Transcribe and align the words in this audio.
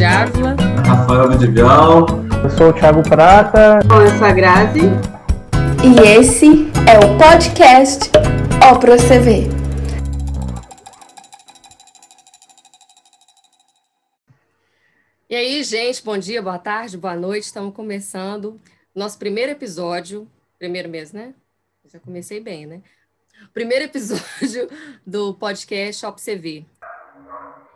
de 0.00 0.04
Ávila. 0.04 0.56
Rafael 0.86 1.28
Vidigal. 1.28 2.06
Eu 2.42 2.48
sou 2.48 2.70
o 2.70 2.72
Thiago 2.72 3.02
Prata. 3.02 3.80
Eu 3.84 4.16
sou 4.16 4.26
a 4.26 4.32
Grazi. 4.32 4.80
E 5.84 6.18
esse 6.18 6.70
é 6.88 6.98
o 7.04 7.18
podcast 7.18 8.10
Você 8.86 9.18
Ver. 9.18 9.48
E 15.28 15.36
aí, 15.36 15.62
gente, 15.62 16.02
bom 16.02 16.16
dia, 16.16 16.40
boa 16.40 16.58
tarde, 16.58 16.96
boa 16.96 17.14
noite. 17.14 17.44
Estamos 17.44 17.74
começando 17.74 18.58
nosso 18.94 19.18
primeiro 19.18 19.52
episódio. 19.52 20.26
Primeiro 20.58 20.88
mês, 20.88 21.12
né? 21.12 21.34
Já 21.84 22.00
comecei 22.00 22.40
bem, 22.40 22.64
né? 22.64 22.80
Primeiro 23.52 23.84
episódio 23.84 24.66
do 25.06 25.34
podcast 25.34 26.06
Você 26.06 26.36
Ver. 26.36 26.64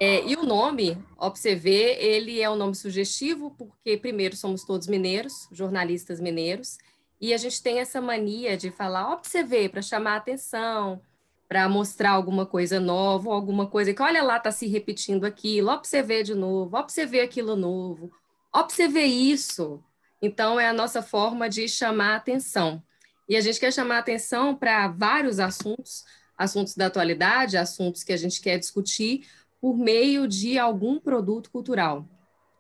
É, 0.01 0.25
e 0.27 0.35
o 0.37 0.43
nome, 0.43 0.99
Observer, 1.17 1.97
ele 1.99 2.41
é 2.41 2.51
um 2.51 2.57
nome 2.57 2.75
sugestivo, 2.75 3.53
porque, 3.53 3.97
primeiro, 3.97 4.37
somos 4.37 4.65
todos 4.65 4.87
mineiros, 4.89 5.49
jornalistas 5.53 6.21
mineiros, 6.21 6.79
e 7.21 7.33
a 7.33 7.37
gente 7.37 7.63
tem 7.63 7.79
essa 7.79 8.01
mania 8.01 8.57
de 8.57 8.71
falar 8.71 9.13
Observer 9.13 9.71
para 9.71 9.81
chamar 9.81 10.15
a 10.15 10.17
atenção, 10.17 11.01
para 11.49 11.69
mostrar 11.69 12.11
alguma 12.11 12.45
coisa 12.45 12.81
nova, 12.81 13.33
alguma 13.33 13.67
coisa 13.67 13.95
que, 13.95 14.03
olha 14.03 14.23
lá, 14.23 14.37
está 14.37 14.51
se 14.51 14.67
repetindo 14.67 15.25
aquilo, 15.25 15.71
observer 15.71 16.25
de 16.25 16.35
novo, 16.35 16.77
observer 16.77 17.21
aquilo 17.21 17.55
novo, 17.55 18.11
observer 18.53 19.05
isso. 19.05 19.83
Então, 20.21 20.59
é 20.59 20.69
a 20.69 20.73
nossa 20.73 21.03
forma 21.03 21.49
de 21.49 21.69
chamar 21.69 22.15
a 22.15 22.17
atenção. 22.17 22.83
E 23.29 23.37
a 23.37 23.41
gente 23.41 23.61
quer 23.61 23.73
chamar 23.73 23.97
a 23.97 24.01
atenção 24.01 24.55
para 24.55 24.89
vários 24.89 25.39
assuntos, 25.39 26.05
assuntos 26.37 26.75
da 26.75 26.87
atualidade, 26.87 27.57
assuntos 27.57 28.03
que 28.03 28.13
a 28.13 28.17
gente 28.17 28.41
quer 28.41 28.59
discutir, 28.59 29.27
por 29.65 29.79
meio 29.79 30.29
de 30.29 30.59
algum 30.59 31.01
produto 31.01 31.51
cultural, 31.51 32.07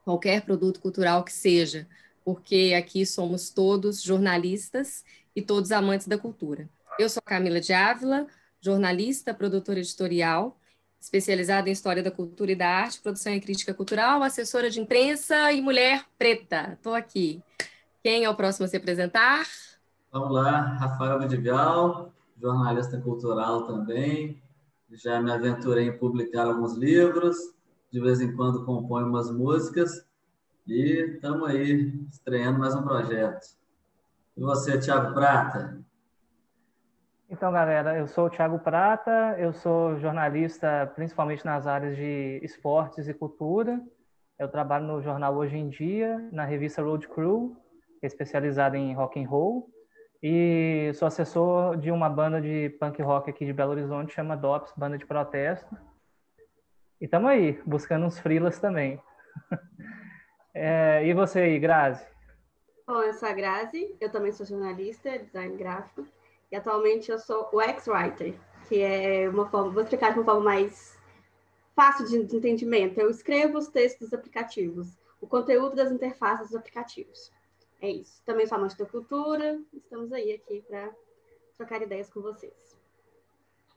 qualquer 0.06 0.40
produto 0.40 0.80
cultural 0.80 1.22
que 1.22 1.34
seja, 1.34 1.86
porque 2.24 2.72
aqui 2.74 3.04
somos 3.04 3.50
todos 3.50 4.02
jornalistas 4.02 5.04
e 5.36 5.42
todos 5.42 5.70
amantes 5.70 6.08
da 6.08 6.16
cultura. 6.16 6.66
Eu 6.98 7.10
sou 7.10 7.22
Camila 7.22 7.60
de 7.60 7.74
Ávila, 7.74 8.26
jornalista, 8.58 9.34
produtora 9.34 9.80
editorial, 9.80 10.58
especializada 10.98 11.68
em 11.68 11.72
História 11.72 12.02
da 12.02 12.10
Cultura 12.10 12.52
e 12.52 12.56
da 12.56 12.70
Arte, 12.70 13.02
Produção 13.02 13.34
e 13.34 13.40
Crítica 13.42 13.74
Cultural, 13.74 14.22
assessora 14.22 14.70
de 14.70 14.80
imprensa 14.80 15.52
e 15.52 15.60
mulher 15.60 16.06
preta. 16.16 16.72
Estou 16.72 16.94
aqui. 16.94 17.42
Quem 18.02 18.24
é 18.24 18.30
o 18.30 18.34
próximo 18.34 18.64
a 18.64 18.68
se 18.68 18.78
apresentar? 18.78 19.44
Vamos 20.10 20.32
lá, 20.32 20.78
Rafael 20.78 21.18
Vidigal, 21.18 22.10
jornalista 22.40 22.98
cultural 22.98 23.66
também, 23.66 24.42
já 24.94 25.20
me 25.20 25.30
aventurei 25.30 25.88
em 25.88 25.98
publicar 25.98 26.46
alguns 26.46 26.76
livros, 26.76 27.36
de 27.90 28.00
vez 28.00 28.20
em 28.20 28.34
quando 28.34 28.64
componho 28.64 29.06
umas 29.06 29.30
músicas 29.30 30.06
e 30.66 31.14
estamos 31.14 31.48
aí 31.48 31.92
estreando 32.10 32.58
mais 32.58 32.74
um 32.74 32.82
projeto. 32.82 33.46
E 34.36 34.40
você, 34.40 34.78
Tiago 34.78 35.12
Prata? 35.12 35.78
Então, 37.28 37.52
galera, 37.52 37.96
eu 37.96 38.06
sou 38.06 38.26
o 38.26 38.30
Tiago 38.30 38.58
Prata, 38.58 39.36
eu 39.38 39.52
sou 39.52 39.98
jornalista 39.98 40.90
principalmente 40.94 41.44
nas 41.44 41.66
áreas 41.66 41.96
de 41.96 42.40
esportes 42.42 43.08
e 43.08 43.14
cultura. 43.14 43.80
Eu 44.38 44.48
trabalho 44.48 44.86
no 44.86 45.02
jornal 45.02 45.34
Hoje 45.34 45.56
em 45.56 45.68
Dia, 45.68 46.28
na 46.32 46.44
revista 46.44 46.82
Road 46.82 47.08
Crew, 47.08 47.56
é 48.02 48.06
especializada 48.06 48.76
em 48.76 48.94
rock 48.94 49.22
and 49.22 49.28
roll. 49.28 49.73
E 50.26 50.90
sou 50.94 51.06
assessor 51.06 51.76
de 51.76 51.90
uma 51.90 52.08
banda 52.08 52.40
de 52.40 52.70
punk 52.80 53.02
rock 53.02 53.28
aqui 53.28 53.44
de 53.44 53.52
Belo 53.52 53.72
Horizonte, 53.72 54.14
chama 54.14 54.34
DOPS, 54.34 54.72
Banda 54.74 54.96
de 54.96 55.04
Protesto. 55.04 55.76
E 56.98 57.04
estamos 57.04 57.28
aí, 57.28 57.60
buscando 57.66 58.06
uns 58.06 58.18
frilas 58.18 58.58
também. 58.58 58.98
é, 60.54 61.06
e 61.06 61.12
você 61.12 61.40
aí, 61.40 61.58
Grazi? 61.58 62.06
Bom, 62.86 63.02
eu 63.02 63.12
sou 63.12 63.28
a 63.28 63.34
Grazi, 63.34 63.94
eu 64.00 64.10
também 64.10 64.32
sou 64.32 64.46
jornalista, 64.46 65.18
design 65.18 65.58
gráfico, 65.58 66.06
e 66.50 66.56
atualmente 66.56 67.10
eu 67.10 67.18
sou 67.18 67.50
o 67.52 67.60
X-Writer, 67.60 68.34
que 68.66 68.80
é 68.80 69.28
uma 69.28 69.46
forma, 69.50 69.72
vou 69.72 69.82
explicar 69.82 70.14
de 70.14 70.20
uma 70.20 70.24
forma 70.24 70.40
mais 70.40 70.98
fácil 71.76 72.06
de 72.06 72.34
entendimento. 72.34 72.98
Eu 72.98 73.10
escrevo 73.10 73.58
os 73.58 73.68
textos 73.68 74.08
dos 74.08 74.18
aplicativos, 74.18 74.96
o 75.20 75.26
conteúdo 75.26 75.76
das 75.76 75.92
interfaces 75.92 76.46
dos 76.46 76.56
aplicativos. 76.56 77.30
É 77.84 77.90
isso. 77.90 78.22
Também 78.24 78.46
sou 78.46 78.56
amante 78.56 78.78
da 78.78 78.86
cultura. 78.86 79.60
Estamos 79.74 80.10
aí 80.10 80.32
aqui 80.32 80.64
para 80.66 80.90
trocar 81.58 81.82
ideias 81.82 82.08
com 82.08 82.22
vocês. 82.22 82.54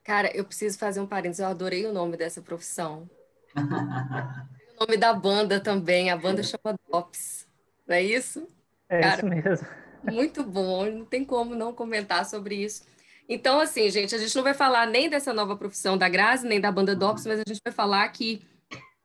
Cara, 0.01 0.33
eu 0.33 0.45
preciso 0.45 0.79
fazer 0.79 1.01
um 1.01 1.05
parênteses. 1.05 1.41
Eu 1.41 1.47
adorei 1.47 1.85
o 1.85 1.91
nome 1.91 2.15
dessa 2.15 2.41
profissão. 2.41 3.09
o 3.53 4.79
nome 4.79 4.95
da 4.95 5.13
banda 5.13 5.59
também. 5.59 6.09
A 6.09 6.15
banda 6.15 6.41
chama 6.41 6.79
DOPS. 6.89 7.49
Não 7.85 7.95
é 7.97 8.01
isso? 8.01 8.47
É 8.87 9.01
Cara, 9.01 9.17
isso 9.17 9.25
mesmo. 9.25 9.67
Muito 10.09 10.41
bom. 10.41 10.85
Não 10.85 11.05
tem 11.05 11.25
como 11.25 11.53
não 11.53 11.73
comentar 11.73 12.25
sobre 12.25 12.55
isso. 12.55 12.87
Então, 13.27 13.59
assim, 13.59 13.89
gente, 13.89 14.15
a 14.15 14.17
gente 14.17 14.33
não 14.37 14.43
vai 14.43 14.53
falar 14.53 14.87
nem 14.87 15.09
dessa 15.09 15.33
nova 15.33 15.57
profissão 15.57 15.97
da 15.97 16.07
Grazi, 16.07 16.47
nem 16.47 16.61
da 16.61 16.71
banda 16.71 16.95
DOPS, 16.95 17.25
mas 17.25 17.41
a 17.41 17.43
gente 17.45 17.59
vai 17.61 17.73
falar 17.73 18.07
que 18.07 18.41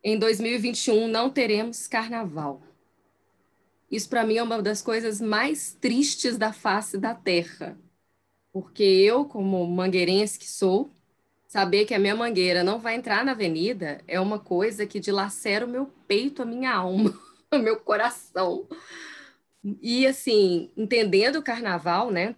em 0.05 0.17
2021 0.17 1.09
não 1.09 1.29
teremos 1.29 1.89
carnaval. 1.89 2.63
Isso 3.93 4.09
para 4.09 4.27
mim 4.27 4.37
é 4.39 4.43
uma 4.43 4.63
das 4.63 4.83
coisas 4.83 5.21
mais 5.21 5.75
tristes 5.75 6.39
da 6.39 6.53
face 6.53 6.99
da 6.99 7.15
terra. 7.15 7.79
Porque 8.53 8.83
eu, 8.83 9.27
como 9.27 9.67
mangueirense 9.67 10.39
que 10.39 10.49
sou, 10.49 10.91
saber 11.49 11.87
que 11.87 11.95
a 11.95 11.99
minha 11.99 12.17
mangueira 12.17 12.65
não 12.65 12.81
vai 12.81 12.97
entrar 12.97 13.25
na 13.25 13.33
avenida 13.33 14.01
é 14.09 14.21
uma 14.21 14.39
coisa 14.39 14.87
que 14.87 15.01
dilacera 15.01 15.67
o 15.67 15.69
meu 15.69 15.87
peito, 16.09 16.43
a 16.43 16.47
minha 16.47 16.75
alma, 16.75 17.13
o 17.53 17.59
meu 17.59 17.79
coração. 17.81 18.67
E 19.81 20.07
assim, 20.07 20.71
entendendo 20.77 21.37
o 21.37 21.43
carnaval, 21.43 22.11
né? 22.11 22.35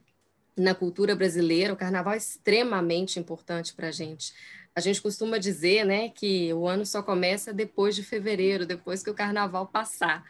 Na 0.57 0.75
cultura 0.75 1.17
brasileira, 1.17 1.73
o 1.73 1.77
carnaval 1.77 2.15
é 2.15 2.19
extremamente 2.19 3.19
importante 3.19 3.75
para 3.75 3.89
a 3.89 3.93
gente. 3.93 4.35
A 4.75 4.81
gente 4.81 5.01
costuma 5.03 5.39
dizer, 5.39 5.85
né, 5.85 6.11
que 6.11 6.53
o 6.53 6.67
ano 6.67 6.85
só 6.87 7.03
começa 7.03 7.53
depois 7.53 7.95
de 7.95 8.03
fevereiro, 8.03 8.67
depois 8.67 9.03
que 9.03 9.11
o 9.11 9.15
carnaval 9.15 9.67
passar 9.69 10.25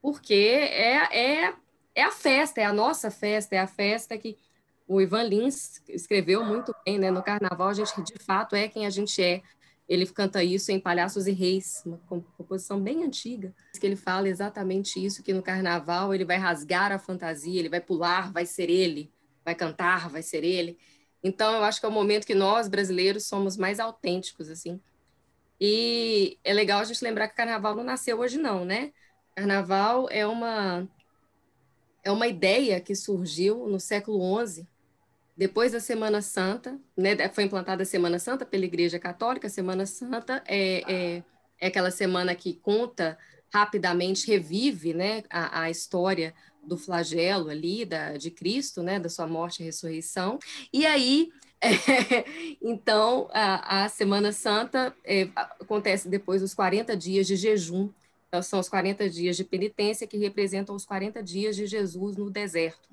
porque 0.00 0.34
é, 0.34 1.46
é, 1.46 1.54
é 1.94 2.02
a 2.02 2.10
festa, 2.10 2.60
é 2.60 2.64
a 2.64 2.72
nossa 2.72 3.10
festa, 3.10 3.54
é 3.54 3.58
a 3.58 3.66
festa 3.66 4.16
que 4.16 4.36
o 4.86 5.00
Ivan 5.00 5.24
Lins 5.24 5.82
escreveu 5.88 6.44
muito 6.44 6.74
bem, 6.84 6.98
né? 6.98 7.10
No 7.10 7.22
Carnaval, 7.22 7.68
a 7.68 7.74
gente 7.74 8.02
de 8.02 8.18
fato 8.18 8.56
é 8.56 8.68
quem 8.68 8.86
a 8.86 8.90
gente 8.90 9.22
é. 9.22 9.42
Ele 9.88 10.06
canta 10.06 10.44
isso 10.44 10.70
em 10.70 10.78
Palhaços 10.78 11.26
e 11.26 11.32
Reis, 11.32 11.82
uma 11.84 11.98
composição 12.36 12.80
bem 12.80 13.04
antiga, 13.04 13.54
que 13.78 13.86
ele 13.86 13.96
fala 13.96 14.28
exatamente 14.28 15.02
isso, 15.02 15.22
que 15.22 15.32
no 15.32 15.42
Carnaval 15.42 16.14
ele 16.14 16.26
vai 16.26 16.36
rasgar 16.36 16.92
a 16.92 16.98
fantasia, 16.98 17.58
ele 17.58 17.70
vai 17.70 17.80
pular, 17.80 18.30
vai 18.30 18.44
ser 18.44 18.68
ele, 18.68 19.10
vai 19.44 19.54
cantar, 19.54 20.10
vai 20.10 20.22
ser 20.22 20.44
ele. 20.44 20.78
Então, 21.22 21.54
eu 21.54 21.64
acho 21.64 21.80
que 21.80 21.86
é 21.86 21.88
o 21.88 21.92
momento 21.92 22.26
que 22.26 22.34
nós, 22.34 22.68
brasileiros, 22.68 23.24
somos 23.26 23.56
mais 23.56 23.80
autênticos, 23.80 24.50
assim. 24.50 24.78
E 25.60 26.38
é 26.44 26.52
legal 26.52 26.80
a 26.80 26.84
gente 26.84 27.02
lembrar 27.02 27.26
que 27.26 27.34
o 27.34 27.36
Carnaval 27.36 27.74
não 27.74 27.82
nasceu 27.82 28.20
hoje, 28.20 28.38
não, 28.38 28.64
né? 28.64 28.92
Carnaval 29.38 30.08
é 30.10 30.26
uma 30.26 30.88
é 32.02 32.10
uma 32.10 32.26
ideia 32.26 32.80
que 32.80 32.94
surgiu 32.94 33.68
no 33.68 33.78
século 33.78 34.44
XI, 34.44 34.66
depois 35.36 35.72
da 35.72 35.80
Semana 35.80 36.20
Santa, 36.20 36.78
né? 36.96 37.28
Foi 37.28 37.44
implantada 37.44 37.82
a 37.82 37.86
Semana 37.86 38.18
Santa 38.18 38.44
pela 38.44 38.64
Igreja 38.64 38.98
Católica. 38.98 39.46
A 39.46 39.50
Semana 39.50 39.86
Santa 39.86 40.42
é, 40.46 40.92
é, 40.92 41.24
é 41.60 41.66
aquela 41.68 41.90
semana 41.90 42.34
que 42.34 42.54
conta 42.54 43.16
rapidamente, 43.52 44.26
revive, 44.26 44.92
né, 44.92 45.22
a, 45.30 45.62
a 45.62 45.70
história 45.70 46.34
do 46.62 46.76
flagelo 46.76 47.48
ali 47.48 47.84
da, 47.84 48.16
de 48.16 48.30
Cristo, 48.30 48.82
né, 48.82 48.98
da 48.98 49.08
sua 49.08 49.26
morte 49.26 49.62
e 49.62 49.64
ressurreição. 49.64 50.38
E 50.72 50.84
aí 50.84 51.30
é, 51.60 51.68
então, 52.60 53.28
a, 53.32 53.84
a, 53.84 53.88
Semana 53.88 54.32
Santa 54.32 54.94
é, 55.04 55.28
acontece 55.34 56.08
depois 56.08 56.40
dos 56.40 56.54
40 56.54 56.96
dias 56.96 57.26
de 57.26 57.36
jejum 57.36 57.90
são 58.42 58.60
os 58.60 58.68
40 58.68 59.08
dias 59.08 59.36
de 59.36 59.44
penitência 59.44 60.06
que 60.06 60.18
representam 60.18 60.74
os 60.74 60.84
40 60.84 61.22
dias 61.22 61.56
de 61.56 61.66
Jesus 61.66 62.16
no 62.16 62.30
deserto. 62.30 62.88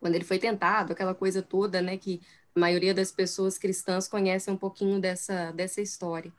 Quando 0.00 0.14
ele 0.14 0.24
foi 0.24 0.38
tentado, 0.38 0.92
aquela 0.92 1.14
coisa 1.14 1.42
toda, 1.42 1.80
né, 1.80 1.96
que 1.96 2.20
a 2.54 2.60
maioria 2.60 2.94
das 2.94 3.10
pessoas 3.10 3.58
cristãs 3.58 4.08
conhecem 4.08 4.54
um 4.54 4.56
pouquinho 4.56 5.00
dessa, 5.00 5.50
dessa 5.52 5.80
história 5.80 6.32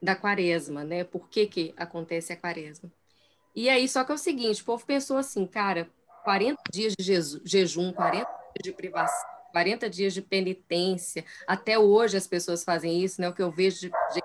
da 0.00 0.14
quaresma, 0.14 0.84
né? 0.84 1.04
Por 1.04 1.28
que, 1.28 1.46
que 1.46 1.74
acontece 1.76 2.32
a 2.32 2.36
quaresma? 2.36 2.92
E 3.54 3.68
aí, 3.68 3.88
só 3.88 4.04
que 4.04 4.12
é 4.12 4.14
o 4.14 4.18
seguinte, 4.18 4.62
o 4.62 4.64
povo 4.64 4.84
pensou 4.84 5.16
assim, 5.16 5.46
cara, 5.46 5.88
40 6.24 6.60
dias 6.70 6.94
de 6.98 7.04
jejum, 7.44 7.92
40 7.92 8.26
dias 8.26 8.62
de 8.62 8.72
privação, 8.72 9.28
40 9.52 9.88
dias 9.88 10.12
de 10.12 10.20
penitência, 10.20 11.24
até 11.46 11.78
hoje 11.78 12.16
as 12.16 12.26
pessoas 12.26 12.62
fazem 12.62 13.02
isso, 13.02 13.20
né? 13.20 13.28
O 13.28 13.32
que 13.32 13.42
eu 13.42 13.50
vejo 13.50 13.80
de 13.80 14.20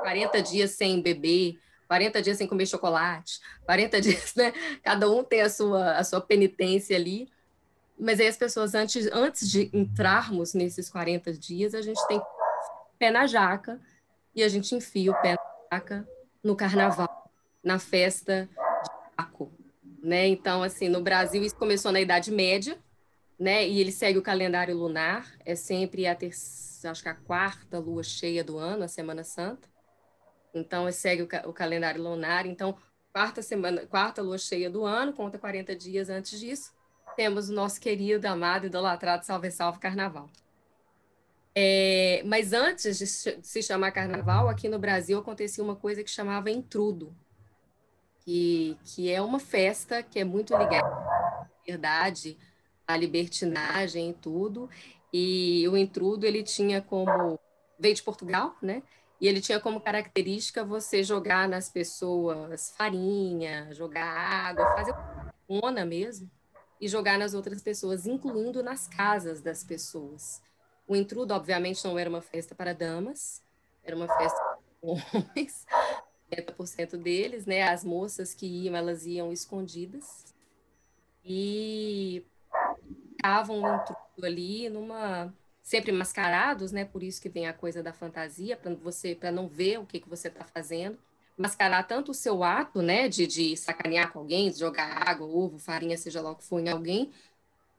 40 0.00 0.42
dias 0.42 0.72
sem 0.72 1.00
beber, 1.00 1.58
40 1.86 2.22
dias 2.22 2.36
sem 2.38 2.46
comer 2.46 2.66
chocolate, 2.66 3.40
40 3.64 4.00
dias, 4.02 4.34
né? 4.34 4.52
Cada 4.82 5.10
um 5.10 5.22
tem 5.22 5.42
a 5.42 5.48
sua, 5.48 5.92
a 5.92 6.04
sua 6.04 6.20
penitência 6.20 6.96
ali. 6.96 7.28
Mas 7.98 8.20
aí 8.20 8.26
as 8.26 8.36
pessoas, 8.36 8.74
antes, 8.74 9.06
antes 9.10 9.50
de 9.50 9.70
entrarmos 9.72 10.52
nesses 10.52 10.90
40 10.90 11.32
dias, 11.32 11.74
a 11.74 11.80
gente 11.80 12.04
tem 12.06 12.20
pé 12.98 13.10
na 13.10 13.26
jaca 13.26 13.80
e 14.34 14.42
a 14.42 14.48
gente 14.48 14.74
enfia 14.74 15.10
o 15.10 15.22
pé 15.22 15.34
na 15.34 15.76
jaca 15.76 16.08
no 16.42 16.54
carnaval, 16.54 17.30
na 17.64 17.78
festa 17.78 18.48
de 18.82 18.90
Baco, 19.16 19.50
né? 20.02 20.26
Então, 20.28 20.62
assim, 20.62 20.88
no 20.88 21.00
Brasil 21.00 21.42
isso 21.42 21.56
começou 21.56 21.90
na 21.90 22.00
Idade 22.00 22.30
Média, 22.30 22.78
né? 23.38 23.66
E 23.66 23.80
ele 23.80 23.90
segue 23.90 24.18
o 24.18 24.22
calendário 24.22 24.76
lunar, 24.76 25.32
é 25.44 25.54
sempre 25.54 26.06
a 26.06 26.14
terceira, 26.14 26.92
acho 26.92 27.02
que 27.02 27.08
a 27.08 27.14
quarta 27.14 27.78
lua 27.78 28.02
cheia 28.02 28.44
do 28.44 28.58
ano, 28.58 28.84
a 28.84 28.88
Semana 28.88 29.24
Santa. 29.24 29.68
Então, 30.58 30.90
segue 30.90 31.22
o, 31.22 31.26
ca 31.26 31.42
o 31.46 31.52
calendário 31.52 32.02
lunar. 32.02 32.46
Então, 32.46 32.76
quarta 33.12 33.42
semana, 33.42 33.86
quarta 33.86 34.22
lua 34.22 34.38
cheia 34.38 34.68
do 34.68 34.84
ano, 34.84 35.12
conta 35.12 35.38
40 35.38 35.74
dias 35.74 36.08
antes 36.10 36.38
disso, 36.38 36.72
temos 37.16 37.48
o 37.48 37.52
nosso 37.54 37.80
querido, 37.80 38.26
amado, 38.26 38.66
idolatrado 38.66 39.24
Salve 39.24 39.50
Salve 39.50 39.78
Carnaval. 39.78 40.28
É, 41.54 42.22
mas 42.26 42.52
antes 42.52 42.98
de 42.98 43.06
se 43.06 43.62
chamar 43.62 43.90
Carnaval, 43.90 44.50
aqui 44.50 44.68
no 44.68 44.78
Brasil 44.78 45.18
acontecia 45.18 45.64
uma 45.64 45.74
coisa 45.74 46.04
que 46.04 46.10
chamava 46.10 46.50
Intrudo, 46.50 47.16
que, 48.20 48.76
que 48.84 49.10
é 49.10 49.22
uma 49.22 49.38
festa 49.38 50.02
que 50.02 50.18
é 50.18 50.24
muito 50.24 50.54
ligada 50.54 50.86
à 50.86 51.48
verdade, 51.66 52.36
à 52.86 52.94
libertinagem 52.94 54.10
e 54.10 54.12
tudo. 54.12 54.68
E 55.10 55.66
o 55.68 55.76
Intrudo, 55.76 56.26
ele 56.26 56.42
tinha 56.42 56.82
como... 56.82 57.40
Veio 57.78 57.94
de 57.94 58.02
Portugal, 58.02 58.54
né? 58.60 58.82
E 59.20 59.26
ele 59.26 59.40
tinha 59.40 59.58
como 59.58 59.80
característica 59.80 60.64
você 60.64 61.02
jogar 61.02 61.48
nas 61.48 61.68
pessoas 61.68 62.70
farinha, 62.76 63.72
jogar 63.72 64.04
água, 64.04 64.66
fazer 64.74 64.94
ona 65.48 65.84
mesmo, 65.84 66.30
e 66.80 66.88
jogar 66.88 67.18
nas 67.18 67.32
outras 67.32 67.62
pessoas, 67.62 68.06
incluindo 68.06 68.62
nas 68.62 68.86
casas 68.86 69.40
das 69.40 69.64
pessoas. 69.64 70.42
O 70.86 70.94
intrudo, 70.94 71.32
obviamente, 71.32 71.84
não 71.84 71.98
era 71.98 72.10
uma 72.10 72.20
festa 72.20 72.54
para 72.54 72.74
damas, 72.74 73.42
era 73.82 73.96
uma 73.96 74.06
festa 74.06 74.38
para 74.38 74.58
homens, 74.82 75.66
70% 76.30 76.96
deles, 76.98 77.46
né? 77.46 77.62
As 77.62 77.82
moças 77.84 78.34
que 78.34 78.46
iam, 78.46 78.76
elas 78.76 79.06
iam 79.06 79.32
escondidas 79.32 80.34
e 81.24 82.24
estavam 83.12 83.62
o 83.62 83.74
intrudo 83.74 84.24
ali 84.24 84.68
numa 84.68 85.34
sempre 85.66 85.90
mascarados, 85.90 86.70
né? 86.70 86.84
Por 86.84 87.02
isso 87.02 87.20
que 87.20 87.28
vem 87.28 87.48
a 87.48 87.52
coisa 87.52 87.82
da 87.82 87.92
fantasia, 87.92 88.56
para 88.56 88.72
você 88.76 89.16
para 89.16 89.32
não 89.32 89.48
ver 89.48 89.80
o 89.80 89.84
que 89.84 89.98
que 89.98 90.08
você 90.08 90.28
está 90.28 90.44
fazendo, 90.44 90.96
mascarar 91.36 91.82
tanto 91.82 92.12
o 92.12 92.14
seu 92.14 92.44
ato, 92.44 92.80
né, 92.80 93.08
de, 93.08 93.26
de 93.26 93.56
sacanear 93.56 94.12
com 94.12 94.20
alguém, 94.20 94.48
de 94.48 94.60
jogar 94.60 95.08
água, 95.08 95.26
ovo, 95.26 95.58
farinha, 95.58 95.98
seja 95.98 96.20
lá 96.22 96.30
o 96.30 96.36
que 96.36 96.44
for 96.44 96.60
em 96.60 96.68
alguém, 96.68 97.10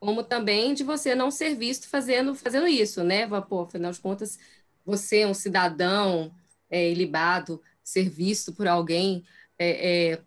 como 0.01 0.22
também 0.22 0.74
de 0.74 0.84
você 0.84 1.16
não 1.16 1.31
ser 1.31 1.56
visto 1.56 1.88
fazendo, 1.88 2.36
fazendo 2.36 2.68
isso, 2.68 3.06
né? 3.06 3.25
Pô, 3.42 3.62
afinal 3.62 3.94
de 3.94 4.01
contas, 4.01 4.38
você 4.86 5.19
é 5.22 5.28
um 5.28 5.34
cidadão 5.34 6.30
é, 6.69 6.92
ilibado, 6.92 7.62
ser 7.81 8.10
visto 8.10 8.51
por 8.51 8.68
alguém 8.68 9.24
é, 9.57 10.19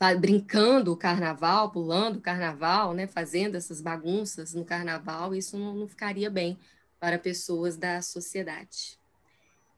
é, 0.00 0.14
brincando 0.16 0.92
o 0.92 0.96
carnaval, 0.96 1.70
pulando 1.70 2.16
o 2.16 2.20
carnaval, 2.20 2.94
né? 2.94 3.06
Fazendo 3.06 3.54
essas 3.54 3.80
bagunças 3.80 4.54
no 4.54 4.64
carnaval, 4.64 5.36
isso 5.36 5.56
não, 5.56 5.72
não 5.72 5.86
ficaria 5.86 6.28
bem 6.28 6.58
para 7.00 7.18
pessoas 7.18 7.76
da 7.76 8.02
sociedade. 8.02 9.00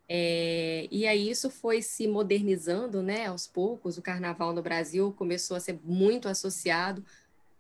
É, 0.09 0.89
e 0.91 1.07
aí 1.07 1.31
isso 1.31 1.49
foi 1.49 1.81
se 1.81 2.07
modernizando, 2.07 3.03
né? 3.03 3.29
Aos 3.29 3.47
poucos, 3.47 3.97
o 3.97 4.03
carnaval 4.03 4.53
no 4.53 4.61
Brasil 4.61 5.13
começou 5.17 5.57
a 5.57 5.61
ser 5.61 5.79
muito 5.85 6.29
associado 6.29 7.03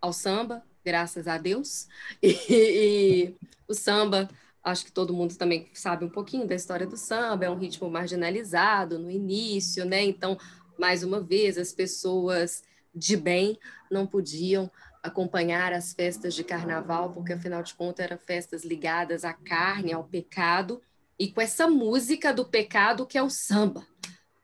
ao 0.00 0.12
samba, 0.12 0.62
graças 0.85 1.26
a 1.26 1.38
Deus. 1.38 1.88
E, 2.23 2.37
e, 2.50 3.35
o 3.67 3.73
samba, 3.73 4.29
acho 4.62 4.85
que 4.85 4.93
todo 4.93 5.14
mundo 5.14 5.37
também 5.37 5.70
sabe 5.73 6.05
um 6.05 6.11
pouquinho 6.11 6.47
da 6.47 6.55
história 6.55 6.87
do 6.87 6.97
samba, 6.97 7.47
é 7.47 7.50
um 7.50 7.59
ritmo 7.59 7.88
marginalizado 7.88 8.99
no 8.99 9.11
início, 9.11 9.87
né? 9.87 10.03
Então, 10.03 10.37
mais 10.79 11.03
uma 11.03 11.20
vez, 11.20 11.56
as 11.56 11.73
pessoas 11.73 12.62
de 12.94 13.17
bem 13.17 13.59
não 13.91 14.06
podiam 14.06 14.70
acompanhar 15.02 15.72
as 15.72 15.93
festas 15.93 16.34
de 16.34 16.44
carnaval, 16.44 17.12
porque 17.12 17.32
afinal 17.32 17.62
de 17.62 17.75
contas 17.75 18.04
eram 18.04 18.19
festas 18.19 18.64
ligadas 18.64 19.25
à 19.25 19.32
carne, 19.32 19.93
ao 19.93 20.04
pecado, 20.04 20.81
e 21.19 21.31
com 21.31 21.40
essa 21.40 21.69
música 21.69 22.32
do 22.32 22.44
pecado 22.44 23.06
que 23.06 23.19
é 23.19 23.22
o 23.22 23.28
samba, 23.28 23.84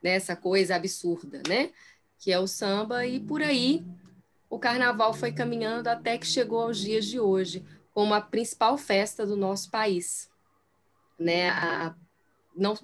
né? 0.03 0.11
essa 0.11 0.35
coisa 0.35 0.75
absurda, 0.75 1.41
né? 1.47 1.71
Que 2.17 2.31
é 2.31 2.39
o 2.39 2.47
samba, 2.47 3.05
e 3.05 3.19
por 3.19 3.41
aí 3.41 3.85
o 4.49 4.59
carnaval 4.59 5.13
foi 5.13 5.31
caminhando 5.31 5.87
até 5.87 6.17
que 6.17 6.25
chegou 6.25 6.63
aos 6.63 6.77
dias 6.77 7.05
de 7.05 7.19
hoje, 7.19 7.65
como 7.93 8.13
a 8.13 8.21
principal 8.21 8.77
festa 8.77 9.25
do 9.25 9.37
nosso 9.37 9.69
país. 9.69 10.29
Né? 11.17 11.49
A, 11.49 11.95
não, 12.55 12.77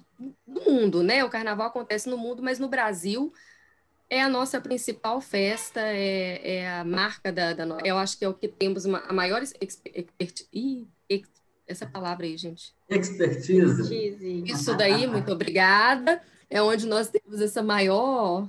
no 0.47 0.61
mundo, 0.61 1.03
né? 1.03 1.23
O 1.23 1.29
carnaval 1.29 1.67
acontece 1.67 2.09
no 2.09 2.17
mundo, 2.17 2.41
mas 2.41 2.59
no 2.59 2.69
Brasil 2.69 3.33
é 4.09 4.21
a 4.21 4.29
nossa 4.29 4.61
principal 4.61 5.19
festa, 5.19 5.81
é, 5.81 6.57
é 6.57 6.69
a 6.69 6.83
marca 6.83 7.31
da, 7.31 7.53
da, 7.53 7.65
Eu 7.83 7.97
acho 7.97 8.17
que 8.17 8.25
é 8.25 8.29
o 8.29 8.33
que 8.33 8.47
temos 8.47 8.85
uma, 8.85 8.99
a 8.99 9.13
maior 9.13 9.41
expertise. 9.41 10.87
Essa 11.67 11.87
palavra 11.87 12.25
aí, 12.25 12.37
gente. 12.37 12.75
Expertise. 12.87 14.43
Isso 14.45 14.75
daí, 14.77 15.07
muito 15.07 15.31
obrigada. 15.31 16.21
É 16.47 16.61
onde 16.61 16.85
nós 16.85 17.09
temos 17.09 17.41
essa 17.41 17.63
maior 17.63 18.47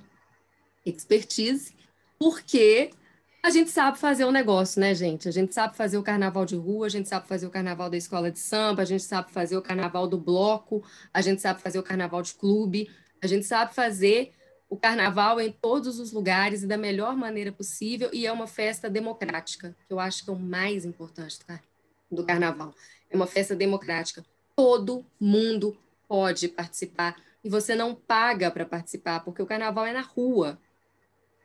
expertise, 0.84 1.74
porque 2.18 2.90
a 3.42 3.48
gente 3.48 3.70
sabe 3.70 3.98
fazer 3.98 4.24
o 4.24 4.28
um 4.28 4.32
negócio, 4.32 4.78
né, 4.80 4.94
gente? 4.94 5.28
A 5.28 5.30
gente 5.30 5.54
sabe 5.54 5.74
fazer 5.76 5.96
o 5.96 6.02
carnaval 6.02 6.44
de 6.44 6.56
rua, 6.56 6.86
a 6.86 6.90
gente 6.90 7.08
sabe 7.08 7.26
fazer 7.26 7.46
o 7.46 7.50
carnaval 7.50 7.88
da 7.88 7.96
escola 7.96 8.30
de 8.30 8.38
samba, 8.38 8.82
a 8.82 8.84
gente 8.84 9.02
sabe 9.02 9.32
fazer 9.32 9.56
o 9.56 9.62
carnaval 9.62 10.06
do 10.06 10.18
bloco, 10.18 10.84
a 11.14 11.22
gente 11.22 11.40
sabe 11.40 11.62
fazer 11.62 11.78
o 11.78 11.82
carnaval 11.82 12.20
de 12.20 12.34
clube, 12.34 12.90
a 13.22 13.26
gente 13.26 13.46
sabe 13.46 13.74
fazer 13.74 14.32
o 14.68 14.76
carnaval 14.76 15.40
em 15.40 15.52
todos 15.52 15.98
os 15.98 16.12
lugares 16.12 16.62
e 16.62 16.66
da 16.66 16.76
melhor 16.76 17.16
maneira 17.16 17.52
possível, 17.52 18.10
e 18.12 18.26
é 18.26 18.32
uma 18.32 18.46
festa 18.46 18.90
democrática, 18.90 19.76
que 19.86 19.92
eu 19.92 20.00
acho 20.00 20.24
que 20.24 20.30
é 20.30 20.32
o 20.32 20.38
mais 20.38 20.84
importante 20.84 21.38
do 22.10 22.24
carnaval. 22.24 22.74
É 23.10 23.16
uma 23.16 23.26
festa 23.26 23.54
democrática. 23.54 24.24
Todo 24.56 25.06
mundo 25.20 25.76
pode 26.08 26.48
participar 26.48 27.16
e 27.44 27.48
você 27.48 27.74
não 27.74 27.94
paga 27.94 28.50
para 28.50 28.64
participar, 28.64 29.20
porque 29.20 29.42
o 29.42 29.46
carnaval 29.46 29.86
é 29.86 29.92
na 29.92 30.00
rua 30.00 30.58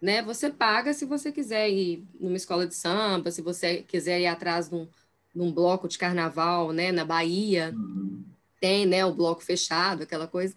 né? 0.01 0.21
Você 0.23 0.49
paga 0.49 0.93
se 0.93 1.05
você 1.05 1.31
quiser 1.31 1.69
ir 1.69 2.03
numa 2.19 2.35
escola 2.35 2.65
de 2.65 2.73
samba, 2.73 3.29
se 3.29 3.41
você 3.41 3.83
quiser 3.83 4.19
ir 4.19 4.25
atrás 4.25 4.67
de 4.67 4.75
um, 4.75 4.85
de 5.35 5.41
um 5.41 5.53
bloco 5.53 5.87
de 5.87 5.97
carnaval, 5.97 6.71
né? 6.73 6.91
Na 6.91 7.05
Bahia 7.05 7.71
uhum. 7.75 8.25
tem, 8.59 8.85
né? 8.85 9.05
O 9.05 9.13
bloco 9.13 9.43
fechado, 9.43 10.01
aquela 10.01 10.27
coisa. 10.27 10.55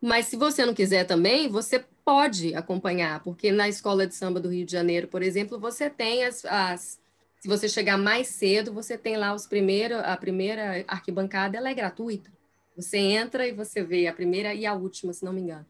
Mas 0.00 0.26
se 0.26 0.36
você 0.36 0.66
não 0.66 0.74
quiser 0.74 1.04
também, 1.04 1.48
você 1.48 1.84
pode 2.04 2.54
acompanhar, 2.54 3.22
porque 3.22 3.50
na 3.50 3.68
escola 3.68 4.06
de 4.06 4.14
samba 4.14 4.38
do 4.38 4.50
Rio 4.50 4.66
de 4.66 4.72
Janeiro, 4.72 5.08
por 5.08 5.22
exemplo, 5.22 5.58
você 5.58 5.88
tem 5.88 6.24
as, 6.24 6.44
as 6.44 7.00
se 7.40 7.48
você 7.48 7.68
chegar 7.68 7.98
mais 7.98 8.28
cedo, 8.28 8.72
você 8.72 8.96
tem 8.96 9.18
lá 9.18 9.34
os 9.34 9.46
primeiros, 9.46 9.98
a 9.98 10.16
primeira 10.16 10.82
arquibancada, 10.88 11.58
ela 11.58 11.68
é 11.68 11.74
gratuita. 11.74 12.32
Você 12.74 12.96
entra 12.96 13.46
e 13.46 13.52
você 13.52 13.82
vê 13.82 14.06
a 14.06 14.14
primeira 14.14 14.54
e 14.54 14.64
a 14.64 14.72
última, 14.72 15.12
se 15.12 15.24
não 15.24 15.32
me 15.32 15.42
engano. 15.42 15.66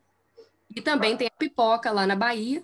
E 0.71 0.81
também 0.81 1.17
tem 1.17 1.27
a 1.27 1.37
pipoca 1.37 1.91
lá 1.91 2.07
na 2.07 2.15
Bahia, 2.15 2.63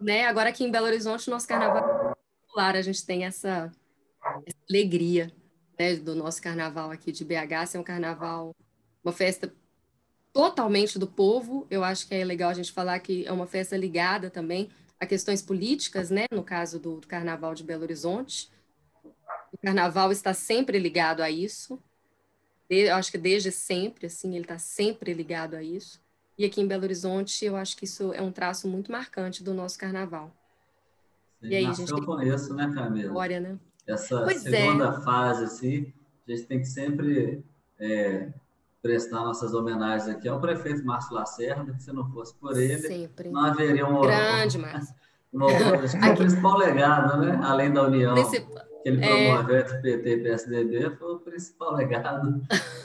né? 0.00 0.24
Agora 0.24 0.48
aqui 0.48 0.64
em 0.64 0.70
Belo 0.70 0.86
Horizonte, 0.86 1.28
nosso 1.28 1.46
carnaval 1.46 2.12
é 2.12 2.14
popular, 2.46 2.76
a 2.76 2.80
gente 2.80 3.04
tem 3.04 3.24
essa, 3.24 3.70
essa 4.46 4.58
alegria 4.70 5.30
né, 5.78 5.96
do 5.96 6.14
nosso 6.14 6.40
carnaval 6.40 6.90
aqui 6.90 7.12
de 7.12 7.24
BH, 7.24 7.66
ser 7.66 7.78
um 7.78 7.84
carnaval, 7.84 8.56
uma 9.04 9.12
festa 9.12 9.52
totalmente 10.36 10.98
do 10.98 11.06
povo. 11.06 11.66
Eu 11.70 11.82
acho 11.82 12.06
que 12.06 12.14
é 12.14 12.22
legal 12.22 12.50
a 12.50 12.54
gente 12.54 12.70
falar 12.70 12.98
que 13.00 13.26
é 13.26 13.32
uma 13.32 13.46
festa 13.46 13.74
ligada 13.74 14.28
também 14.28 14.68
a 15.00 15.06
questões 15.06 15.40
políticas, 15.40 16.10
né? 16.10 16.26
No 16.30 16.42
caso 16.42 16.78
do, 16.78 17.00
do 17.00 17.06
Carnaval 17.06 17.54
de 17.54 17.64
Belo 17.64 17.84
Horizonte, 17.84 18.50
o 19.50 19.56
Carnaval 19.56 20.12
está 20.12 20.34
sempre 20.34 20.78
ligado 20.78 21.22
a 21.22 21.30
isso. 21.30 21.82
Eu 22.68 22.94
acho 22.96 23.10
que 23.10 23.16
desde 23.16 23.50
sempre, 23.50 24.06
assim, 24.06 24.34
ele 24.34 24.44
está 24.44 24.58
sempre 24.58 25.14
ligado 25.14 25.54
a 25.54 25.62
isso. 25.62 26.02
E 26.36 26.44
aqui 26.44 26.60
em 26.60 26.66
Belo 26.66 26.82
Horizonte, 26.82 27.42
eu 27.42 27.56
acho 27.56 27.74
que 27.74 27.86
isso 27.86 28.12
é 28.12 28.20
um 28.20 28.30
traço 28.30 28.68
muito 28.68 28.92
marcante 28.92 29.42
do 29.42 29.54
nosso 29.54 29.78
carnaval. 29.78 30.30
Sim, 31.40 31.48
e 31.48 31.56
aí, 31.56 31.74
gente 31.74 31.92
com 31.92 32.20
isso, 32.20 32.52
né, 32.54 32.70
Camila? 32.74 33.08
História, 33.08 33.40
né? 33.40 33.58
Essa 33.86 34.22
pois 34.22 34.44
é. 34.44 34.50
segunda 34.50 34.88
é. 34.88 35.00
fase, 35.00 35.44
assim, 35.44 35.92
a 36.28 36.30
gente 36.30 36.42
tem 36.44 36.58
que 36.58 36.66
sempre 36.66 37.42
é, 37.78 38.32
prestar 38.86 39.24
nossas 39.24 39.52
homenagens 39.52 40.08
aqui 40.08 40.28
ao 40.28 40.40
prefeito 40.40 40.84
Márcio 40.84 41.14
Lacerda, 41.14 41.72
que 41.72 41.82
se 41.82 41.92
não 41.92 42.08
fosse 42.10 42.34
por 42.34 42.56
ele, 42.56 42.78
sempre. 42.78 43.28
não 43.30 43.44
haveria 43.44 43.86
um... 43.86 44.00
Grande, 44.00 44.58
Márcio. 44.58 44.94
Um, 45.32 45.44
o 45.44 46.16
principal 46.16 46.56
legado, 46.56 47.20
né? 47.20 47.40
Além 47.42 47.72
da 47.72 47.82
união 47.82 48.14
Princip... 48.14 48.46
que 48.46 48.88
ele 48.88 49.04
é. 49.04 49.08
promoveu 49.08 49.58
entre 49.58 49.78
PT 49.82 50.10
e 50.10 50.22
PSDB, 50.22 50.96
foi 50.96 51.14
o 51.14 51.18
principal 51.18 51.74
legado 51.74 52.40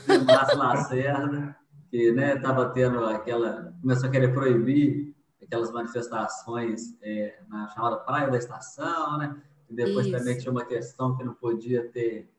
de 0.08 0.18
Márcio 0.26 0.58
Lacerda 0.58 1.56
que 1.92 1.98
estava 1.98 2.68
né, 2.68 2.72
tendo 2.74 3.06
aquela. 3.06 3.74
começou 3.82 4.08
a 4.08 4.12
querer 4.12 4.34
proibir 4.34 5.14
aquelas 5.44 5.72
manifestações 5.72 6.98
é, 7.02 7.38
na 7.50 7.68
chamada 7.68 7.98
Praia 7.98 8.30
da 8.30 8.38
Estação, 8.38 9.18
né? 9.18 9.36
E 9.70 9.76
depois 9.76 10.08
Isso. 10.08 10.18
também 10.18 10.38
tinha 10.38 10.52
uma 10.52 10.66
questão 10.66 11.16
que 11.16 11.24
não 11.24 11.34
podia 11.34 11.88
ter 11.90 12.30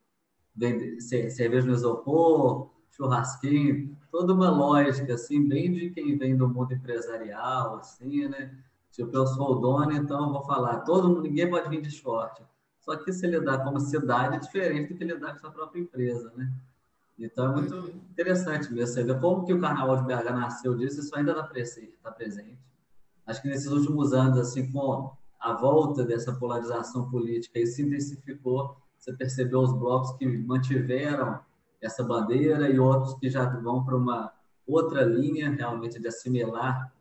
cerveja 1.30 1.66
no 1.66 1.74
isopor, 1.74 2.70
churrasquinho, 3.02 3.96
toda 4.10 4.32
uma 4.32 4.50
lógica, 4.50 5.14
assim, 5.14 5.46
bem 5.46 5.72
de 5.72 5.90
quem 5.90 6.16
vem 6.16 6.36
do 6.36 6.48
mundo 6.48 6.72
empresarial, 6.72 7.76
assim, 7.76 8.28
né? 8.28 8.56
Tipo, 8.92 9.16
eu 9.16 9.26
sou 9.26 9.52
o 9.52 9.54
dono, 9.56 9.92
então 9.92 10.26
eu 10.26 10.32
vou 10.32 10.44
falar, 10.44 10.80
todo 10.80 11.08
mundo, 11.08 11.22
ninguém 11.22 11.50
pode 11.50 11.68
vir 11.68 11.80
de 11.80 11.90
short. 11.90 12.42
Só 12.80 12.96
que 12.96 13.12
se 13.12 13.26
lidar 13.26 13.64
como 13.64 13.80
cidade 13.80 14.36
é 14.36 14.38
diferente 14.38 14.92
do 14.92 14.98
que 14.98 15.04
lidar 15.04 15.30
com 15.30 15.36
a 15.36 15.40
sua 15.40 15.50
própria 15.50 15.80
empresa, 15.80 16.32
né? 16.36 16.52
Então 17.18 17.52
é 17.52 17.54
muito 17.54 17.74
uhum. 17.74 18.00
interessante 18.10 18.72
mesmo. 18.72 18.94
Você 18.94 19.04
vê 19.04 19.14
como 19.14 19.44
que 19.44 19.52
o 19.52 19.60
Carnaval 19.60 19.96
de 19.96 20.04
BH 20.04 20.32
nasceu 20.32 20.76
disso, 20.76 21.00
isso 21.00 21.14
ainda 21.16 21.32
está 21.32 21.44
tá 22.02 22.10
presente. 22.12 22.58
Acho 23.26 23.40
que 23.40 23.48
nesses 23.48 23.70
últimos 23.70 24.12
anos, 24.12 24.38
assim, 24.38 24.70
com 24.72 25.12
a 25.38 25.52
volta 25.54 26.04
dessa 26.04 26.32
polarização 26.32 27.08
política, 27.08 27.58
isso 27.58 27.76
se 27.76 27.82
intensificou. 27.82 28.76
Você 28.98 29.12
percebeu 29.12 29.60
os 29.60 29.72
blocos 29.72 30.12
que 30.12 30.26
mantiveram 30.26 31.40
essa 31.82 32.02
bandeira 32.02 32.70
e 32.70 32.78
outros 32.78 33.14
que 33.18 33.28
já 33.28 33.44
vão 33.44 33.84
para 33.84 33.96
uma 33.96 34.32
outra 34.66 35.02
linha, 35.02 35.50
realmente, 35.50 36.00
de 36.00 36.08
assimilar 36.08 36.92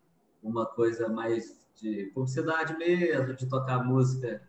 uma 0.41 0.65
coisa 0.65 1.07
mais 1.07 1.61
de 1.75 2.11
publicidade 2.13 2.75
mesmo, 2.77 3.35
de 3.35 3.47
tocar 3.47 3.83
música, 3.83 4.41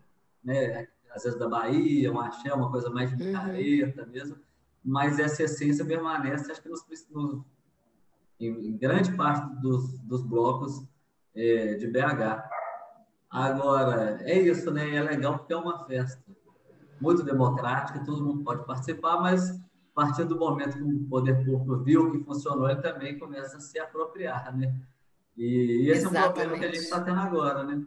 né? 0.43 0.87
às 1.11 1.23
vezes 1.23 1.37
da 1.37 1.47
Bahia, 1.47 2.11
um 2.11 2.19
axé, 2.19 2.51
uma 2.53 2.71
coisa 2.71 2.89
mais 2.89 3.15
de 3.15 3.23
uhum. 3.23 3.33
careta 3.33 4.05
mesmo 4.07 4.35
mas 4.83 5.17
essa 5.17 5.43
essência 5.43 5.85
permanece, 5.85 6.51
acho 6.51 6.61
que 6.61 6.67
nos, 6.67 6.85
nos 7.09 7.41
em, 8.39 8.47
em, 8.67 8.77
grande 8.77 9.15
parte 9.15 9.55
dos, 9.61 9.97
dos 9.99 10.21
blocos 10.23 10.85
é, 11.33 11.75
de 11.75 11.87
BH. 11.87 12.43
Agora, 13.29 14.19
é 14.21 14.39
isso, 14.39 14.69
né? 14.71 14.95
É 14.95 15.01
legal 15.01 15.39
porque 15.39 15.53
é 15.53 15.57
uma 15.57 15.85
festa 15.85 16.21
muito 16.99 17.23
democrática, 17.23 18.03
todo 18.03 18.23
mundo 18.23 18.43
pode 18.43 18.65
participar, 18.65 19.21
mas 19.21 19.59
a 19.95 20.01
partir 20.01 20.25
do 20.25 20.37
momento 20.37 20.77
que 20.77 20.83
o 20.83 21.05
poder 21.07 21.45
público 21.45 21.83
viu 21.83 22.11
que 22.11 22.23
funcionou, 22.23 22.69
ele 22.69 22.81
também 22.81 23.17
começa 23.17 23.57
a 23.57 23.59
se 23.59 23.77
apropriar, 23.77 24.55
né? 24.55 24.75
E 25.37 25.89
esse 25.89 26.07
Exatamente. 26.07 26.17
é 26.17 26.29
um 26.29 26.33
problema 26.33 26.57
que 26.57 26.65
a 26.65 26.67
gente 26.67 26.83
está 26.83 27.01
tendo 27.01 27.19
agora, 27.19 27.63
né? 27.63 27.83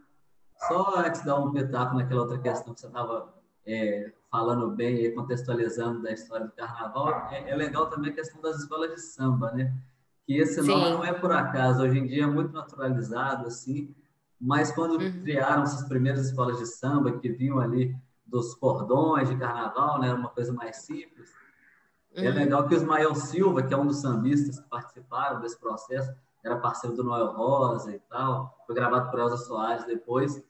Só 0.67 0.99
antes 0.99 1.21
de 1.21 1.27
dar 1.27 1.39
um 1.39 1.51
pitaco 1.51 1.95
naquela 1.95 2.21
outra 2.21 2.39
questão 2.39 2.73
que 2.73 2.79
você 2.79 2.87
estava 2.87 3.33
é, 3.65 4.11
falando 4.31 4.71
bem 4.71 5.03
e 5.03 5.11
contextualizando 5.11 6.01
da 6.01 6.11
história 6.11 6.45
do 6.45 6.53
carnaval, 6.53 7.27
é, 7.29 7.49
é, 7.49 7.55
legal 7.55 7.89
também 7.89 8.11
a 8.11 8.15
questão 8.15 8.41
das 8.41 8.57
escolas 8.59 8.93
de 8.93 9.01
samba, 9.01 9.51
né? 9.51 9.73
Que 10.25 10.37
esse 10.37 10.61
Sim. 10.61 10.69
nome 10.69 10.89
não 10.91 11.05
é 11.05 11.13
por 11.13 11.31
acaso, 11.31 11.83
hoje 11.83 11.99
em 11.99 12.07
dia 12.07 12.23
é 12.23 12.27
muito 12.27 12.53
naturalizado, 12.53 13.47
assim, 13.47 13.93
mas 14.39 14.71
quando 14.71 15.01
uhum. 15.01 15.21
criaram 15.23 15.63
essas 15.63 15.87
primeiras 15.87 16.27
escolas 16.27 16.57
de 16.57 16.65
samba, 16.65 17.17
que 17.17 17.29
vinham 17.29 17.59
ali 17.59 17.95
dos 18.25 18.53
cordões 18.55 19.29
de 19.29 19.37
carnaval, 19.37 19.99
né? 19.99 20.09
Era 20.09 20.17
uma 20.17 20.29
coisa 20.29 20.53
mais 20.53 20.77
simples. 20.77 21.33
É 22.25 22.31
legal 22.31 22.67
que 22.67 22.73
o 22.73 22.77
Ismael 22.77 23.13
Silva, 23.13 23.61
que 23.61 23.73
é 23.73 23.77
um 23.77 23.85
dos 23.85 24.01
sambistas 24.01 24.59
que 24.59 24.67
participaram 24.67 25.39
desse 25.39 25.59
processo, 25.59 26.11
era 26.43 26.57
parceiro 26.57 26.95
do 26.95 27.03
Noel 27.03 27.31
Rosa 27.33 27.93
e 27.93 27.99
tal, 28.09 28.57
foi 28.65 28.75
gravado 28.75 29.11
por 29.11 29.19
Elza 29.19 29.37
Soares 29.37 29.85
depois, 29.85 30.43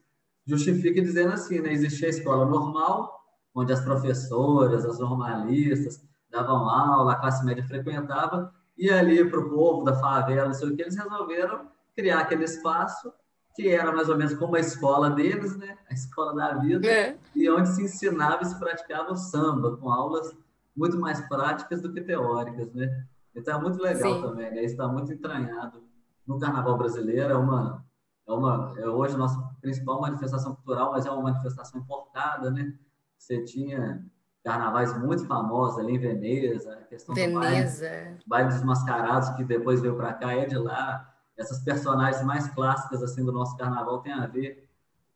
justifica 0.45 1.01
dizendo 1.01 1.33
assim, 1.33 1.59
né? 1.59 1.73
Existia 1.73 2.07
a 2.07 2.11
escola 2.11 2.45
normal, 2.45 3.21
onde 3.53 3.73
as 3.73 3.81
professoras, 3.81 4.85
as 4.85 4.99
normalistas 4.99 6.01
davam 6.29 6.69
aula, 6.69 7.13
a 7.13 7.15
classe 7.15 7.43
média 7.43 7.65
frequentava, 7.65 8.53
e 8.77 8.89
ali 8.89 9.29
para 9.29 9.39
o 9.39 9.49
povo 9.49 9.83
da 9.83 9.95
favela, 9.95 10.47
não 10.47 10.53
sei 10.53 10.69
o 10.69 10.75
que, 10.75 10.81
eles 10.81 10.95
resolveram 10.95 11.67
criar 11.95 12.19
aquele 12.19 12.43
espaço 12.43 13.11
que 13.55 13.69
era 13.69 13.91
mais 13.91 14.07
ou 14.07 14.15
menos 14.15 14.35
como 14.35 14.55
a 14.55 14.59
escola 14.59 15.09
deles, 15.09 15.57
né? 15.57 15.77
A 15.89 15.93
escola 15.93 16.33
da 16.35 16.53
vida, 16.59 16.87
é. 16.87 17.17
e 17.35 17.49
onde 17.49 17.69
se 17.69 17.83
ensinava 17.83 18.43
e 18.43 18.45
se 18.45 18.59
praticava 18.59 19.11
o 19.11 19.17
samba, 19.17 19.75
com 19.75 19.91
aulas 19.91 20.31
muito 20.77 20.97
mais 20.99 21.19
práticas 21.27 21.81
do 21.81 21.91
que 21.91 22.01
teóricas, 22.01 22.71
né? 22.73 23.05
Então 23.35 23.57
é 23.57 23.61
muito 23.61 23.81
legal 23.81 24.15
Sim. 24.15 24.21
também, 24.21 24.51
né? 24.51 24.63
Está 24.63 24.87
muito 24.87 25.11
entranhado 25.11 25.83
no 26.25 26.39
Carnaval 26.39 26.77
brasileiro, 26.77 27.33
é 27.33 27.37
uma, 27.37 27.83
é 28.27 28.31
uma, 28.31 28.75
é 28.77 28.87
hoje 28.87 29.15
a 29.15 29.17
nossa 29.17 29.39
principal 29.61 29.99
manifestação 29.99 30.53
cultural, 30.53 30.91
mas 30.91 31.05
é 31.05 31.11
uma 31.11 31.23
manifestação 31.23 31.81
importada, 31.81 32.51
né? 32.51 32.73
Você 33.17 33.43
tinha 33.43 34.05
carnavais 34.43 34.97
muito 34.97 35.25
famosos 35.25 35.79
ali 35.79 35.95
em 35.95 35.99
Veneza, 35.99 36.73
a 36.73 36.83
questão 36.83 37.15
Veneza. 37.15 37.87
do 37.87 37.91
baile, 37.91 38.17
baile 38.25 38.49
dos 38.49 38.63
mascarados, 38.63 39.29
que 39.31 39.43
depois 39.43 39.81
veio 39.81 39.95
para 39.95 40.13
cá, 40.13 40.33
é 40.33 40.45
de 40.45 40.57
lá. 40.57 41.13
Essas 41.35 41.59
personagens 41.59 42.23
mais 42.23 42.47
clássicas 42.49 43.01
assim 43.01 43.25
do 43.25 43.31
nosso 43.31 43.57
carnaval 43.57 44.01
têm 44.01 44.13
a 44.13 44.25
ver 44.25 44.67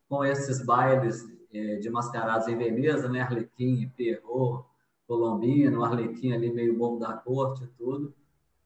com 0.08 0.24
esses 0.24 0.64
bailes 0.64 1.24
é, 1.52 1.76
de 1.76 1.90
mascarados 1.90 2.48
em 2.48 2.56
Veneza, 2.56 3.08
né? 3.08 3.20
Arlequim, 3.20 3.88
Pierrot, 3.96 4.64
Colombino, 5.12 5.84
Arlequim 5.84 6.32
ali 6.32 6.50
meio 6.50 6.76
bobo 6.76 6.98
da 6.98 7.12
corte 7.12 7.64
e 7.64 7.66
tudo. 7.78 8.14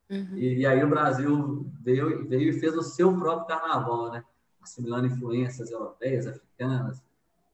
Uhum. 0.09 0.37
E, 0.37 0.59
e, 0.61 0.67
aí 0.67 0.85
o 0.85 0.89
Brasil 0.89 1.67
veio, 1.83 2.29
veio 2.29 2.51
e 2.51 2.61
fez 2.61 2.77
o 2.77 2.83
seu 2.83 3.13
próprio 3.19 3.47
carnaval, 3.47 4.13
né? 4.13 4.25
Assimilando 4.63 5.09
influências 5.09 5.73
europeias, 5.73 6.27
africanas, 6.29 7.03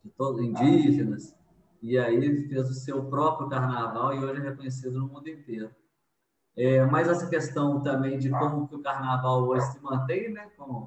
de 0.05 0.11
todos 0.11 0.43
indígenas. 0.43 1.35
E 1.81 1.99
aí 1.99 2.47
fez 2.49 2.69
o 2.69 2.75
seu 2.75 3.03
próprio 3.05 3.49
carnaval 3.49 4.15
e 4.15 4.19
hoje 4.19 4.41
é 4.43 4.45
reconhecido 4.45 4.99
no 4.99 5.09
mundo 5.09 5.29
inteiro. 5.29 5.71
É, 6.55 6.85
mas 6.85 7.09
essa 7.09 7.27
questão 7.29 7.81
também 7.81 8.19
de 8.19 8.29
como 8.29 8.69
que 8.69 8.75
o 8.75 8.83
carnaval 8.83 9.45
hoje 9.49 9.73
se 9.73 9.81
mantém, 9.81 10.31
né, 10.31 10.51
com 10.55 10.87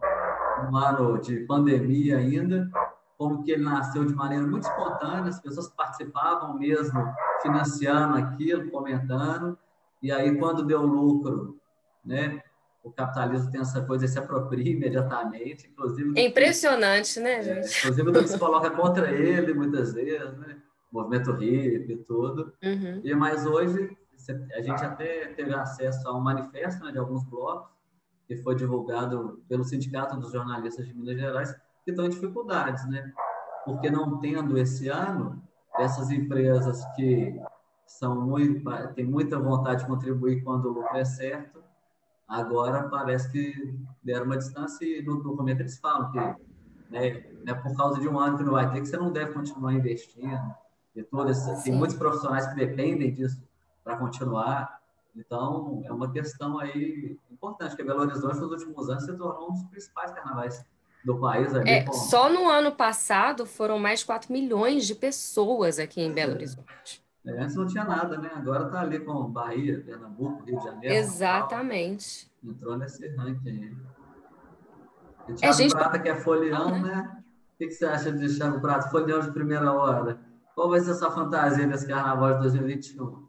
um 0.70 0.78
ano 0.78 1.18
de 1.20 1.40
pandemia 1.40 2.20
ainda, 2.20 2.70
como 3.18 3.44
que 3.44 3.52
ele 3.52 3.64
nasceu 3.64 4.06
de 4.06 4.14
maneira 4.14 4.46
muito 4.46 4.68
espontânea, 4.68 5.30
as 5.30 5.40
pessoas 5.40 5.70
participavam 5.70 6.58
mesmo 6.58 7.02
financiando 7.42 8.18
aquilo, 8.18 8.70
comentando, 8.70 9.58
e 10.02 10.12
aí 10.12 10.38
quando 10.38 10.66
deu 10.66 10.82
lucro, 10.82 11.60
né, 12.04 12.42
o 12.84 12.92
capitalismo 12.92 13.52
tem 13.52 13.62
essa 13.62 13.82
coisa, 13.82 14.08
se 14.08 14.20
apropria 14.20 14.72
imediatamente, 14.72 15.68
inclusive... 15.68 16.20
É 16.20 16.28
impressionante, 16.28 17.20
né, 17.20 17.42
gente? 17.42 17.74
É, 17.74 17.80
inclusive, 17.80 18.12
do 18.12 18.22
que 18.22 18.28
se 18.28 18.38
coloca 18.38 18.70
contra 18.70 19.12
ele, 19.12 19.54
muitas 19.54 19.94
vezes, 19.94 20.38
né? 20.38 20.58
movimento 20.96 21.32
hippie 21.34 21.94
e 21.94 21.98
tudo. 21.98 22.54
Uhum. 22.64 23.02
E, 23.04 23.14
mas 23.14 23.46
hoje 23.46 23.96
a 24.54 24.62
gente 24.62 24.84
até 24.84 25.28
teve 25.28 25.54
acesso 25.54 26.08
a 26.08 26.16
um 26.16 26.22
manifesto 26.22 26.84
né, 26.84 26.92
de 26.92 26.98
alguns 26.98 27.24
blocos 27.26 27.70
que 28.28 28.38
foi 28.38 28.56
divulgado 28.56 29.44
pelo 29.48 29.64
Sindicato 29.64 30.18
dos 30.18 30.32
Jornalistas 30.32 30.88
de 30.88 30.94
Minas 30.94 31.20
Gerais 31.20 31.56
que 31.86 31.92
estão 31.92 32.06
em 32.06 32.10
dificuldades, 32.10 32.86
né? 32.90 33.14
Porque 33.64 33.90
não 33.90 34.20
tendo 34.20 34.58
esse 34.58 34.90
ano 34.90 35.42
essas 35.78 36.10
empresas 36.10 36.84
que 36.96 37.40
são 37.86 38.20
muito 38.22 38.64
têm 38.96 39.06
muita 39.06 39.38
vontade 39.38 39.82
de 39.82 39.88
contribuir 39.88 40.44
quando 40.44 40.66
o 40.66 40.74
lucro 40.74 40.98
é 40.98 41.06
certo, 41.06 41.64
agora 42.28 42.90
parece 42.90 43.32
que 43.32 43.78
deram 44.04 44.26
uma 44.26 44.38
distância 44.38 44.84
e 44.84 45.04
no 45.04 45.22
documento 45.22 45.60
eles 45.60 45.78
falam 45.78 46.12
que 46.12 46.18
né, 46.90 47.26
é 47.46 47.54
por 47.54 47.76
causa 47.76 48.00
de 48.00 48.08
um 48.08 48.20
ano 48.20 48.38
que 48.38 48.44
não 48.44 48.54
vai 48.54 48.72
ter 48.72 48.82
que 48.82 48.88
você 48.88 48.98
não 48.98 49.12
deve 49.12 49.34
continuar 49.34 49.74
investindo 49.74 50.56
de 50.96 51.04
todas. 51.04 51.64
Tem 51.64 51.74
muitos 51.74 51.98
profissionais 51.98 52.48
que 52.48 52.56
dependem 52.56 53.14
disso 53.14 53.44
para 53.84 53.98
continuar. 53.98 54.82
Então, 55.16 55.82
é 55.86 55.92
uma 55.92 56.12
questão 56.12 56.58
aí 56.58 57.18
importante, 57.32 57.76
que 57.76 57.84
Belo 57.84 58.02
Horizonte, 58.02 58.40
nos 58.40 58.52
últimos 58.52 58.90
anos, 58.90 59.06
se 59.06 59.16
tornou 59.16 59.50
um 59.50 59.54
dos 59.54 59.64
principais 59.66 60.12
carnavais 60.12 60.66
do 61.06 61.20
país. 61.20 61.54
Ali, 61.54 61.70
é. 61.70 61.92
Só 61.92 62.30
no 62.30 62.50
ano 62.50 62.72
passado 62.72 63.46
foram 63.46 63.78
mais 63.78 64.04
4 64.04 64.34
milhões 64.34 64.88
de 64.88 64.96
pessoas 64.96 65.78
aqui 65.78 66.02
em 66.02 66.12
Belo 66.12 66.34
Horizonte. 66.34 67.04
É, 67.26 67.42
antes 67.42 67.56
não 67.56 67.68
tinha 67.68 67.84
nada, 67.84 68.18
né? 68.18 68.30
Agora 68.36 68.66
está 68.66 68.82
ali 68.82 69.00
com 69.00 69.24
Bahia, 69.30 69.82
Pernambuco, 69.86 70.44
Rio 70.44 70.58
de 70.58 70.64
Janeiro. 70.64 70.96
Exatamente. 70.96 72.32
Entrou 72.44 72.78
nesse 72.78 73.08
ranking 73.16 73.50
aí. 73.50 73.78
E 75.30 75.34
Thiago 75.34 75.54
é, 75.54 75.58
gente... 75.58 75.72
Prata, 75.72 76.00
que 76.00 76.10
é 76.10 76.16
folião, 76.16 76.72
né? 76.72 76.90
né? 76.90 77.18
O 77.54 77.58
que, 77.58 77.68
que 77.68 77.72
você 77.72 77.86
acha 77.86 78.12
de 78.12 78.36
Thiago 78.36 78.60
Prata, 78.60 78.90
folião 78.90 79.20
de 79.20 79.32
primeira 79.32 79.72
hora? 79.72 80.20
Qual 80.54 80.70
vai 80.70 80.80
ser 80.80 80.92
a 80.92 80.96
sua 80.96 81.12
fantasia 81.12 81.66
nesse 81.66 81.88
carnaval 81.88 82.36
de 82.36 82.42
2021? 82.42 83.26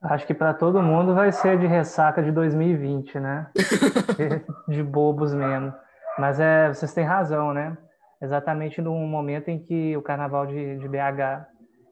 Acho 0.00 0.26
que 0.26 0.34
para 0.34 0.54
todo 0.54 0.82
mundo 0.82 1.14
vai 1.14 1.32
ser 1.32 1.58
de 1.58 1.66
ressaca 1.66 2.22
de 2.22 2.30
2020, 2.30 3.18
né? 3.18 3.50
de 4.68 4.82
bobos 4.82 5.34
mesmo. 5.34 5.74
Mas 6.18 6.40
é, 6.40 6.68
vocês 6.68 6.92
têm 6.92 7.04
razão, 7.04 7.52
né? 7.52 7.76
Exatamente 8.20 8.82
no 8.82 8.94
momento 9.06 9.48
em 9.48 9.58
que 9.58 9.96
o 9.96 10.02
carnaval 10.02 10.46
de, 10.46 10.78
de 10.78 10.88
BH 10.88 11.46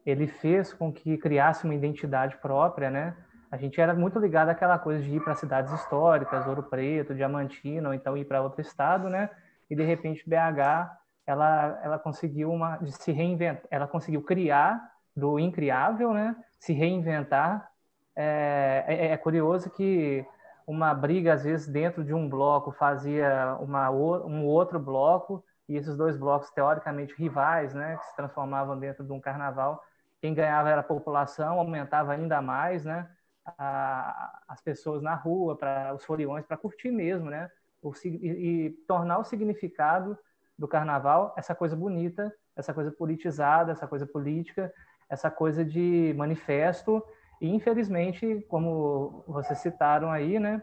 ele 0.05 0.27
fez 0.27 0.73
com 0.73 0.91
que 0.91 1.17
criasse 1.17 1.63
uma 1.65 1.75
identidade 1.75 2.37
própria, 2.37 2.89
né? 2.89 3.15
A 3.49 3.57
gente 3.57 3.79
era 3.79 3.93
muito 3.93 4.19
ligado 4.19 4.49
àquela 4.49 4.77
coisa 4.77 5.01
de 5.01 5.15
ir 5.15 5.23
para 5.23 5.35
cidades 5.35 5.71
históricas, 5.71 6.45
Ouro 6.45 6.63
Preto, 6.63 7.15
Diamantina, 7.15 7.87
ou 7.87 7.93
então 7.93 8.17
ir 8.17 8.25
para 8.25 8.41
outro 8.41 8.61
estado, 8.61 9.09
né? 9.09 9.29
E 9.69 9.75
de 9.75 9.83
repente 9.83 10.27
BH 10.27 10.91
ela, 11.25 11.79
ela 11.83 11.99
conseguiu 11.99 12.51
uma, 12.51 12.79
se 12.85 13.11
reinventar, 13.11 13.63
ela 13.69 13.87
conseguiu 13.87 14.21
criar 14.21 14.81
do 15.15 15.37
incriável, 15.39 16.13
né? 16.13 16.35
Se 16.59 16.73
reinventar. 16.73 17.69
É, 18.15 18.83
é, 18.87 19.07
é, 19.11 19.17
curioso 19.17 19.69
que 19.69 20.25
uma 20.67 20.93
briga 20.93 21.33
às 21.33 21.45
vezes 21.45 21.65
dentro 21.65 22.03
de 22.03 22.13
um 22.13 22.27
bloco 22.27 22.71
fazia 22.73 23.55
uma, 23.61 23.89
um 23.89 24.45
outro 24.45 24.77
bloco 24.77 25.43
e 25.67 25.77
esses 25.77 25.95
dois 25.95 26.17
blocos 26.17 26.49
teoricamente 26.51 27.15
rivais, 27.17 27.73
né? 27.73 27.95
Que 27.97 28.05
se 28.05 28.15
transformavam 28.17 28.77
dentro 28.77 29.03
de 29.03 29.11
um 29.13 29.19
carnaval. 29.19 29.81
Quem 30.21 30.33
ganhava 30.33 30.69
era 30.69 30.81
a 30.81 30.83
população, 30.83 31.57
aumentava 31.57 32.11
ainda 32.11 32.41
mais, 32.41 32.83
né? 32.83 33.09
A, 33.57 34.41
as 34.45 34.61
pessoas 34.61 35.01
na 35.01 35.15
rua, 35.15 35.57
para 35.57 35.93
os 35.95 36.03
foliões, 36.03 36.45
para 36.45 36.57
curtir 36.57 36.91
mesmo, 36.91 37.29
né? 37.29 37.49
O, 37.81 37.93
e, 38.03 38.09
e 38.09 38.69
tornar 38.87 39.19
o 39.19 39.23
significado 39.23 40.17
do 40.57 40.67
carnaval 40.67 41.33
essa 41.37 41.53
coisa 41.53 41.75
bonita, 41.75 42.33
essa 42.55 42.73
coisa 42.73 42.91
politizada, 42.91 43.71
essa 43.71 43.87
coisa 43.87 44.05
política, 44.05 44.73
essa 45.09 45.31
coisa 45.31 45.63
de 45.63 46.13
manifesto. 46.17 47.01
E, 47.39 47.49
infelizmente, 47.49 48.45
como 48.49 49.23
vocês 49.27 49.59
citaram 49.59 50.11
aí, 50.11 50.39
né, 50.39 50.61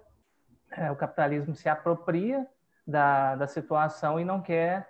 é, 0.73 0.91
o 0.91 0.97
capitalismo 0.97 1.55
se 1.55 1.69
apropria 1.69 2.47
da, 2.87 3.37
da 3.37 3.47
situação 3.47 4.19
e 4.19 4.25
não 4.25 4.41
quer 4.41 4.89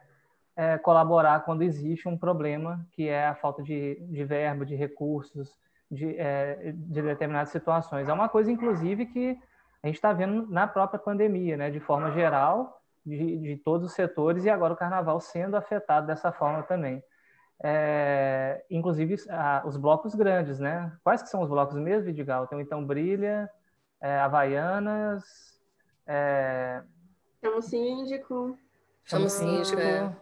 é, 0.57 0.79
colaborar 0.79 1.41
quando 1.45 1.63
existe 1.63 2.09
um 2.09 2.17
problema, 2.17 2.87
que 2.93 3.09
é 3.09 3.27
a 3.27 3.35
falta 3.35 3.63
de, 3.63 3.97
de 4.09 4.25
verba, 4.25 4.65
de 4.65 4.75
recursos, 4.75 5.59
de, 5.91 6.17
é, 6.19 6.73
de 6.73 7.03
determinadas 7.03 7.51
situações. 7.51 8.09
É 8.09 8.13
uma 8.13 8.29
coisa, 8.29 8.51
inclusive, 8.51 9.07
que 9.07 9.39
a 9.83 9.87
gente 9.87 9.97
está 9.97 10.13
vendo 10.13 10.47
na 10.49 10.67
própria 10.67 10.99
pandemia, 10.99 11.57
né, 11.57 11.71
de 11.71 11.81
forma 11.81 12.11
geral, 12.13 12.81
de, 13.05 13.39
de 13.39 13.57
todos 13.59 13.89
os 13.89 13.95
setores, 13.95 14.45
e 14.45 14.51
agora 14.51 14.73
o 14.73 14.77
carnaval 14.77 15.21
sendo 15.21 15.57
afetado 15.57 16.07
dessa 16.07 16.33
forma 16.33 16.63
também. 16.63 17.03
É, 17.67 18.63
inclusive 18.69 19.17
a, 19.31 19.63
os 19.65 19.79
blocos 19.79 20.15
grandes, 20.15 20.59
né? 20.59 20.93
Quais 21.03 21.23
que 21.23 21.31
são 21.31 21.41
os 21.41 21.49
blocos 21.49 21.77
mesmo, 21.77 22.05
Vidigal? 22.05 22.47
Tem 22.47 22.59
o 22.59 22.61
Então 22.61 22.85
Brilha, 22.85 23.49
é, 24.03 24.19
Havaianas... 24.21 25.25
É... 26.07 26.83
Chamo 27.43 27.63
Síndico. 27.63 28.59
Chamo 29.05 29.31
Síndico, 29.31 29.81
é. 29.81 30.15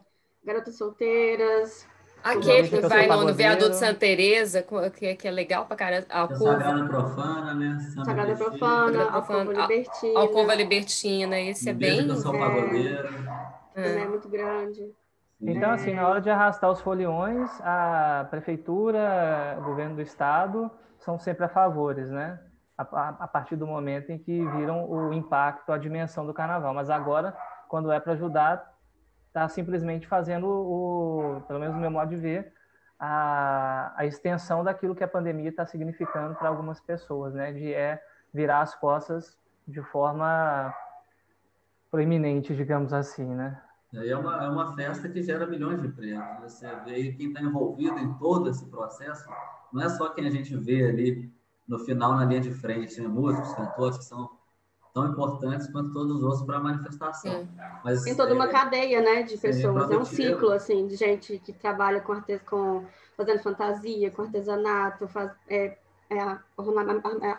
Garotas 0.45 0.79
Solteiras. 0.79 1.85
Aquele 2.23 2.69
que 2.69 2.81
vai 2.83 3.09
no, 3.09 3.25
no 3.25 3.35
viaduto 3.35 3.75
Santa 3.75 3.99
Teresa, 3.99 4.65
que, 4.95 5.17
que 5.17 5.27
é 5.27 5.31
legal 5.33 5.67
pra 5.67 5.77
caramba. 5.77 6.07
Sagrada 6.07 6.87
Profana, 6.87 7.55
né? 7.55 7.79
Santa 7.81 8.05
Sagrada 8.05 8.37
Profana, 8.37 9.11
Alcova 9.11 9.53
Libertina. 9.53 10.21
Alcova 10.21 10.55
Libertina, 10.55 11.41
esse 11.41 11.69
é 11.69 11.73
bem... 11.73 12.09
Sou 12.15 12.39
pagodeiro. 12.39 13.09
É, 13.75 14.03
é 14.03 14.07
muito 14.07 14.29
grande. 14.29 14.95
Então, 15.45 15.73
assim, 15.73 15.93
na 15.93 16.07
hora 16.07 16.21
de 16.21 16.31
arrastar 16.31 16.71
os 16.71 16.81
foliões, 16.81 17.51
a 17.63 18.27
prefeitura, 18.31 19.57
o 19.59 19.63
governo 19.65 19.97
do 19.97 20.03
estado 20.03 20.71
são 20.99 21.19
sempre 21.19 21.45
a 21.45 21.49
favores, 21.49 22.11
né? 22.11 22.39
A, 22.79 22.83
a, 22.83 23.09
a, 23.21 23.29
partir 23.29 23.57
do 23.57 23.67
momento 23.67 24.11
em 24.11 24.19
que 24.19 24.45
viram 24.51 24.89
o 24.89 25.13
impacto, 25.13 25.73
a 25.73 25.79
dimensão 25.79 26.25
do 26.25 26.33
carnaval. 26.33 26.73
Mas 26.73 26.89
agora, 26.89 27.37
quando 27.69 27.91
é 27.91 27.99
para 27.99 28.13
ajudar, 28.13 28.73
está 29.27 29.49
simplesmente 29.49 30.07
fazendo, 30.07 30.47
o, 30.47 31.43
pelo 31.49 31.59
menos 31.59 31.75
no 31.75 31.81
meu 31.81 31.91
modo 31.91 32.11
de 32.11 32.17
ver, 32.17 32.53
a, 32.99 33.93
a 33.97 34.07
extensão 34.07 34.63
daquilo 34.63 34.95
que 34.95 35.03
a 35.03 35.09
pandemia 35.09 35.49
está 35.49 35.67
significando 35.67 36.37
para 36.37 36.49
algumas 36.49 36.81
pessoas, 36.81 37.35
né? 37.35 37.53
De 37.53 37.75
é 37.75 38.01
virar 38.33 38.61
as 38.61 38.77
costas 38.77 39.37
de 39.67 39.83
forma 39.83 40.73
proeminente, 41.91 42.55
digamos 42.55 42.93
assim, 42.93 43.27
né? 43.27 43.61
É 43.95 44.17
uma, 44.17 44.45
é 44.45 44.49
uma 44.49 44.75
festa 44.75 45.09
que 45.09 45.23
gera 45.23 45.47
milhões 45.47 45.81
de 45.81 45.89
empregos. 45.89 46.25
Você 46.43 46.67
vê 46.85 47.13
quem 47.13 47.29
está 47.29 47.43
envolvido 47.43 47.99
em 47.99 48.15
todo 48.15 48.49
esse 48.49 48.65
processo, 48.67 49.29
não 49.73 49.83
é 49.83 49.89
só 49.89 50.09
quem 50.11 50.27
a 50.27 50.31
gente 50.31 50.57
vê 50.57 50.87
ali 50.87 51.33
no 51.69 51.79
final 51.79 52.17
na 52.17 52.25
linha 52.25 52.41
de 52.41 52.51
frente, 52.51 53.01
né? 53.01 53.09
músicos, 53.09 53.55
cantores 53.55 53.99
que 53.99 54.05
são 54.05 54.31
tão 54.93 55.09
importantes 55.09 55.69
quanto 55.69 55.93
todos 55.93 56.17
os 56.17 56.23
outros 56.23 56.43
para 56.43 56.59
a 56.59 56.61
manifestação. 56.61 57.49
Mas, 57.85 58.03
Tem 58.03 58.15
toda 58.15 58.31
é, 58.31 58.35
uma 58.35 58.49
cadeia, 58.49 59.01
né, 59.01 59.23
de 59.23 59.39
pessoas. 59.39 59.91
É, 59.91 59.95
é 59.95 59.99
um 59.99 60.05
ciclo 60.05 60.51
assim 60.53 60.87
de 60.87 60.97
gente 60.97 61.39
que 61.39 61.53
trabalha 61.53 62.01
com, 62.01 62.13
artes, 62.13 62.43
com 62.43 62.85
fazendo 63.17 63.43
fantasia, 63.43 64.11
com 64.11 64.23
artesanato, 64.23 65.09
faz, 65.09 65.33
é, 65.49 65.79
é, 66.11 66.19
é, 66.19 67.39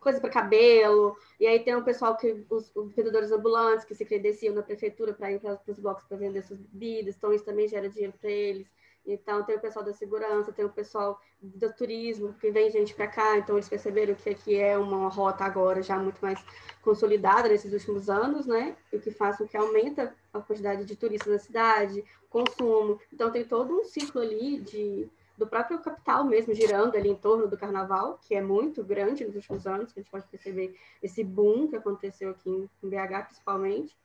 coisa 0.00 0.20
para 0.20 0.30
cabelo. 0.30 1.16
E 1.38 1.46
aí 1.46 1.60
tem 1.60 1.74
o 1.74 1.84
pessoal 1.84 2.16
que 2.16 2.44
os, 2.50 2.70
os 2.74 2.94
vendedores 2.94 3.32
ambulantes 3.32 3.84
que 3.84 3.94
se 3.94 4.04
credenciam 4.04 4.54
na 4.54 4.62
prefeitura 4.62 5.12
para 5.12 5.32
ir 5.32 5.40
para 5.40 5.60
os 5.66 5.78
blocos 5.78 6.04
para 6.04 6.16
vender 6.16 6.42
suas 6.42 6.60
bebidas. 6.60 7.16
Então 7.16 7.32
isso 7.32 7.44
também 7.44 7.68
gera 7.68 7.88
dinheiro 7.88 8.14
para 8.20 8.30
eles. 8.30 8.66
Então, 9.06 9.44
tem 9.44 9.54
o 9.54 9.60
pessoal 9.60 9.84
da 9.84 9.92
segurança, 9.92 10.52
tem 10.52 10.64
o 10.64 10.70
pessoal 10.70 11.20
do 11.40 11.72
turismo, 11.72 12.34
que 12.34 12.50
vem 12.50 12.70
gente 12.70 12.92
para 12.92 13.06
cá, 13.06 13.38
então 13.38 13.54
eles 13.54 13.68
perceberam 13.68 14.14
que 14.16 14.28
aqui 14.28 14.56
é 14.56 14.76
uma 14.76 15.08
rota 15.08 15.44
agora 15.44 15.80
já 15.80 15.96
muito 15.96 16.18
mais 16.20 16.44
consolidada 16.82 17.48
nesses 17.48 17.72
últimos 17.72 18.10
anos, 18.10 18.46
né? 18.46 18.76
E 18.92 18.98
que 18.98 19.12
faz 19.12 19.36
com 19.36 19.46
que 19.46 19.56
aumenta 19.56 20.12
a 20.32 20.40
quantidade 20.40 20.84
de 20.84 20.96
turistas 20.96 21.32
na 21.32 21.38
cidade, 21.38 22.04
consumo. 22.28 23.00
Então, 23.12 23.30
tem 23.30 23.44
todo 23.44 23.72
um 23.80 23.84
ciclo 23.84 24.20
ali 24.20 24.58
de, 24.58 25.08
do 25.36 25.46
próprio 25.46 25.78
capital 25.78 26.24
mesmo 26.24 26.54
girando 26.54 26.96
ali 26.96 27.10
em 27.10 27.14
torno 27.14 27.46
do 27.46 27.56
carnaval, 27.56 28.18
que 28.22 28.34
é 28.34 28.40
muito 28.40 28.82
grande 28.82 29.24
nos 29.24 29.36
últimos 29.36 29.66
anos, 29.66 29.92
que 29.92 30.00
a 30.00 30.02
gente 30.02 30.10
pode 30.10 30.26
perceber 30.26 30.76
esse 31.02 31.22
boom 31.22 31.68
que 31.68 31.76
aconteceu 31.76 32.30
aqui 32.30 32.68
em 32.82 32.88
BH, 32.88 33.26
principalmente. 33.26 33.96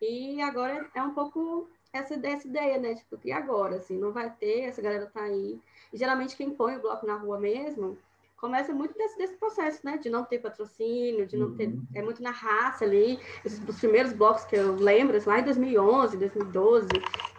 E 0.00 0.42
agora 0.42 0.90
é 0.94 1.02
um 1.02 1.14
pouco 1.14 1.68
essa, 1.92 2.14
essa 2.14 2.48
ideia, 2.48 2.78
né? 2.78 2.94
Tipo, 2.94 3.18
e 3.24 3.30
agora, 3.30 3.76
assim, 3.76 3.96
não 3.96 4.12
vai 4.12 4.30
ter, 4.30 4.62
essa 4.62 4.82
galera 4.82 5.06
tá 5.06 5.22
aí. 5.22 5.60
E 5.92 5.96
geralmente 5.96 6.36
quem 6.36 6.50
põe 6.50 6.76
o 6.76 6.80
bloco 6.80 7.06
na 7.06 7.16
rua 7.16 7.38
mesmo 7.38 7.96
começa 8.42 8.74
muito 8.74 8.98
desse, 8.98 9.16
desse 9.16 9.34
processo, 9.34 9.78
né? 9.84 9.96
De 9.98 10.10
não 10.10 10.24
ter 10.24 10.40
patrocínio, 10.40 11.28
de 11.28 11.36
não 11.36 11.46
uhum. 11.46 11.56
ter. 11.56 11.72
É 11.94 12.02
muito 12.02 12.20
na 12.20 12.32
raça 12.32 12.84
ali. 12.84 13.20
Esses, 13.44 13.62
os 13.66 13.78
primeiros 13.78 14.12
blocos 14.12 14.44
que 14.44 14.56
eu 14.56 14.74
lembro, 14.74 15.16
assim, 15.16 15.30
lá 15.30 15.38
em 15.38 15.44
2011, 15.44 16.16
2012, 16.16 16.88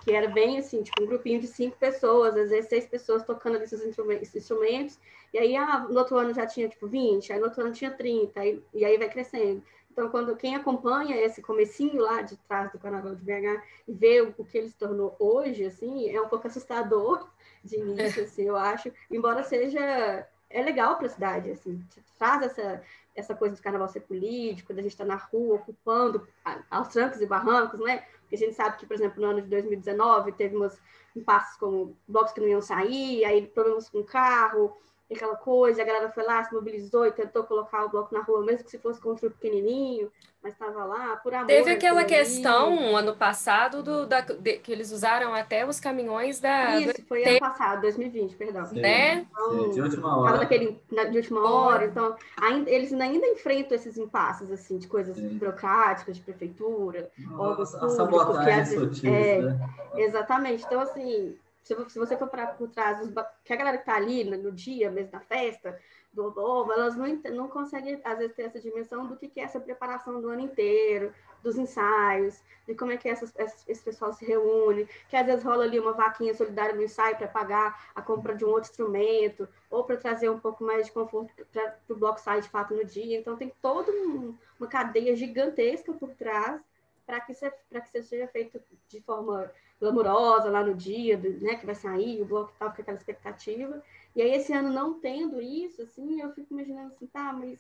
que 0.01 0.13
era 0.13 0.29
bem 0.29 0.57
assim, 0.57 0.81
tipo, 0.81 1.03
um 1.03 1.05
grupinho 1.05 1.41
de 1.41 1.47
cinco 1.47 1.75
pessoas, 1.75 2.37
às 2.37 2.49
vezes 2.49 2.69
seis 2.69 2.87
pessoas 2.87 3.25
tocando 3.25 3.57
ali 3.57 3.65
esses 3.65 3.85
instrumentos. 3.85 4.97
E 5.33 5.37
aí, 5.37 5.57
ah, 5.57 5.79
no 5.89 5.99
outro 5.99 6.17
ano 6.17 6.33
já 6.33 6.47
tinha, 6.47 6.69
tipo, 6.69 6.87
20, 6.87 7.33
aí 7.33 7.39
no 7.39 7.45
outro 7.47 7.61
ano 7.61 7.73
tinha 7.73 7.91
30, 7.91 8.39
aí, 8.39 8.63
e 8.73 8.85
aí 8.85 8.97
vai 8.97 9.09
crescendo. 9.09 9.61
Então, 9.91 10.09
quando 10.09 10.37
quem 10.37 10.55
acompanha 10.55 11.17
esse 11.17 11.41
comecinho 11.41 12.01
lá 12.01 12.21
de 12.21 12.37
trás 12.47 12.71
do 12.71 12.79
Carnaval 12.79 13.13
de 13.13 13.21
BH 13.21 13.61
e 13.87 13.93
vê 13.93 14.21
o, 14.21 14.33
o 14.37 14.45
que 14.45 14.57
ele 14.57 14.69
se 14.69 14.77
tornou 14.77 15.17
hoje, 15.19 15.65
assim, 15.65 16.09
é 16.09 16.21
um 16.21 16.29
pouco 16.29 16.47
assustador 16.47 17.27
de 17.61 17.77
início, 17.77 18.21
é. 18.21 18.23
assim, 18.23 18.43
eu 18.43 18.55
acho. 18.55 18.91
Embora 19.11 19.43
seja 19.43 20.25
é 20.53 20.61
legal 20.61 20.95
para 20.97 21.07
a 21.07 21.09
cidade, 21.09 21.51
assim, 21.51 21.83
traz 22.17 22.43
essa 22.43 22.81
essa 23.15 23.35
coisa 23.35 23.55
do 23.55 23.61
carnaval 23.61 23.87
ser 23.87 24.01
político, 24.01 24.73
da 24.73 24.81
gente 24.81 24.91
estar 24.91 25.05
tá 25.05 25.13
na 25.13 25.15
rua 25.17 25.57
ocupando 25.57 26.27
aos 26.69 26.87
trancos 26.87 27.21
e 27.21 27.27
barrancos, 27.27 27.79
né? 27.79 28.05
Porque 28.21 28.35
a 28.35 28.37
gente 28.37 28.55
sabe 28.55 28.77
que, 28.77 28.87
por 28.87 28.95
exemplo, 28.95 29.21
no 29.21 29.29
ano 29.29 29.41
de 29.41 29.49
2019 29.49 30.31
teve 30.31 30.55
umas 30.55 30.81
impasses 31.15 31.55
como 31.57 31.95
blocos 32.07 32.31
que 32.31 32.41
não 32.41 32.47
iam 32.47 32.61
sair, 32.61 33.23
aí 33.23 33.45
problemas 33.45 33.87
com 33.87 34.03
carro, 34.03 34.75
aquela 35.13 35.35
coisa, 35.35 35.81
a 35.81 35.85
galera 35.85 36.09
foi 36.09 36.23
lá, 36.23 36.43
se 36.43 36.53
mobilizou 36.53 37.05
e 37.05 37.11
tentou 37.11 37.43
colocar 37.43 37.85
o 37.85 37.89
bloco 37.89 38.13
na 38.13 38.21
rua, 38.21 38.43
mesmo 38.43 38.63
que 38.63 38.71
se 38.71 38.79
fosse 38.79 38.99
contra 38.99 39.27
o 39.27 39.31
pequenininho, 39.31 40.11
mas 40.43 40.53
estava 40.53 40.83
lá, 40.83 41.15
por 41.17 41.33
amor. 41.33 41.47
Teve 41.47 41.71
aquela 41.71 42.03
questão, 42.03 42.95
ano 42.95 43.15
passado, 43.15 43.81
do, 43.81 44.05
da, 44.05 44.21
de, 44.21 44.57
que 44.57 44.71
eles 44.71 44.91
usaram 44.91 45.33
até 45.33 45.65
os 45.65 45.79
caminhões 45.79 46.39
da... 46.39 46.79
Isso, 46.79 47.01
foi 47.07 47.23
ano 47.23 47.39
passado, 47.39 47.81
2020, 47.81 48.35
perdão. 48.35 48.65
Sim, 48.65 48.81
né? 48.81 49.25
Então, 49.31 49.51
sim, 49.51 49.69
de 49.69 49.81
última 49.81 50.17
hora. 50.19 50.37
Daquele, 50.39 50.81
de 51.11 51.17
última 51.17 51.49
hora, 51.49 51.85
então, 51.85 52.15
ainda, 52.41 52.69
eles 52.69 52.91
ainda 52.91 53.25
enfrentam 53.25 53.75
esses 53.75 53.97
impasses, 53.97 54.51
assim, 54.51 54.77
de 54.77 54.87
coisas 54.87 55.15
sim. 55.15 55.37
burocráticas, 55.37 56.17
de 56.17 56.21
prefeitura, 56.21 57.09
órgãos 57.37 57.71
públicos. 57.71 58.37
A 58.37 58.43
vezes, 58.43 58.79
sutis, 58.79 59.03
é, 59.05 59.41
né? 59.41 59.69
Exatamente, 59.95 60.65
então, 60.65 60.81
assim 60.81 61.37
se, 61.63 61.97
você 61.97 62.17
for 62.17 62.27
para 62.27 62.47
por 62.47 62.69
trás, 62.69 62.99
os, 63.01 63.09
que 63.43 63.53
a 63.53 63.55
galera 63.55 63.77
que 63.77 63.83
está 63.83 63.95
ali 63.95 64.23
no, 64.23 64.51
dia 64.51 64.91
mesmo 64.91 65.11
da 65.11 65.19
festa, 65.21 65.79
do 66.11 66.29
novo, 66.31 66.71
elas 66.71 66.95
não, 66.95 67.07
não 67.33 67.47
conseguem, 67.47 67.99
às 68.03 68.17
vezes, 68.17 68.35
ter 68.35 68.43
essa 68.43 68.59
dimensão 68.59 69.07
do 69.07 69.15
que, 69.15 69.27
que 69.27 69.39
é 69.39 69.43
essa 69.43 69.59
preparação 69.59 70.21
do 70.21 70.29
ano 70.29 70.41
inteiro, 70.41 71.13
dos 71.41 71.57
ensaios, 71.57 72.39
de 72.67 72.75
como 72.75 72.91
é 72.91 72.97
que 72.97 73.09
essas, 73.09 73.33
esse 73.67 73.83
pessoal 73.83 74.13
se 74.13 74.23
reúne, 74.23 74.87
que 75.09 75.15
às 75.15 75.25
vezes 75.25 75.43
rola 75.43 75.63
ali 75.63 75.79
uma 75.79 75.93
vaquinha 75.93 76.33
solidária 76.33 76.75
no 76.75 76.83
ensaio 76.83 77.17
para 77.17 77.27
pagar 77.27 77.89
a 77.95 78.01
compra 78.01 78.35
de 78.35 78.45
um 78.45 78.49
outro 78.49 78.69
instrumento, 78.69 79.47
ou 79.69 79.83
para 79.83 79.97
trazer 79.97 80.29
um 80.29 80.39
pouco 80.39 80.63
mais 80.63 80.85
de 80.85 80.91
conforto 80.91 81.33
para 81.51 81.77
o 81.89 81.95
bloco 81.95 82.19
sair 82.19 82.41
de 82.41 82.49
fato 82.49 82.75
no 82.75 82.85
dia. 82.85 83.17
Então, 83.17 83.35
tem 83.35 83.51
toda 83.61 83.91
um, 83.91 84.37
uma 84.59 84.67
cadeia 84.67 85.15
gigantesca 85.15 85.91
por 85.93 86.13
trás 86.13 86.61
para 87.05 87.19
que, 87.19 87.33
que 87.33 87.97
isso 87.99 88.09
seja 88.09 88.27
feito 88.27 88.61
de 88.87 89.01
forma 89.01 89.51
glamurosa 89.83 90.49
lá 90.49 90.63
no 90.63 90.73
dia, 90.73 91.17
né, 91.17 91.55
que 91.55 91.65
vai 91.65 91.75
sair, 91.75 92.21
o 92.21 92.25
bloco 92.25 92.53
tal, 92.57 92.71
com 92.71 92.81
aquela 92.81 92.97
expectativa. 92.97 93.83
E 94.15 94.21
aí, 94.21 94.31
esse 94.31 94.53
ano 94.53 94.71
não 94.71 94.99
tendo 94.99 95.41
isso, 95.41 95.81
assim, 95.81 96.21
eu 96.21 96.31
fico 96.31 96.53
imaginando 96.53 96.87
assim, 96.87 97.05
tá, 97.07 97.33
mas 97.33 97.59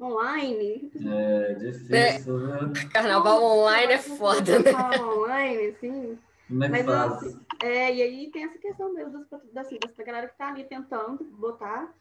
online. 0.00 0.90
É 0.94 1.54
difícil, 1.54 2.38
né? 2.38 2.72
Carnaval 2.92 3.42
online 3.42 3.92
é 3.94 3.98
foda, 3.98 4.58
né? 4.58 4.72
Carnaval 4.72 5.18
online, 5.20 5.66
assim. 5.68 6.18
Como 6.48 6.64
é 6.64 6.66
que 6.66 6.72
Mas, 6.72 6.86
faz? 6.86 7.12
Assim, 7.12 7.40
é, 7.62 7.94
e 7.94 8.02
aí 8.02 8.30
tem 8.30 8.44
essa 8.44 8.58
questão 8.58 8.92
mesmo 8.92 9.24
das, 9.30 9.42
das, 9.52 9.68
dessa 9.70 10.02
galera 10.04 10.28
que 10.28 10.36
tá 10.36 10.48
ali 10.48 10.64
tentando 10.64 11.24
botar, 11.24 11.92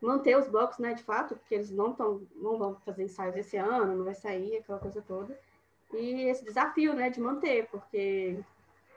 manter 0.00 0.36
os 0.36 0.48
blocos, 0.48 0.78
né, 0.78 0.94
de 0.94 1.02
fato, 1.02 1.36
porque 1.36 1.54
eles 1.54 1.70
não, 1.70 1.92
tão, 1.92 2.26
não 2.34 2.58
vão 2.58 2.74
fazer 2.84 3.04
ensaios 3.04 3.36
esse 3.36 3.56
ano, 3.56 3.94
não 3.94 4.04
vai 4.04 4.14
sair, 4.14 4.56
aquela 4.56 4.78
coisa 4.78 5.02
toda. 5.02 5.38
E 5.92 6.22
esse 6.22 6.44
desafio, 6.44 6.94
né, 6.94 7.10
de 7.10 7.20
manter, 7.20 7.68
porque 7.70 8.38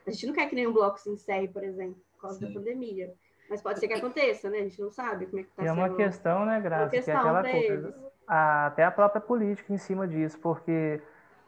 a 0.06 0.12
gente 0.12 0.28
não 0.28 0.34
quer 0.34 0.48
que 0.48 0.56
nenhum 0.56 0.74
bloco 0.74 1.00
se 1.00 1.10
encerre, 1.10 1.48
por 1.48 1.64
exemplo, 1.64 1.98
por 2.14 2.22
causa 2.22 2.40
Sim. 2.40 2.48
da 2.48 2.54
pandemia. 2.54 3.14
Mas 3.50 3.62
pode 3.62 3.80
ser 3.80 3.88
que 3.88 3.94
aconteça, 3.94 4.50
né? 4.50 4.60
A 4.60 4.64
gente 4.64 4.82
não 4.82 4.90
sabe 4.90 5.26
como 5.28 5.40
é 5.40 5.44
que 5.44 5.50
está 5.50 5.64
sendo. 5.64 5.70
É 5.70 5.74
uma 5.74 5.96
questão, 5.96 6.46
né, 6.46 6.60
Graça, 6.60 6.90
que 6.90 7.12
é 7.12 7.16
aquela 7.16 7.42
coisa. 7.42 7.96
A, 8.28 8.66
até 8.68 8.84
a 8.84 8.92
própria 8.92 9.22
política 9.22 9.72
em 9.72 9.78
cima 9.78 10.08
disso, 10.08 10.40
porque 10.40 11.00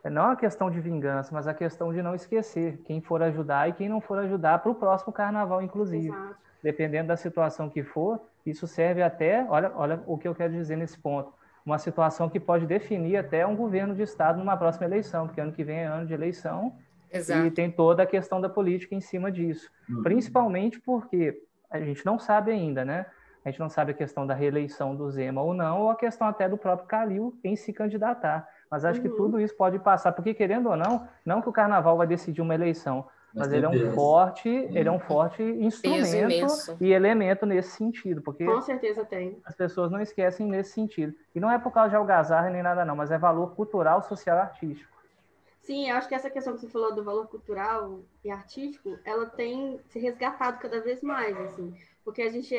não 0.05 0.31
a 0.31 0.35
questão 0.35 0.69
de 0.69 0.79
vingança, 0.79 1.33
mas 1.33 1.47
a 1.47 1.53
questão 1.53 1.91
de 1.91 2.01
não 2.01 2.13
esquecer 2.13 2.77
quem 2.85 3.01
for 3.01 3.21
ajudar 3.23 3.67
e 3.69 3.73
quem 3.73 3.89
não 3.89 3.99
for 3.99 4.19
ajudar 4.19 4.59
para 4.59 4.71
o 4.71 4.75
próximo 4.75 5.11
carnaval, 5.11 5.61
inclusive. 5.61 6.09
Exato. 6.09 6.35
Dependendo 6.61 7.07
da 7.07 7.17
situação 7.17 7.69
que 7.69 7.83
for, 7.83 8.19
isso 8.45 8.67
serve 8.67 9.01
até, 9.01 9.45
olha, 9.49 9.71
olha 9.75 10.01
o 10.05 10.17
que 10.17 10.27
eu 10.27 10.35
quero 10.35 10.53
dizer 10.53 10.75
nesse 10.75 10.97
ponto, 10.97 11.33
uma 11.65 11.77
situação 11.77 12.29
que 12.29 12.39
pode 12.39 12.65
definir 12.65 13.17
até 13.17 13.45
um 13.45 13.55
governo 13.55 13.93
de 13.93 14.01
Estado 14.01 14.37
numa 14.37 14.55
próxima 14.55 14.85
eleição, 14.85 15.27
porque 15.27 15.41
ano 15.41 15.51
que 15.51 15.63
vem 15.63 15.79
é 15.79 15.85
ano 15.85 16.05
de 16.05 16.13
eleição 16.13 16.75
Exato. 17.11 17.45
e 17.45 17.51
tem 17.51 17.71
toda 17.71 18.03
a 18.03 18.05
questão 18.05 18.41
da 18.41 18.49
política 18.49 18.95
em 18.95 19.01
cima 19.01 19.31
disso. 19.31 19.69
Uhum. 19.89 20.03
Principalmente 20.03 20.79
porque 20.79 21.41
a 21.69 21.79
gente 21.79 22.05
não 22.05 22.19
sabe 22.19 22.51
ainda, 22.51 22.83
né? 22.83 23.05
A 23.43 23.49
gente 23.49 23.59
não 23.59 23.69
sabe 23.69 23.91
a 23.91 23.95
questão 23.95 24.27
da 24.27 24.33
reeleição 24.33 24.95
do 24.95 25.09
Zema 25.09 25.41
ou 25.41 25.53
não, 25.53 25.81
ou 25.81 25.89
a 25.89 25.95
questão 25.95 26.27
até 26.27 26.49
do 26.49 26.57
próprio 26.57 26.87
Calil 26.87 27.37
em 27.43 27.55
se 27.55 27.71
candidatar. 27.71 28.47
Mas 28.69 28.83
acho 28.83 29.01
uhum. 29.01 29.09
que 29.09 29.15
tudo 29.15 29.39
isso 29.39 29.55
pode 29.55 29.79
passar, 29.79 30.11
porque 30.11 30.33
querendo 30.33 30.69
ou 30.69 30.75
não, 30.75 31.07
não 31.25 31.41
que 31.41 31.47
o 31.47 31.53
carnaval 31.53 31.95
vai 31.95 32.05
decidir 32.05 32.41
uma 32.41 32.53
eleição, 32.53 33.05
mas, 33.33 33.47
mas 33.47 33.53
ele 33.53 33.65
é 33.65 33.69
um 33.69 33.91
forte, 33.93 34.49
ele 34.49 34.89
é 34.89 34.91
um 34.91 34.99
forte 34.99 35.43
instrumento 35.43 36.77
e 36.81 36.91
elemento 36.91 37.45
nesse 37.45 37.71
sentido, 37.71 38.21
porque 38.21 38.43
com 38.45 38.61
certeza 38.61 39.05
tem. 39.05 39.39
As 39.45 39.55
pessoas 39.55 39.91
não 39.91 40.01
esquecem 40.01 40.47
nesse 40.47 40.71
sentido. 40.71 41.13
E 41.35 41.39
não 41.39 41.51
é 41.51 41.59
por 41.59 41.71
causa 41.71 41.91
de 41.91 41.95
algazarra 41.95 42.49
nem 42.49 42.63
nada 42.63 42.83
não, 42.83 42.95
mas 42.95 43.11
é 43.11 43.17
valor 43.17 43.55
cultural, 43.55 44.01
social 44.01 44.37
artístico. 44.37 44.96
Sim, 45.67 45.89
eu 45.89 45.97
acho 45.97 46.07
que 46.07 46.15
essa 46.15 46.29
questão 46.29 46.53
que 46.53 46.61
você 46.61 46.69
falou 46.69 46.95
do 46.95 47.03
valor 47.03 47.27
cultural 47.27 47.99
e 48.23 48.31
artístico, 48.31 48.97
ela 49.03 49.25
tem 49.25 49.77
se 49.89 49.99
resgatado 49.99 50.59
cada 50.59 50.79
vez 50.79 51.01
mais, 51.01 51.37
assim, 51.41 51.75
porque 52.05 52.21
a 52.21 52.29
gente, 52.29 52.55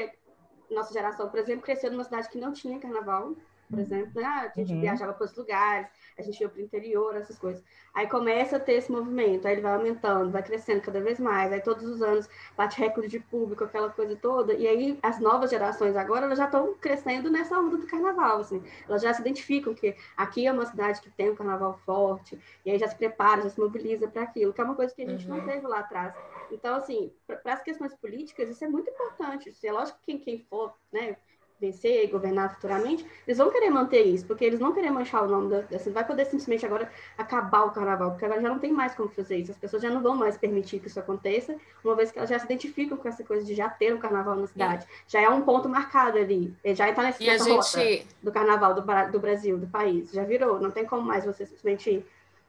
nossa 0.70 0.92
geração, 0.92 1.30
por 1.30 1.38
exemplo, 1.40 1.62
cresceu 1.62 1.90
numa 1.90 2.04
cidade 2.04 2.28
que 2.28 2.36
não 2.36 2.52
tinha 2.52 2.78
carnaval, 2.78 3.34
por 3.68 3.78
exemplo, 3.78 4.20
né? 4.20 4.24
ah, 4.24 4.50
a 4.54 4.58
gente 4.58 4.72
uhum. 4.72 4.80
viajava 4.80 5.12
para 5.12 5.24
os 5.24 5.36
lugares, 5.36 5.88
a 6.18 6.22
gente 6.22 6.40
ia 6.40 6.48
para 6.48 6.58
o 6.58 6.62
interior, 6.62 7.16
essas 7.16 7.38
coisas. 7.38 7.62
Aí 7.94 8.06
começa 8.06 8.56
a 8.56 8.60
ter 8.60 8.74
esse 8.74 8.90
movimento, 8.90 9.46
aí 9.46 9.54
ele 9.54 9.60
vai 9.60 9.74
aumentando, 9.74 10.30
vai 10.30 10.42
crescendo 10.42 10.80
cada 10.80 11.00
vez 11.00 11.18
mais, 11.18 11.52
aí 11.52 11.60
todos 11.60 11.84
os 11.84 12.02
anos 12.02 12.28
bate 12.56 12.78
recorde 12.78 13.08
de 13.08 13.20
público, 13.20 13.64
aquela 13.64 13.90
coisa 13.90 14.16
toda, 14.16 14.54
e 14.54 14.66
aí 14.66 14.98
as 15.02 15.20
novas 15.20 15.50
gerações 15.50 15.96
agora 15.96 16.26
elas 16.26 16.38
já 16.38 16.46
estão 16.46 16.74
crescendo 16.74 17.30
nessa 17.30 17.58
onda 17.58 17.76
do 17.76 17.86
carnaval, 17.86 18.40
assim, 18.40 18.62
elas 18.88 19.02
já 19.02 19.12
se 19.12 19.20
identificam 19.20 19.74
que 19.74 19.94
aqui 20.16 20.46
é 20.46 20.52
uma 20.52 20.66
cidade 20.66 21.00
que 21.00 21.10
tem 21.10 21.30
um 21.30 21.36
carnaval 21.36 21.78
forte, 21.84 22.38
e 22.64 22.70
aí 22.70 22.78
já 22.78 22.88
se 22.88 22.96
prepara, 22.96 23.42
já 23.42 23.50
se 23.50 23.60
mobiliza 23.60 24.08
para 24.08 24.22
aquilo, 24.22 24.52
que 24.52 24.60
é 24.60 24.64
uma 24.64 24.74
coisa 24.74 24.94
que 24.94 25.02
a 25.02 25.08
gente 25.08 25.28
uhum. 25.28 25.36
não 25.36 25.44
teve 25.44 25.66
lá 25.66 25.80
atrás. 25.80 26.14
Então, 26.50 26.74
assim, 26.74 27.12
para 27.26 27.52
as 27.52 27.62
questões 27.62 27.94
políticas, 27.94 28.48
isso 28.48 28.64
é 28.64 28.68
muito 28.68 28.90
importante. 28.90 29.52
É 29.62 29.72
lógico 29.72 29.98
que 30.00 30.12
quem, 30.12 30.18
quem 30.18 30.46
for, 30.48 30.74
né, 30.92 31.16
vencer 31.60 32.04
e 32.04 32.06
governar 32.06 32.54
futuramente, 32.54 33.04
eles 33.26 33.38
vão 33.38 33.50
querer 33.50 33.70
manter 33.70 34.02
isso, 34.02 34.24
porque 34.26 34.44
eles 34.44 34.60
não 34.60 34.72
querem 34.72 34.90
manchar 34.90 35.24
o 35.24 35.28
nome 35.28 35.50
da, 35.50 35.64
não 35.86 35.92
vai 35.92 36.06
poder 36.06 36.24
simplesmente 36.26 36.64
agora 36.64 36.90
acabar 37.16 37.64
o 37.64 37.70
carnaval, 37.70 38.12
porque 38.12 38.24
agora 38.24 38.40
já 38.40 38.48
não 38.48 38.58
tem 38.58 38.72
mais 38.72 38.94
como 38.94 39.08
fazer 39.08 39.38
isso. 39.38 39.50
As 39.50 39.58
pessoas 39.58 39.82
já 39.82 39.90
não 39.90 40.00
vão 40.00 40.14
mais 40.14 40.36
permitir 40.36 40.78
que 40.78 40.86
isso 40.86 41.00
aconteça, 41.00 41.56
uma 41.82 41.96
vez 41.96 42.12
que 42.12 42.18
elas 42.18 42.30
já 42.30 42.38
se 42.38 42.44
identificam 42.44 42.96
com 42.96 43.08
essa 43.08 43.24
coisa 43.24 43.44
de 43.44 43.54
já 43.54 43.68
ter 43.68 43.94
um 43.94 43.98
carnaval 43.98 44.36
na 44.36 44.46
cidade. 44.46 44.86
Já 45.06 45.20
é 45.20 45.28
um 45.28 45.42
ponto 45.42 45.68
marcado 45.68 46.18
ali, 46.18 46.54
já 46.64 46.88
está 46.88 47.02
nessa, 47.02 47.22
nessa 47.24 47.80
gente... 47.80 48.06
do 48.22 48.30
carnaval 48.30 48.74
do, 48.74 48.82
do 49.10 49.18
Brasil, 49.18 49.58
do 49.58 49.66
país. 49.66 50.12
Já 50.12 50.24
virou, 50.24 50.60
não 50.60 50.70
tem 50.70 50.84
como 50.84 51.02
mais 51.02 51.24
você 51.24 51.44
simplesmente 51.44 52.04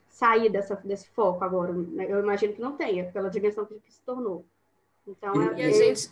sair 0.08 0.50
dessa, 0.50 0.76
desse 0.84 1.08
foco 1.10 1.44
agora. 1.44 1.72
Eu 1.72 2.20
imagino 2.20 2.54
que 2.54 2.62
não 2.62 2.74
tenha, 2.74 3.06
pela 3.06 3.30
dimensão 3.30 3.66
que, 3.66 3.80
se 3.88 4.02
tornou. 4.02 4.46
Então, 5.08 5.34
e, 5.58 5.62
é, 5.62 5.66
a 5.66 5.72
gente 5.72 6.12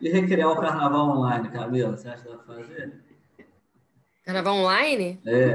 e 0.00 0.08
recriar 0.08 0.50
o 0.50 0.60
carnaval 0.60 1.10
online, 1.10 1.48
Camila? 1.50 1.96
Você 1.96 2.08
acha 2.08 2.22
que 2.22 2.28
dá 2.28 2.36
pra 2.36 2.54
fazer? 2.54 2.92
Carnaval 4.24 4.56
online? 4.56 5.20
É. 5.26 5.54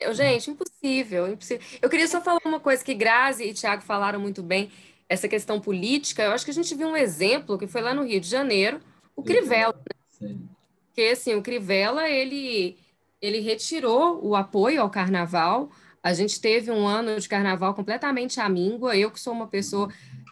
Eu, 0.00 0.14
gente, 0.14 0.50
impossível, 0.50 1.28
impossível. 1.28 1.66
Eu 1.82 1.90
queria 1.90 2.06
só 2.06 2.20
falar 2.20 2.40
uma 2.44 2.60
coisa 2.60 2.84
que 2.84 2.94
Grazi 2.94 3.44
e 3.44 3.54
Tiago 3.54 3.82
falaram 3.82 4.20
muito 4.20 4.42
bem, 4.42 4.70
essa 5.08 5.28
questão 5.28 5.60
política. 5.60 6.22
Eu 6.22 6.32
acho 6.32 6.44
que 6.44 6.50
a 6.50 6.54
gente 6.54 6.74
viu 6.74 6.88
um 6.88 6.96
exemplo 6.96 7.58
que 7.58 7.66
foi 7.66 7.80
lá 7.80 7.94
no 7.94 8.04
Rio 8.04 8.20
de 8.20 8.28
Janeiro, 8.28 8.80
o 9.16 9.22
Crivella. 9.22 9.74
Né? 9.74 9.96
Sim. 10.08 10.48
Porque, 10.86 11.02
assim, 11.02 11.34
o 11.34 11.42
Crivella, 11.42 12.08
ele, 12.08 12.76
ele 13.20 13.40
retirou 13.40 14.24
o 14.24 14.34
apoio 14.36 14.82
ao 14.82 14.90
carnaval. 14.90 15.70
A 16.02 16.12
gente 16.12 16.40
teve 16.40 16.70
um 16.70 16.86
ano 16.86 17.18
de 17.18 17.28
carnaval 17.28 17.74
completamente 17.74 18.40
amíngua. 18.40 18.96
Eu, 18.96 19.10
que 19.10 19.20
sou 19.20 19.32
uma 19.32 19.46
pessoa 19.46 19.88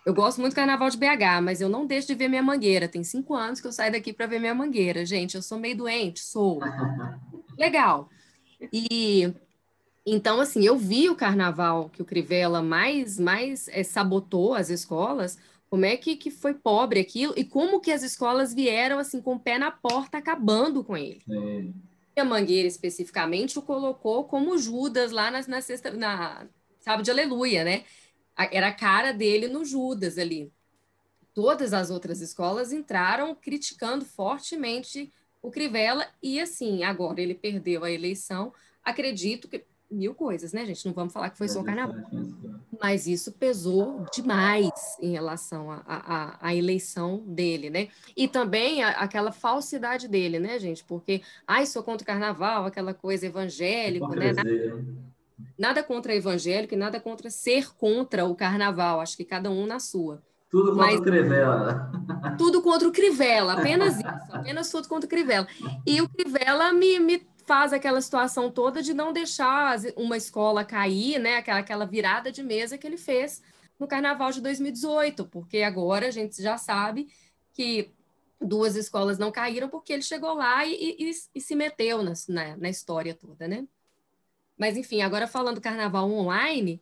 eu 0.07 0.15
gosto 0.15 0.41
muito 0.41 0.53
do 0.53 0.57
carnaval 0.57 0.89
de 0.89 0.97
BH, 0.97 1.43
mas 1.43 1.61
eu 1.61 1.69
não 1.69 1.85
deixo 1.85 2.07
de 2.07 2.15
ver 2.15 2.29
minha 2.29 2.43
mangueira. 2.43 2.87
Tem 2.87 3.03
cinco 3.03 3.35
anos 3.35 3.61
que 3.61 3.67
eu 3.67 3.73
saio 3.73 3.91
daqui 3.91 4.13
para 4.13 4.29
ver 4.29 4.39
minha 4.39 4.55
mangueira. 4.55 5.05
Gente, 5.05 5.35
eu 5.35 5.43
sou 5.43 5.59
meio 5.59 5.77
doente, 5.77 6.21
sou. 6.21 6.61
Legal. 7.59 8.09
E 8.73 9.35
então, 10.07 10.41
assim, 10.41 10.65
eu 10.65 10.79
vi 10.79 11.11
o 11.11 11.17
carnaval 11.17 11.91
que 11.91 12.01
o 12.01 12.05
Crivella 12.05 12.63
mais, 12.63 13.19
mais 13.19 13.67
é, 13.67 13.83
sabotou 13.83 14.55
as 14.55 14.71
escolas, 14.71 15.37
como 15.69 15.85
é 15.85 15.97
que, 15.97 16.15
que 16.15 16.31
foi 16.31 16.55
pobre 16.55 17.01
aquilo, 17.01 17.35
e 17.37 17.45
como 17.45 17.81
que 17.81 17.91
as 17.91 18.05
escolas 18.05 18.55
vieram, 18.55 19.01
assim, 19.01 19.21
com 19.21 19.35
o 19.35 19.41
pé 19.41 19.59
na 19.59 19.73
porta, 19.73 20.19
acabando 20.19 20.85
com 20.85 20.97
ele. 20.97 21.21
Sim. 21.27 21.75
A 22.17 22.25
Mangueira, 22.25 22.69
especificamente, 22.69 23.59
o 23.59 23.63
colocou 23.63 24.25
como 24.25 24.57
Judas 24.57 25.11
lá 25.11 25.33
na, 25.33 25.41
na 25.49 25.61
sexta, 25.61 25.91
na 25.91 26.47
sábado 26.81 27.05
de 27.05 27.11
aleluia, 27.11 27.65
né? 27.65 27.83
Era 28.37 28.69
a 28.69 28.75
cara 28.75 29.13
dele 29.13 29.49
no 29.49 29.65
Judas 29.65 30.19
ali. 30.19 30.53
Todas 31.35 31.73
as 31.73 31.91
outras 31.91 32.21
escolas 32.21 32.73
entraram 32.73 33.35
criticando 33.35 34.05
fortemente 34.05 35.13
o 35.43 35.51
Crivella 35.51 36.07
e 36.23 36.41
assim, 36.41 36.83
agora 36.83 37.21
ele 37.21 37.35
perdeu 37.35 37.85
a 37.85 37.91
eleição, 37.91 38.53
acredito 38.83 39.49
que 39.49 39.65
mil 39.91 40.15
coisas, 40.15 40.53
né, 40.53 40.67
gente? 40.67 40.85
Não 40.85 40.93
vamos 40.93 41.13
falar 41.13 41.31
que 41.31 41.39
foi 41.39 41.49
só 41.49 41.61
o 41.61 41.65
carnaval. 41.65 41.97
Mas 42.81 43.07
isso 43.07 43.33
pesou 43.33 44.05
demais 44.13 44.71
em 45.01 45.13
relação 45.13 45.69
à 45.87 46.55
eleição 46.55 47.19
dele, 47.27 47.71
né? 47.71 47.89
E 48.17 48.27
também 48.27 48.83
a, 48.83 48.91
aquela 48.91 49.33
falsidade 49.33 50.09
dele, 50.09 50.39
né, 50.39 50.59
gente? 50.59 50.85
Porque, 50.85 51.23
ai, 51.47 51.67
sou 51.67 51.83
contra 51.83 52.03
o 52.03 52.07
carnaval, 52.07 52.67
aquela 52.67 52.93
coisa 52.93 53.27
evangélica, 53.27 54.09
né? 54.09 54.33
Nada 55.59 55.83
contra 55.83 56.15
evangélico 56.15 56.75
e 56.75 56.77
nada 56.77 57.01
contra 57.01 57.31
ser 57.31 57.75
contra 57.75 58.25
o 58.25 58.35
carnaval, 58.35 59.01
acho 59.01 59.17
que 59.17 59.25
cada 59.25 59.51
um 59.51 59.67
na 59.67 59.79
sua. 59.79 60.23
Tudo 60.51 60.71
contra 60.71 60.87
Mas, 60.87 61.01
o 61.01 61.03
Crivella. 61.03 61.93
Tudo 62.39 62.63
contra 62.63 62.89
o 62.89 62.93
Crivella, 62.93 63.55
apenas 63.55 63.97
isso, 63.97 64.07
apenas 64.31 64.71
tudo 64.71 64.89
contra 64.89 65.07
o 65.07 65.11
Crivella. 65.11 65.47
E 65.87 66.01
o 66.01 66.09
Crivella 66.09 66.73
me, 66.73 66.99
me 67.01 67.27
faz 67.45 67.73
aquela 67.73 68.01
situação 68.01 68.51
toda 68.51 68.83
de 68.83 68.95
não 68.95 69.13
deixar 69.13 69.79
uma 69.97 70.17
escola 70.17 70.65
cair, 70.65 71.19
né? 71.19 71.37
Aquela, 71.37 71.59
aquela 71.59 71.87
virada 71.87 72.31
de 72.31 72.43
mesa 72.43 72.79
que 72.79 72.87
ele 72.87 72.97
fez 72.97 73.43
no 73.79 73.87
carnaval 73.87 74.31
de 74.31 74.41
2018, 74.41 75.27
porque 75.27 75.63
agora 75.63 76.09
a 76.09 76.11
gente 76.11 76.43
já 76.43 76.57
sabe 76.59 77.09
que 77.53 77.93
duas 78.41 78.77
escolas 78.77 79.19
não 79.19 79.33
caíram 79.33 79.69
porque 79.69 79.93
ele 79.93 80.03
chegou 80.03 80.35
lá 80.35 80.67
e, 80.67 80.97
e, 80.99 81.11
e 81.35 81.41
se 81.41 81.55
meteu 81.55 82.03
na, 82.03 82.13
na, 82.29 82.57
na 82.57 82.69
história 82.69 83.15
toda, 83.15 83.49
né? 83.49 83.67
Mas, 84.59 84.77
enfim, 84.77 85.03
agora 85.03 85.27
falando 85.27 85.61
carnaval 85.61 86.11
online, 86.11 86.81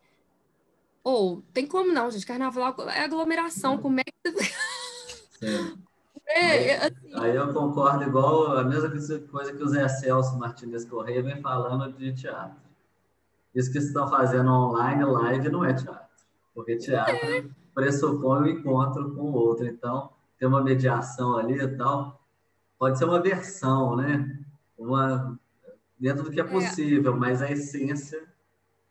ou 1.03 1.39
oh, 1.39 1.43
tem 1.53 1.67
como 1.67 1.93
não, 1.93 2.11
gente? 2.11 2.27
Carnaval 2.27 2.75
é 2.89 3.05
aglomeração, 3.05 3.77
como 3.77 4.01
é 4.01 4.05
que. 4.05 4.13
é, 6.27 6.41
aí, 6.41 6.69
é, 6.69 6.87
assim... 6.87 7.21
aí, 7.21 7.37
eu 7.37 7.53
concordo, 7.53 8.05
igual 8.05 8.57
a 8.57 8.65
mesma 8.65 8.91
coisa 9.31 9.53
que 9.53 9.63
o 9.63 9.69
Zé 9.69 9.87
Celso 9.89 10.39
Martinez 10.39 10.85
Correia 10.85 11.23
vem 11.23 11.43
falando 11.43 11.93
de 11.93 12.13
teatro. 12.15 12.57
Isso 13.55 13.71
que 13.71 13.79
estão 13.79 14.09
fazendo 14.09 14.51
online, 14.51 15.05
live, 15.05 15.49
não 15.51 15.65
é 15.65 15.75
teatro. 15.75 16.05
Porque 16.55 16.77
teatro 16.77 17.15
é. 17.15 17.45
pressupõe 17.75 18.41
o 18.41 18.43
um 18.43 18.47
encontro 18.47 19.15
com 19.15 19.23
o 19.23 19.33
outro. 19.35 19.67
Então, 19.67 20.11
tem 20.39 20.49
uma 20.49 20.63
mediação 20.63 21.37
ali 21.37 21.61
e 21.61 21.77
tal. 21.77 22.21
Pode 22.79 22.99
ser 22.99 23.05
uma 23.05 23.21
versão, 23.21 23.97
né? 23.97 24.39
Uma, 24.77 25.39
dentro 26.05 26.23
do 26.23 26.31
que 26.31 26.39
é, 26.39 26.45
é. 26.45 26.47
possível, 26.47 27.15
é. 27.15 27.17
mas 27.17 27.41
a 27.41 27.51
essência 27.51 28.23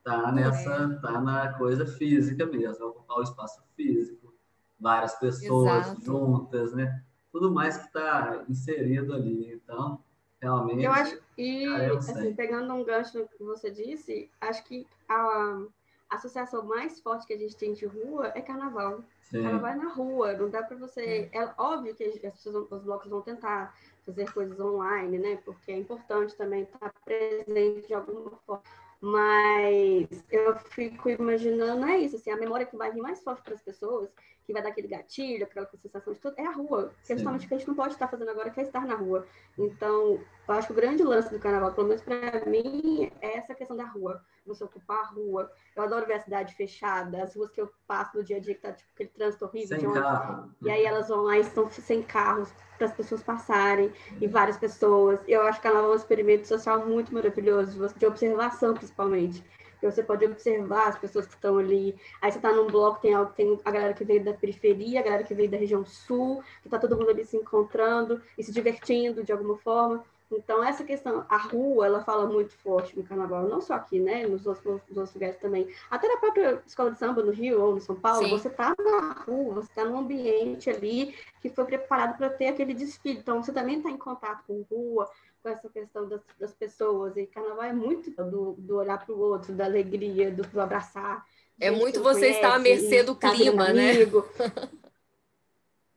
tá 0.04 0.32
nessa, 0.32 0.73
é. 0.91 0.99
tá 0.99 1.21
na 1.21 1.54
coisa 1.54 1.86
física 1.86 2.43
mesmo, 2.47 2.88
ocupar 2.88 3.17
o 3.17 3.21
espaço 3.21 3.62
físico, 3.76 4.34
várias 4.80 5.13
pessoas 5.19 5.86
Exato. 5.86 6.04
juntas, 6.04 6.73
né? 6.73 7.04
Tudo 7.32 7.52
mais 7.52 7.78
que 7.78 7.86
está 7.86 8.43
inserido 8.49 9.13
ali. 9.13 9.54
Então, 9.54 10.04
realmente. 10.41 10.84
Eu 10.84 10.91
acho, 10.91 11.19
e 11.38 11.63
eu 11.63 11.99
assim, 11.99 12.34
pegando 12.34 12.73
um 12.73 12.84
gancho 12.84 13.19
no 13.19 13.28
que 13.28 13.43
você 13.43 13.69
disse, 13.69 14.30
acho 14.41 14.63
que 14.63 14.88
a, 15.08 15.62
a 16.10 16.15
associação 16.15 16.65
mais 16.65 16.99
forte 16.99 17.28
que 17.28 17.34
a 17.34 17.38
gente 17.38 17.56
tem 17.56 17.73
de 17.73 17.86
rua 17.86 18.32
é 18.34 18.41
carnaval. 18.41 19.04
Sim. 19.21 19.43
Carnaval 19.43 19.69
é 19.69 19.76
na 19.76 19.93
rua, 19.93 20.34
não 20.34 20.49
dá 20.49 20.63
para 20.63 20.78
você. 20.78 21.30
É 21.32 21.54
óbvio 21.60 21.95
que 21.95 22.04
as 22.04 22.17
pessoas, 22.17 22.67
os 22.71 22.84
blocos 22.84 23.10
vão 23.10 23.21
tentar 23.21 23.76
fazer 24.06 24.32
coisas 24.34 24.60
online, 24.60 25.18
né? 25.18 25.39
Porque 25.44 25.72
é 25.72 25.78
importante 25.78 26.36
também 26.36 26.63
estar 26.63 26.94
presente 27.06 27.88
de 27.88 27.94
alguma 27.94 28.32
forma. 28.46 28.63
Mas 29.02 30.24
eu 30.32 30.56
fico 30.56 31.10
imaginando, 31.10 31.86
é 31.86 31.98
isso, 31.98 32.16
assim, 32.16 32.32
a 32.32 32.38
memória 32.38 32.66
que 32.66 32.78
vai 32.78 32.89
vir 32.89 33.02
mais 33.02 33.22
forte 33.22 33.42
para 33.44 33.54
as 33.54 33.62
pessoas, 33.62 34.10
que 34.45 34.53
vai 34.53 34.62
dar 34.62 34.69
aquele 34.69 34.88
gatilho, 34.88 35.45
aquela 35.45 35.69
sensação 35.82 36.13
de 36.13 36.19
tudo, 36.19 36.36
é 36.38 36.45
a 36.45 36.51
rua. 36.51 36.91
Que 37.06 37.13
é 37.13 37.15
justamente 37.15 37.45
o 37.45 37.47
que 37.47 37.53
a 37.53 37.58
gente 37.58 37.67
não 37.67 37.75
pode 37.75 37.93
estar 37.93 38.08
fazendo 38.08 38.29
agora, 38.29 38.49
que 38.49 38.60
é 38.60 38.63
estar 38.63 38.86
na 38.86 38.95
rua. 38.95 39.25
Então, 39.58 40.19
eu 40.47 40.53
acho 40.53 40.67
que 40.67 40.73
o 40.73 40.75
grande 40.75 41.03
lance 41.03 41.32
do 41.32 41.39
carnaval, 41.39 41.73
pelo 41.73 41.88
menos 41.88 42.01
para 42.01 42.45
mim, 42.45 43.12
é 43.21 43.38
essa 43.38 43.56
questão 43.56 43.77
da 43.77 43.86
rua. 43.86 44.21
Você 44.45 44.63
ocupar 44.63 44.99
a 44.99 45.08
rua. 45.08 45.49
Eu 45.75 45.84
adoro 45.84 46.06
ver 46.06 46.15
a 46.15 46.19
cidade 46.19 46.53
fechada, 46.53 47.23
as 47.23 47.36
ruas 47.36 47.49
que 47.49 47.62
eu 47.62 47.71
passo 47.88 48.17
no 48.17 48.23
dia 48.23 48.38
a 48.38 48.39
dia, 48.39 48.53
que 48.53 48.62
tá 48.62 48.73
tipo 48.73 48.89
aquele 48.93 49.10
trânsito 49.10 49.45
horrível. 49.45 49.79
Sem 49.79 49.93
carro. 49.93 50.51
E 50.62 50.69
aí 50.69 50.84
elas 50.84 51.08
vão 51.08 51.21
lá 51.21 51.38
e 51.38 51.41
estão 51.41 51.69
sem 51.69 52.03
carros 52.03 52.53
para 52.77 52.88
as 52.88 52.93
pessoas 52.93 53.23
passarem, 53.23 53.91
e 54.19 54.27
várias 54.27 54.58
pessoas. 54.58 55.19
Eu 55.27 55.43
acho 55.43 55.62
que 55.62 55.67
o 55.67 55.71
carnaval 55.71 55.91
é 55.91 55.93
um 55.93 55.97
experimento 55.97 56.47
social 56.47 56.86
muito 56.86 57.13
maravilhoso, 57.13 57.88
de 57.97 58.06
observação 58.06 58.73
principalmente 58.73 59.43
que 59.84 59.91
você 59.91 60.02
pode 60.02 60.26
observar 60.26 60.88
as 60.88 60.98
pessoas 60.98 61.26
que 61.26 61.34
estão 61.34 61.58
ali. 61.58 61.96
Aí 62.22 62.32
você 62.32 62.38
está 62.38 62.52
num 62.54 62.67
bloco, 62.67 63.02
tem, 63.02 63.13
tem 63.36 63.60
a 63.65 63.72
galera 63.72 63.93
que 63.93 64.06
veio 64.06 64.24
da 64.24 64.34
periferia, 64.34 65.02
a 65.02 65.04
galera 65.04 65.24
que 65.24 65.34
veio 65.34 65.50
da 65.50 65.58
região 65.58 65.86
sul, 65.86 66.41
que 66.62 66.67
está 66.67 66.80
todo 66.80 66.96
mundo 66.96 67.10
ali 67.10 67.26
se 67.26 67.36
encontrando 67.36 68.22
e 68.38 68.43
se 68.43 68.52
divertindo 68.52 69.24
de 69.24 69.32
alguma 69.32 69.58
forma. 69.58 70.04
Então, 70.32 70.63
essa 70.63 70.84
questão, 70.84 71.26
a 71.30 71.38
rua, 71.38 71.86
ela 71.86 72.04
fala 72.04 72.26
muito 72.26 72.54
forte 72.54 72.98
no 72.98 73.04
carnaval, 73.04 73.48
não 73.48 73.62
só 73.62 73.76
aqui, 73.76 74.00
né, 74.00 74.26
nos 74.26 74.48
outros, 74.48 74.82
nos 74.88 74.98
outros 74.98 75.13
lugares 75.13 75.38
também. 75.38 75.67
Até 75.91 76.08
na 76.08 76.17
própria 76.17 76.62
escola 76.65 76.91
de 76.91 76.98
samba, 76.98 77.22
no 77.22 77.32
Rio 77.32 77.62
ou 77.62 77.76
no 77.76 77.82
São 77.82 77.96
Paulo, 77.96 78.24
Sim. 78.26 78.32
você 78.32 78.48
está 78.48 78.74
na 78.80 79.13
rua, 79.28 79.56
você 79.56 79.69
está 79.69 79.86
num 79.86 80.00
ambiente 80.00 80.72
ali 80.72 81.15
que 81.39 81.50
foi 81.50 81.65
preparado 81.65 82.17
para 82.17 82.30
ter 82.30 82.48
aquele 82.48 82.74
desfile. 82.74 83.19
Então, 83.19 83.43
você 83.43 83.52
também 83.52 83.78
está 83.78 83.91
em 83.91 83.98
contato 83.98 84.43
com 84.48 84.65
rua, 84.72 85.08
com 85.43 85.49
essa 85.49 85.69
questão 85.69 86.08
das, 86.08 86.21
das 86.39 86.53
pessoas. 86.53 87.17
E 87.17 87.27
carnaval 87.27 87.65
é 87.65 87.73
muito 87.73 88.10
do, 88.12 88.53
do 88.58 88.77
olhar 88.77 89.06
para 89.06 89.13
o 89.13 89.19
outro, 89.19 89.53
da 89.53 89.65
alegria, 89.65 90.32
do, 90.32 90.43
do 90.43 90.62
abraçar. 90.62 91.25
É 91.60 91.69
muito 91.69 92.01
você 92.01 92.21
conhece, 92.21 92.38
estar 92.38 92.56
à 92.56 92.60
mercê 92.60 93.03
do 93.03 93.15
clima, 93.15 93.73
né? 93.73 93.93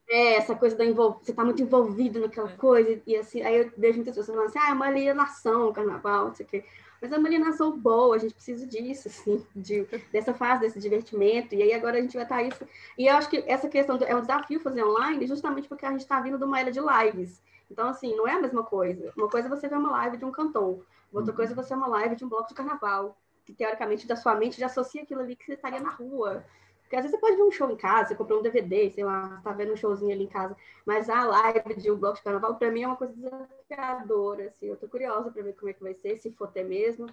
É, 0.08 0.36
essa 0.36 0.54
coisa 0.54 0.76
da 0.76 0.84
você 0.92 1.32
está 1.32 1.44
muito 1.44 1.60
envolvido 1.60 2.20
naquela 2.20 2.48
é. 2.48 2.56
coisa, 2.56 3.02
e 3.04 3.16
assim, 3.16 3.42
aí 3.42 3.56
eu 3.56 3.72
vejo 3.76 3.96
muitas 3.96 4.14
pessoas 4.14 4.36
falando 4.36 4.48
assim, 4.48 4.58
ah, 4.60 4.70
é 4.70 4.72
uma 4.72 4.86
alienação 4.86 5.68
o 5.68 5.72
carnaval, 5.72 6.26
não 6.26 6.34
sei 6.34 6.46
o 6.46 6.48
quê. 6.48 6.64
Mas 7.02 7.10
é 7.10 7.18
uma 7.18 7.26
alienação 7.26 7.76
boa, 7.76 8.14
a 8.14 8.18
gente 8.18 8.32
precisa 8.32 8.64
disso, 8.68 9.08
assim, 9.08 9.44
de, 9.54 9.84
dessa 10.12 10.32
fase, 10.32 10.60
desse 10.60 10.78
divertimento, 10.78 11.56
e 11.56 11.62
aí 11.62 11.72
agora 11.72 11.98
a 11.98 12.00
gente 12.00 12.14
vai 12.14 12.22
estar 12.22 12.36
tá 12.36 12.42
isso. 12.44 12.64
E 12.96 13.08
eu 13.08 13.16
acho 13.16 13.28
que 13.28 13.42
essa 13.48 13.68
questão 13.68 13.98
do... 13.98 14.04
é 14.04 14.14
um 14.14 14.20
desafio 14.20 14.60
fazer 14.60 14.84
online, 14.84 15.26
justamente 15.26 15.66
porque 15.66 15.84
a 15.84 15.90
gente 15.90 16.02
está 16.02 16.20
vindo 16.20 16.38
de 16.38 16.44
uma 16.44 16.60
era 16.60 16.70
de 16.70 16.78
lives. 16.78 17.42
Então, 17.70 17.88
assim, 17.88 18.14
não 18.14 18.26
é 18.26 18.32
a 18.32 18.40
mesma 18.40 18.62
coisa. 18.62 19.12
Uma 19.16 19.28
coisa 19.28 19.48
é 19.48 19.50
você 19.50 19.68
ver 19.68 19.76
uma 19.76 19.90
live 19.90 20.16
de 20.16 20.24
um 20.24 20.30
cantor, 20.30 20.84
outra 21.12 21.32
coisa 21.32 21.52
é 21.52 21.56
você 21.56 21.74
ver 21.74 21.80
uma 21.80 21.88
live 21.88 22.16
de 22.16 22.24
um 22.24 22.28
bloco 22.28 22.48
de 22.48 22.54
carnaval, 22.54 23.16
que 23.44 23.52
teoricamente 23.52 24.06
da 24.06 24.16
sua 24.16 24.34
mente 24.34 24.60
já 24.60 24.66
associa 24.66 25.02
aquilo 25.02 25.20
ali 25.20 25.36
que 25.36 25.44
você 25.44 25.54
estaria 25.54 25.80
na 25.80 25.90
rua. 25.90 26.44
Porque 26.82 26.94
às 26.94 27.02
vezes 27.02 27.16
você 27.16 27.20
pode 27.20 27.36
ver 27.36 27.42
um 27.42 27.50
show 27.50 27.68
em 27.68 27.76
casa, 27.76 28.08
você 28.08 28.14
comprou 28.14 28.38
um 28.38 28.42
DVD, 28.42 28.88
sei 28.90 29.02
lá, 29.02 29.40
tá 29.42 29.52
vendo 29.52 29.72
um 29.72 29.76
showzinho 29.76 30.12
ali 30.12 30.22
em 30.22 30.28
casa, 30.28 30.56
mas 30.84 31.10
a 31.10 31.24
live 31.24 31.74
de 31.74 31.90
um 31.90 31.96
bloco 31.96 32.16
de 32.16 32.22
carnaval, 32.22 32.54
para 32.54 32.70
mim, 32.70 32.82
é 32.82 32.86
uma 32.86 32.96
coisa 32.96 33.12
desafiadora, 33.12 34.46
assim, 34.46 34.66
eu 34.66 34.76
tô 34.76 34.86
curiosa 34.86 35.30
para 35.32 35.42
ver 35.42 35.54
como 35.54 35.68
é 35.68 35.72
que 35.72 35.82
vai 35.82 35.94
ser, 35.94 36.16
se 36.18 36.30
for 36.30 36.46
ter 36.48 36.62
mesmo, 36.62 37.08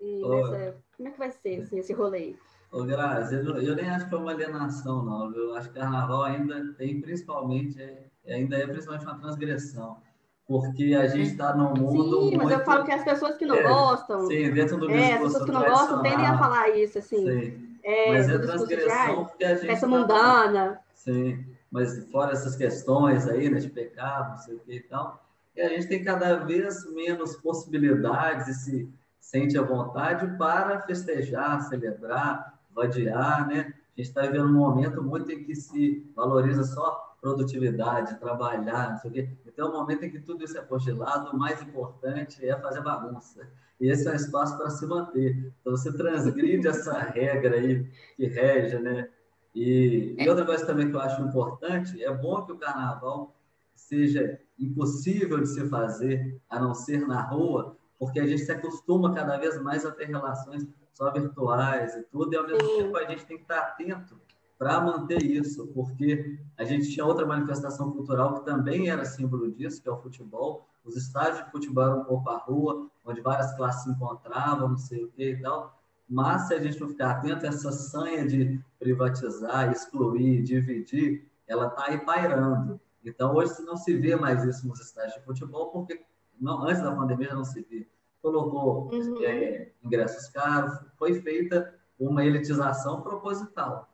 e 0.00 0.26
nessa... 0.26 0.76
como 0.96 1.08
é 1.08 1.12
que 1.12 1.18
vai 1.18 1.30
ser, 1.30 1.62
assim, 1.62 1.78
esse 1.78 1.92
rolê? 1.92 2.34
Ô, 2.72 2.82
Grazi, 2.82 3.36
eu, 3.36 3.62
eu, 3.62 3.76
nem 3.76 3.88
acho 3.90 4.08
que 4.08 4.14
é 4.14 4.18
uma 4.18 4.32
alienação, 4.32 5.04
não, 5.04 5.32
eu 5.36 5.54
acho 5.54 5.68
que 5.68 5.78
carnaval 5.78 6.24
ainda 6.24 6.72
tem, 6.74 7.00
principalmente, 7.00 7.80
é 7.80 8.10
ainda 8.26 8.56
é 8.56 8.66
principalmente 8.66 9.04
uma 9.04 9.18
transgressão. 9.18 9.98
Porque 10.46 10.94
a 10.94 11.06
gente 11.06 11.30
está 11.30 11.54
num 11.54 11.74
mundo. 11.74 12.28
Sim, 12.30 12.36
muito... 12.36 12.38
mas 12.38 12.50
eu 12.50 12.64
falo 12.64 12.84
que 12.84 12.92
as 12.92 13.04
pessoas 13.04 13.36
que 13.36 13.46
não 13.46 13.56
é, 13.56 13.62
gostam. 13.62 14.26
Sim, 14.26 14.50
dentro 14.50 14.76
do 14.76 14.90
É, 14.90 15.14
as 15.14 15.22
pessoas 15.22 15.44
que 15.44 15.52
não 15.52 15.64
gostam 15.64 16.02
tendem 16.02 16.26
a 16.26 16.38
falar 16.38 16.68
isso, 16.70 16.98
assim. 16.98 17.24
Sim. 17.24 17.78
É, 17.84 18.12
mas 18.12 18.28
é 18.28 18.38
transgressão 18.38 19.24
porque 19.24 19.44
a 19.44 19.54
gente. 19.54 19.70
Essa 19.70 19.80
tá... 19.82 19.86
mundana. 19.88 20.80
Sim, 20.94 21.44
mas 21.70 22.10
fora 22.10 22.32
essas 22.32 22.54
questões 22.56 23.26
aí, 23.28 23.48
né, 23.48 23.58
de 23.58 23.70
pecado, 23.70 24.30
não 24.30 24.36
sei 24.38 24.54
o 24.54 24.60
que 24.60 24.72
e 24.74 24.80
tal. 24.80 25.24
E 25.56 25.60
a 25.60 25.68
gente 25.68 25.88
tem 25.88 26.04
cada 26.04 26.36
vez 26.36 26.84
menos 26.92 27.36
possibilidades 27.36 28.48
e 28.48 28.54
se 28.54 28.88
sente 29.20 29.56
à 29.56 29.62
vontade 29.62 30.26
para 30.36 30.80
festejar, 30.82 31.62
celebrar, 31.62 32.58
vadiar, 32.74 33.46
né? 33.46 33.72
A 33.96 34.00
gente 34.00 34.08
está 34.08 34.22
vivendo 34.22 34.46
um 34.46 34.54
momento 34.54 35.02
muito 35.02 35.30
em 35.30 35.44
que 35.44 35.54
se 35.54 36.10
valoriza 36.14 36.64
só 36.64 37.11
produtividade, 37.22 38.18
trabalhar, 38.18 38.90
não 38.90 38.98
sei 38.98 39.10
o 39.10 39.14
quê. 39.14 39.28
Então, 39.46 39.68
é 39.68 39.70
um 39.70 39.74
momento 39.74 40.02
em 40.02 40.10
que 40.10 40.18
tudo 40.18 40.44
isso 40.44 40.58
é 40.58 40.60
postilado, 40.60 41.30
o 41.30 41.38
mais 41.38 41.62
importante 41.62 42.44
é 42.44 42.58
fazer 42.58 42.82
bagunça. 42.82 43.48
E 43.80 43.88
esse 43.88 44.08
é 44.08 44.10
um 44.10 44.16
espaço 44.16 44.58
para 44.58 44.68
se 44.68 44.84
manter. 44.84 45.54
Então, 45.60 45.70
você 45.76 45.92
transgride 45.96 46.66
essa 46.66 46.98
regra 46.98 47.54
aí 47.54 47.88
que 48.16 48.26
rege, 48.26 48.76
né? 48.80 49.08
E, 49.54 50.16
e 50.18 50.28
outra 50.28 50.44
coisa 50.44 50.66
também 50.66 50.90
que 50.90 50.96
eu 50.96 51.00
acho 51.00 51.22
importante, 51.22 52.02
é 52.02 52.12
bom 52.12 52.44
que 52.44 52.52
o 52.52 52.58
carnaval 52.58 53.36
seja 53.72 54.40
impossível 54.58 55.38
de 55.40 55.48
se 55.48 55.68
fazer, 55.68 56.40
a 56.50 56.58
não 56.58 56.74
ser 56.74 57.06
na 57.06 57.22
rua, 57.22 57.76
porque 58.00 58.18
a 58.18 58.26
gente 58.26 58.42
se 58.42 58.50
acostuma 58.50 59.14
cada 59.14 59.36
vez 59.36 59.62
mais 59.62 59.86
a 59.86 59.92
ter 59.92 60.06
relações 60.06 60.66
só 60.92 61.12
virtuais 61.12 61.94
e 61.94 62.02
tudo, 62.04 62.32
e 62.32 62.36
ao 62.36 62.46
mesmo 62.46 62.68
tempo 62.78 62.96
a 62.96 63.04
gente 63.04 63.24
tem 63.26 63.36
que 63.36 63.44
estar 63.44 63.58
atento 63.58 64.20
para 64.62 64.80
manter 64.80 65.20
isso, 65.24 65.66
porque 65.74 66.38
a 66.56 66.62
gente 66.62 66.88
tinha 66.88 67.04
outra 67.04 67.26
manifestação 67.26 67.90
cultural 67.90 68.34
que 68.34 68.44
também 68.44 68.90
era 68.90 69.04
símbolo 69.04 69.50
disso, 69.50 69.82
que 69.82 69.88
é 69.88 69.92
o 69.92 70.00
futebol. 70.00 70.68
Os 70.84 70.96
estádios 70.96 71.44
de 71.44 71.50
futebol 71.50 71.82
eram 71.82 72.00
um 72.02 72.04
pouco 72.04 72.30
a 72.30 72.38
rua, 72.38 72.88
onde 73.04 73.20
várias 73.20 73.52
classes 73.56 73.82
se 73.82 73.90
encontravam, 73.90 74.68
não 74.68 74.78
sei 74.78 75.02
o 75.02 75.08
que 75.08 75.30
e 75.30 75.42
tal. 75.42 75.76
Mas 76.08 76.42
se 76.42 76.54
a 76.54 76.60
gente 76.60 76.80
não 76.80 76.88
ficar 76.88 77.10
atento, 77.10 77.44
essa 77.44 77.72
sanha 77.72 78.24
de 78.24 78.60
privatizar, 78.78 79.72
excluir, 79.72 80.44
dividir, 80.44 81.28
ela 81.48 81.66
está 81.66 81.86
aí 81.86 81.98
pairando. 81.98 82.80
Então, 83.04 83.34
hoje 83.34 83.60
não 83.62 83.76
se 83.76 83.96
vê 83.96 84.14
mais 84.14 84.44
isso 84.44 84.68
nos 84.68 84.78
estádios 84.78 85.14
de 85.14 85.24
futebol, 85.24 85.72
porque 85.72 86.04
não, 86.40 86.62
antes 86.62 86.80
da 86.80 86.94
pandemia 86.94 87.30
já 87.30 87.34
não 87.34 87.44
se 87.44 87.62
vê. 87.62 87.88
Colocou 88.22 88.92
uhum. 88.92 89.24
é, 89.24 89.72
ingressos 89.82 90.28
caros, 90.28 90.78
foi 90.96 91.20
feita 91.20 91.74
uma 91.98 92.24
elitização 92.24 93.00
proposital. 93.00 93.91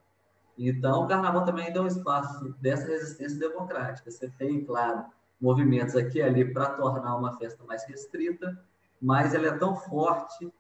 Então, 0.59 1.05
o 1.05 1.07
carnaval 1.07 1.45
também 1.45 1.67
ainda 1.67 1.79
é 1.79 1.83
um 1.83 1.87
espaço 1.87 2.53
dessa 2.61 2.87
resistência 2.87 3.39
democrática. 3.39 4.11
Você 4.11 4.29
tem, 4.31 4.65
claro, 4.65 5.05
movimentos 5.41 5.95
aqui 5.95 6.19
e 6.19 6.23
ali 6.23 6.53
para 6.53 6.71
tornar 6.71 7.17
uma 7.17 7.39
festa 7.39 7.63
mais 7.65 7.85
restrita, 7.85 8.61
mas 9.01 9.35
ela 9.35 9.47
é 9.47 9.57
tão 9.57 9.77
forte 9.77 10.53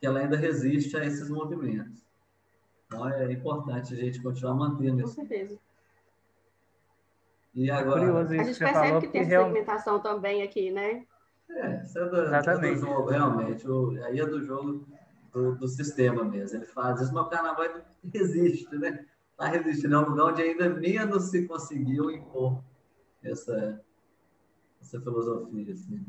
que 0.00 0.06
ela 0.06 0.20
ainda 0.20 0.36
resiste 0.36 0.96
a 0.96 1.04
esses 1.04 1.28
movimentos. 1.28 2.02
Então, 2.86 3.06
é 3.06 3.30
importante 3.30 3.92
a 3.92 3.96
gente 3.96 4.22
continuar 4.22 4.54
mantendo 4.54 5.00
isso. 5.00 5.14
Com 5.14 5.26
certeza. 5.26 5.58
E 7.54 7.70
agora... 7.70 8.00
Curioso 8.00 8.34
a 8.34 8.44
gente 8.44 8.58
percebe 8.58 9.00
que 9.00 9.08
tem 9.08 9.20
essa 9.20 9.44
segmentação 9.44 10.00
também 10.00 10.42
aqui, 10.42 10.70
né? 10.70 11.04
É, 11.50 11.82
isso 11.82 11.98
é 11.98 12.08
do, 12.08 12.22
Exatamente. 12.22 12.80
do 12.80 12.86
jogo, 12.86 13.10
realmente. 13.10 13.68
O, 13.68 13.90
aí 14.04 14.18
é 14.18 14.26
do 14.26 14.42
jogo 14.42 14.86
do, 15.32 15.54
do 15.54 15.68
sistema 15.68 16.24
mesmo. 16.24 16.58
Ele 16.58 16.66
faz 16.66 17.00
isso, 17.00 17.12
mas 17.12 17.26
o 17.26 17.28
carnaval 17.28 17.66
resiste, 18.12 18.74
né? 18.76 19.04
Está 19.34 19.46
resistindo, 19.46 19.94
é 19.94 19.98
um 19.98 20.08
lugar 20.10 20.26
onde 20.26 20.42
ainda 20.42 20.68
menos 20.70 21.24
se 21.24 21.46
conseguiu 21.46 22.10
impor 22.10 22.62
essa, 23.22 23.80
essa 24.80 25.00
filosofia. 25.00 25.72
Assim. 25.72 26.06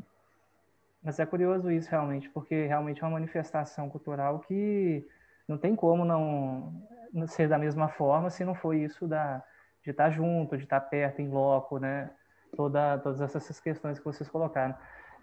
Mas 1.04 1.20
é 1.20 1.26
curioso 1.26 1.70
isso 1.72 1.90
realmente, 1.90 2.30
porque 2.30 2.66
realmente 2.66 3.04
é 3.04 3.06
uma 3.06 3.14
manifestação 3.14 3.90
cultural 3.90 4.40
que 4.40 5.06
não 5.48 5.58
tem 5.58 5.76
como 5.76 6.06
não, 6.06 7.28
ser 7.28 7.48
da 7.48 7.58
mesma 7.58 7.90
forma 7.90 8.30
se 8.30 8.46
não 8.46 8.56
for 8.56 8.74
isso 8.74 9.08
da, 9.08 9.44
de 9.84 9.92
estar 9.92 10.10
junto, 10.12 10.58
de 10.58 10.64
estar 10.64 10.82
perto, 10.82 11.22
em 11.22 11.30
loco, 11.30 11.80
né? 11.80 12.12
Toda, 12.56 12.98
todas 13.00 13.22
essas 13.22 13.60
questões 13.60 14.00
que 14.00 14.06
vocês 14.06 14.30
colocaram. 14.30 14.76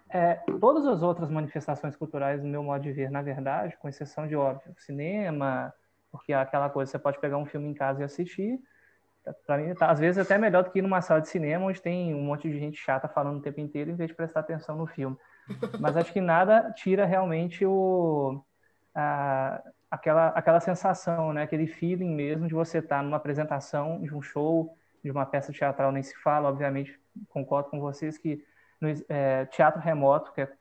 É, 0.09 0.35
todas 0.59 0.85
as 0.85 1.01
outras 1.01 1.31
manifestações 1.31 1.95
culturais, 1.95 2.43
no 2.43 2.49
meu 2.49 2.61
modo 2.61 2.83
de 2.83 2.91
ver, 2.91 3.09
na 3.09 3.21
verdade, 3.21 3.75
com 3.77 3.89
exceção 3.89 4.27
de, 4.27 4.35
óbvio, 4.35 4.75
cinema, 4.77 5.73
porque 6.13 6.31
é 6.31 6.35
aquela 6.35 6.69
coisa, 6.69 6.91
você 6.91 6.99
pode 6.99 7.19
pegar 7.19 7.37
um 7.37 7.45
filme 7.45 7.67
em 7.67 7.73
casa 7.73 8.01
e 8.01 8.03
assistir. 8.03 8.59
Para 9.47 9.57
mim, 9.57 9.73
tá, 9.73 9.89
às 9.89 9.99
vezes 9.99 10.23
até 10.23 10.37
melhor 10.37 10.63
do 10.63 10.69
que 10.69 10.77
ir 10.77 10.83
numa 10.83 11.01
sala 11.01 11.19
de 11.19 11.27
cinema 11.27 11.65
onde 11.65 11.81
tem 11.81 12.13
um 12.13 12.21
monte 12.21 12.47
de 12.47 12.59
gente 12.59 12.77
chata 12.77 13.07
falando 13.07 13.37
o 13.37 13.41
tempo 13.41 13.59
inteiro 13.59 13.89
em 13.89 13.95
vez 13.95 14.09
de 14.09 14.15
prestar 14.15 14.41
atenção 14.41 14.77
no 14.77 14.85
filme. 14.85 15.17
Mas 15.81 15.97
acho 15.97 16.13
que 16.13 16.21
nada 16.21 16.71
tira 16.75 17.03
realmente 17.03 17.65
o, 17.65 18.43
a, 18.93 19.59
aquela, 19.89 20.27
aquela 20.27 20.59
sensação, 20.59 21.33
né? 21.33 21.41
aquele 21.41 21.65
feeling 21.65 22.13
mesmo 22.13 22.47
de 22.47 22.53
você 22.53 22.77
estar 22.77 22.97
tá 22.97 23.01
numa 23.01 23.17
apresentação 23.17 23.99
de 24.01 24.13
um 24.13 24.21
show, 24.21 24.77
de 25.03 25.09
uma 25.09 25.25
peça 25.25 25.51
teatral, 25.51 25.91
nem 25.91 26.03
se 26.03 26.15
fala, 26.17 26.49
obviamente, 26.49 26.99
concordo 27.29 27.69
com 27.71 27.79
vocês 27.79 28.19
que 28.19 28.45
no, 28.79 28.87
é, 29.09 29.45
teatro 29.45 29.81
remoto, 29.81 30.31
que 30.31 30.41
é, 30.41 30.51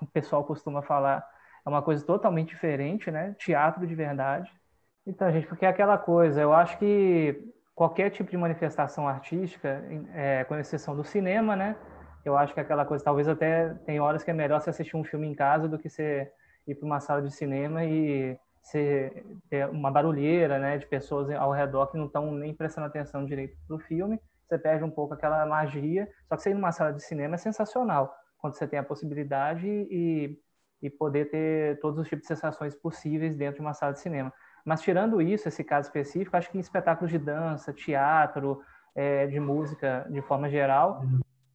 o 0.00 0.06
pessoal 0.06 0.44
costuma 0.44 0.82
falar, 0.82 1.28
é 1.66 1.68
uma 1.68 1.82
coisa 1.82 2.04
totalmente 2.04 2.50
diferente, 2.50 3.10
né? 3.10 3.34
Teatro 3.38 3.84
de 3.86 3.94
verdade. 3.94 4.59
Então, 5.06 5.30
gente, 5.32 5.46
porque 5.46 5.64
é 5.64 5.68
aquela 5.68 5.96
coisa, 5.98 6.40
eu 6.40 6.52
acho 6.52 6.78
que 6.78 7.42
qualquer 7.74 8.10
tipo 8.10 8.30
de 8.30 8.36
manifestação 8.36 9.08
artística, 9.08 9.82
é, 10.14 10.44
com 10.44 10.54
exceção 10.56 10.94
do 10.94 11.02
cinema, 11.02 11.56
né? 11.56 11.76
Eu 12.24 12.36
acho 12.36 12.52
que 12.52 12.60
é 12.60 12.62
aquela 12.62 12.84
coisa, 12.84 13.02
talvez 13.02 13.26
até 13.26 13.72
tem 13.86 13.98
horas 13.98 14.22
que 14.22 14.30
é 14.30 14.34
melhor 14.34 14.60
você 14.60 14.70
assistir 14.70 14.96
um 14.96 15.04
filme 15.04 15.26
em 15.26 15.34
casa 15.34 15.66
do 15.66 15.78
que 15.78 15.88
você 15.88 16.30
ir 16.66 16.74
para 16.74 16.86
uma 16.86 17.00
sala 17.00 17.22
de 17.22 17.30
cinema 17.30 17.84
e 17.84 18.38
ser 18.62 19.24
uma 19.72 19.90
barulheira, 19.90 20.58
né, 20.58 20.76
de 20.76 20.86
pessoas 20.86 21.30
ao 21.30 21.50
redor 21.50 21.86
que 21.86 21.96
não 21.96 22.06
estão 22.06 22.30
nem 22.32 22.54
prestando 22.54 22.86
atenção 22.86 23.24
direito 23.24 23.56
para 23.66 23.76
o 23.76 23.80
filme, 23.80 24.20
você 24.46 24.58
perde 24.58 24.84
um 24.84 24.90
pouco 24.90 25.14
aquela 25.14 25.46
magia. 25.46 26.06
Só 26.28 26.36
que 26.36 26.42
você 26.42 26.50
ir 26.50 26.54
numa 26.54 26.72
sala 26.72 26.92
de 26.92 27.02
cinema 27.02 27.36
é 27.36 27.38
sensacional, 27.38 28.14
quando 28.38 28.54
você 28.54 28.66
tem 28.66 28.78
a 28.78 28.84
possibilidade 28.84 29.66
e, 29.66 30.38
e 30.82 30.90
poder 30.90 31.30
ter 31.30 31.80
todos 31.80 31.98
os 31.98 32.08
tipos 32.08 32.22
de 32.22 32.28
sensações 32.28 32.74
possíveis 32.74 33.34
dentro 33.36 33.56
de 33.56 33.60
uma 33.62 33.72
sala 33.72 33.92
de 33.92 34.00
cinema. 34.00 34.32
Mas 34.64 34.80
tirando 34.80 35.20
isso, 35.20 35.48
esse 35.48 35.64
caso 35.64 35.88
específico, 35.88 36.36
acho 36.36 36.50
que 36.50 36.58
em 36.58 36.60
espetáculos 36.60 37.10
de 37.10 37.18
dança, 37.18 37.72
teatro, 37.72 38.62
é, 38.94 39.26
de 39.26 39.40
música 39.40 40.06
de 40.10 40.20
forma 40.20 40.48
geral, 40.48 41.02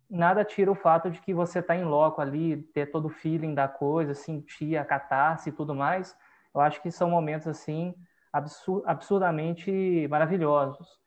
nada 0.09 0.43
tira 0.43 0.71
o 0.71 0.75
fato 0.75 1.09
de 1.09 1.19
que 1.21 1.33
você 1.33 1.59
está 1.59 1.75
em 1.75 1.83
loco 1.83 2.21
ali, 2.21 2.57
ter 2.73 2.87
todo 2.87 3.05
o 3.05 3.09
feeling 3.09 3.53
da 3.53 3.67
coisa, 3.67 4.13
sentir 4.13 4.77
a 4.77 4.85
catarse 4.85 5.49
e 5.49 5.51
tudo 5.51 5.75
mais. 5.75 6.15
Eu 6.53 6.61
acho 6.61 6.81
que 6.81 6.91
são 6.91 7.09
momentos 7.09 7.47
assim 7.47 7.93
absur 8.31 8.83
absurdamente 8.85 10.07
maravilhosos. 10.09 10.99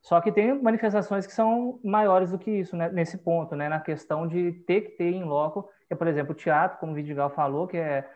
Só 0.00 0.20
que 0.20 0.30
tem 0.30 0.60
manifestações 0.62 1.26
que 1.26 1.32
são 1.32 1.80
maiores 1.82 2.30
do 2.30 2.38
que 2.38 2.50
isso, 2.50 2.76
né? 2.76 2.88
nesse 2.88 3.18
ponto, 3.18 3.56
né? 3.56 3.68
na 3.68 3.80
questão 3.80 4.26
de 4.26 4.52
ter 4.52 4.82
que 4.82 4.90
ter 4.90 5.10
em 5.10 5.24
loco, 5.24 5.64
que 5.88 5.94
é, 5.94 5.96
por 5.96 6.06
exemplo, 6.06 6.32
o 6.32 6.36
teatro, 6.36 6.78
como 6.78 6.92
o 6.92 6.94
Vidigal 6.94 7.28
falou, 7.30 7.66
que 7.66 7.76
é 7.76 8.08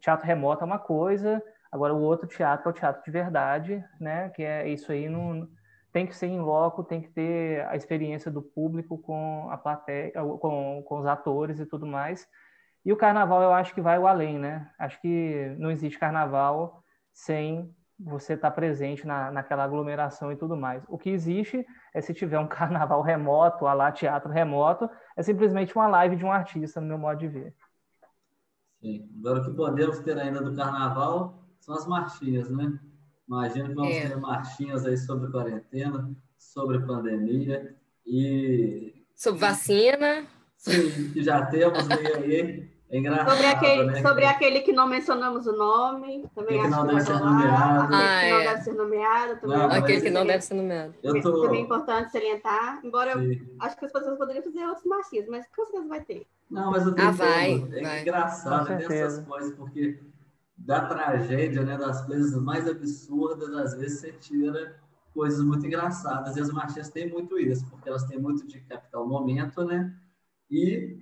teatro 0.00 0.26
remoto 0.26 0.64
é 0.64 0.66
uma 0.66 0.80
coisa, 0.80 1.40
agora 1.70 1.94
o 1.94 2.00
outro 2.00 2.26
teatro 2.26 2.68
é 2.68 2.70
o 2.70 2.74
teatro 2.74 3.02
de 3.02 3.10
verdade, 3.10 3.84
né? 4.00 4.30
que 4.30 4.42
é 4.42 4.68
isso 4.68 4.90
aí, 4.92 5.08
não, 5.08 5.48
tem 5.92 6.06
que 6.06 6.14
ser 6.14 6.26
em 6.26 6.40
loco, 6.40 6.84
tem 6.84 7.00
que 7.00 7.08
ter 7.08 7.66
a 7.66 7.76
experiência 7.76 8.30
do 8.30 8.42
público 8.42 8.98
com 8.98 9.48
a 9.50 9.56
plateia, 9.56 10.12
com, 10.12 10.82
com 10.82 10.98
os 10.98 11.06
atores 11.06 11.58
e 11.58 11.66
tudo 11.66 11.86
mais. 11.86 12.28
E 12.84 12.92
o 12.92 12.96
carnaval 12.96 13.42
eu 13.42 13.52
acho 13.52 13.74
que 13.74 13.80
vai 13.80 13.98
o 13.98 14.06
além, 14.06 14.38
né? 14.38 14.70
Acho 14.78 15.00
que 15.00 15.54
não 15.58 15.70
existe 15.70 15.98
carnaval 15.98 16.82
sem 17.12 17.74
você 17.98 18.34
estar 18.34 18.50
tá 18.50 18.54
presente 18.54 19.06
na, 19.06 19.30
naquela 19.32 19.64
aglomeração 19.64 20.30
e 20.30 20.36
tudo 20.36 20.56
mais. 20.56 20.84
O 20.88 20.96
que 20.96 21.10
existe 21.10 21.66
é 21.92 22.00
se 22.00 22.14
tiver 22.14 22.38
um 22.38 22.46
carnaval 22.48 23.02
remoto, 23.02 23.66
a 23.66 23.74
lá 23.74 23.90
teatro 23.90 24.30
remoto, 24.30 24.88
é 25.16 25.22
simplesmente 25.22 25.74
uma 25.74 25.88
live 25.88 26.16
de 26.16 26.24
um 26.24 26.30
artista, 26.30 26.80
no 26.80 26.86
meu 26.86 26.98
modo 26.98 27.18
de 27.18 27.28
ver. 27.28 27.54
Sim. 28.80 29.10
Agora, 29.18 29.42
que 29.42 29.50
podemos 29.50 29.98
ter 30.00 30.16
ainda 30.16 30.40
do 30.40 30.54
carnaval 30.54 31.47
são 31.68 31.76
as 31.76 31.86
marchinhas, 31.86 32.48
né? 32.48 32.78
Imagino 33.28 33.68
que 33.68 33.74
vamos 33.74 33.94
é. 33.94 34.08
ter 34.08 34.16
marchinhas 34.16 34.86
aí 34.86 34.96
sobre 34.96 35.30
quarentena, 35.30 36.10
sobre 36.38 36.78
pandemia 36.80 37.76
e. 38.06 39.04
Sobre 39.14 39.40
vacina. 39.40 40.24
Sim, 40.56 41.10
que 41.12 41.22
já 41.22 41.44
temos 41.46 41.86
aí. 41.90 42.66
É 42.90 42.96
engraçado, 42.96 43.32
sobre 43.32 43.46
aquele, 43.46 43.84
né? 43.84 44.00
sobre 44.02 44.22
que... 44.22 44.26
aquele 44.26 44.60
que 44.60 44.72
não 44.72 44.88
mencionamos 44.88 45.46
o 45.46 45.52
nome, 45.52 46.26
também 46.34 46.58
que 46.58 46.68
não 46.68 46.86
deve 46.86 47.00
ser 47.02 47.18
nomeado. 47.20 47.94
Ah, 47.94 48.18
aquele 48.18 48.22
que 48.22 48.30
não 48.30 48.40
é. 48.40 48.44
deve 48.44 48.62
ser 48.62 48.72
nomeado. 48.72 49.40
Também 49.40 49.58
não, 49.58 49.70
aquele 49.70 50.00
que 50.00 50.10
não 50.10 50.26
deve 50.26 50.40
ser 50.42 50.54
nomeado. 50.54 50.94
Eu 51.02 51.20
tô... 51.20 51.42
Também 51.42 51.60
é 51.60 51.64
importante 51.64 52.12
salientar, 52.12 52.80
embora 52.82 53.12
eu 53.12 53.38
acho 53.60 53.78
que 53.78 53.84
as 53.84 53.92
pessoas 53.92 54.16
poderiam 54.16 54.42
fazer 54.42 54.64
outros 54.64 54.86
machismos, 54.86 55.28
mas 55.28 55.46
com 55.54 55.66
certeza 55.66 55.86
vai 55.86 56.00
ter. 56.00 56.26
Não, 56.50 56.70
mas 56.70 56.86
eu 56.86 56.94
tenho 56.94 57.08
ah, 57.08 57.10
vai, 57.10 57.52
é 57.52 57.82
vai. 57.82 58.00
engraçado 58.00 58.72
essas 58.72 59.22
coisas, 59.26 59.54
porque 59.54 60.00
da 60.58 60.86
tragédia, 60.86 61.62
né, 61.64 61.78
das 61.78 62.04
coisas 62.04 62.34
mais 62.42 62.68
absurdas, 62.68 63.54
às 63.54 63.74
vezes 63.74 64.00
você 64.00 64.12
tira 64.12 64.76
coisas 65.14 65.42
muito 65.44 65.66
engraçadas. 65.66 66.36
E 66.36 66.40
as 66.40 66.50
marchinhas 66.50 66.90
têm 66.90 67.10
muito 67.10 67.38
isso, 67.38 67.68
porque 67.70 67.88
elas 67.88 68.04
têm 68.04 68.18
muito 68.18 68.46
de 68.46 68.60
capital 68.60 69.06
momento, 69.06 69.64
né? 69.64 69.96
E 70.50 70.98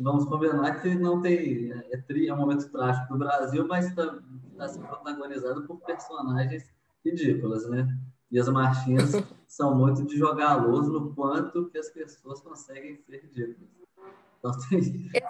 vamos 0.00 0.24
combinar 0.24 0.80
que 0.80 0.94
não 0.94 1.20
tem. 1.20 1.72
É, 1.72 1.96
tri, 1.98 2.28
é 2.28 2.34
um 2.34 2.36
momento 2.36 2.70
trágico 2.70 3.12
do 3.12 3.18
Brasil, 3.18 3.66
mas 3.66 3.86
está 3.86 4.18
tá 4.56 4.68
sendo 4.68 4.86
protagonizado 4.86 5.62
por 5.66 5.80
personagens 5.80 6.70
ridículas, 7.04 7.68
né? 7.68 7.88
E 8.30 8.38
as 8.38 8.48
marchinhas 8.48 9.12
são 9.46 9.74
muito 9.74 10.06
de 10.06 10.16
jogar 10.16 10.52
a 10.52 10.56
luz 10.56 10.88
no 10.88 11.14
quanto 11.14 11.68
que 11.70 11.78
as 11.78 11.90
pessoas 11.90 12.40
conseguem 12.40 12.96
ser 12.96 13.22
ridículas. 13.22 13.79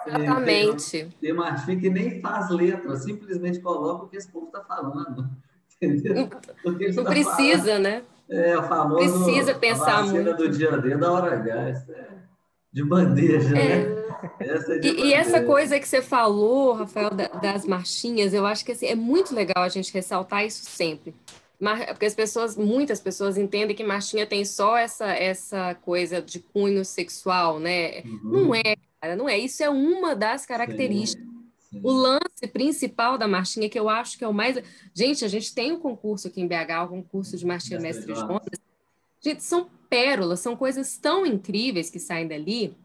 Exatamente. 0.07 1.09
Tem, 1.20 1.33
marchinha 1.33 1.81
que 1.81 1.90
nem 1.90 2.20
faz 2.20 2.51
letra, 2.51 2.96
simplesmente 2.96 3.61
coloca 3.61 4.05
o 4.05 4.09
que 4.09 4.16
esse 4.16 4.31
povo 4.31 4.46
está 4.46 4.62
falando. 4.62 5.29
Entendeu? 5.83 6.29
Não 6.94 7.05
tá 7.05 7.11
precisa, 7.11 7.64
falando. 7.64 7.83
né? 7.83 8.03
É, 8.29 8.57
o 8.57 8.62
famoso. 8.62 9.25
Precisa 9.25 9.55
pensar 9.55 10.05
muito. 10.05 10.37
do 10.37 10.49
dia 10.49 10.75
a 10.75 10.77
dia 10.77 10.96
da 10.96 11.11
hora 11.11 11.35
H. 11.35 11.51
É 11.90 12.20
de 12.73 12.85
bandeja, 12.85 13.59
é. 13.59 13.85
né? 13.85 14.05
Essa 14.38 14.75
é 14.75 14.79
de 14.79 14.88
e, 14.88 14.90
bandeja. 14.92 15.07
e, 15.07 15.12
essa 15.12 15.42
coisa 15.42 15.81
que 15.81 15.88
você 15.88 16.01
falou, 16.01 16.73
Rafael, 16.73 17.11
das 17.11 17.66
marchinhas, 17.66 18.33
eu 18.33 18.46
acho 18.46 18.64
que 18.64 18.73
assim, 18.73 18.87
é 18.87 18.94
muito 18.94 19.35
legal 19.35 19.64
a 19.64 19.68
gente 19.68 19.92
ressaltar 19.92 20.44
isso 20.44 20.64
sempre. 20.64 21.14
Porque 21.88 22.07
as 22.07 22.14
pessoas, 22.14 22.57
muitas 22.57 23.01
pessoas 23.01 23.37
entendem 23.37 23.77
que 23.77 23.85
marchinha 23.85 24.27
tem 24.27 24.44
só 24.46 24.79
essa, 24.79 25.07
essa 25.09 25.75
coisa 25.75 26.23
de 26.23 26.38
cunho 26.40 26.83
sexual, 26.85 27.59
né? 27.59 28.01
Uhum. 28.01 28.20
Não 28.25 28.55
é, 28.55 28.77
cara, 29.01 29.17
não 29.17 29.29
é. 29.29 29.39
Isso 29.39 29.63
é 29.63 29.71
uma 29.71 30.15
das 30.15 30.45
características. 30.45 31.25
Sim, 31.25 31.45
sim. 31.71 31.81
O 31.83 31.91
lance 31.91 32.47
principal 32.53 33.17
da 33.17 33.27
marchinha, 33.27 33.69
que 33.69 33.79
eu 33.79 33.89
acho 33.89 34.19
que 34.19 34.25
é 34.25 34.29
o 34.29 34.35
mais. 34.35 34.57
Gente, 34.95 35.25
a 35.25 35.29
gente 35.29 35.55
tem 35.55 35.73
um 35.73 35.81
concurso 35.81 36.29
aqui 36.29 36.41
em 36.41 36.47
BH, 36.47 36.91
o 36.91 36.95
um 36.95 37.03
concurso 37.03 37.37
de 37.37 37.47
marchinha 37.47 37.81
Mestre, 37.81 38.15
Jonas. 38.15 38.61
Gente, 39.23 39.43
são 39.43 39.69
pérolas, 39.89 40.41
são 40.41 40.57
coisas 40.57 40.97
tão 40.97 41.27
incríveis 41.27 41.91
que 41.91 41.99
saem 41.99 42.27
dali 42.27 42.77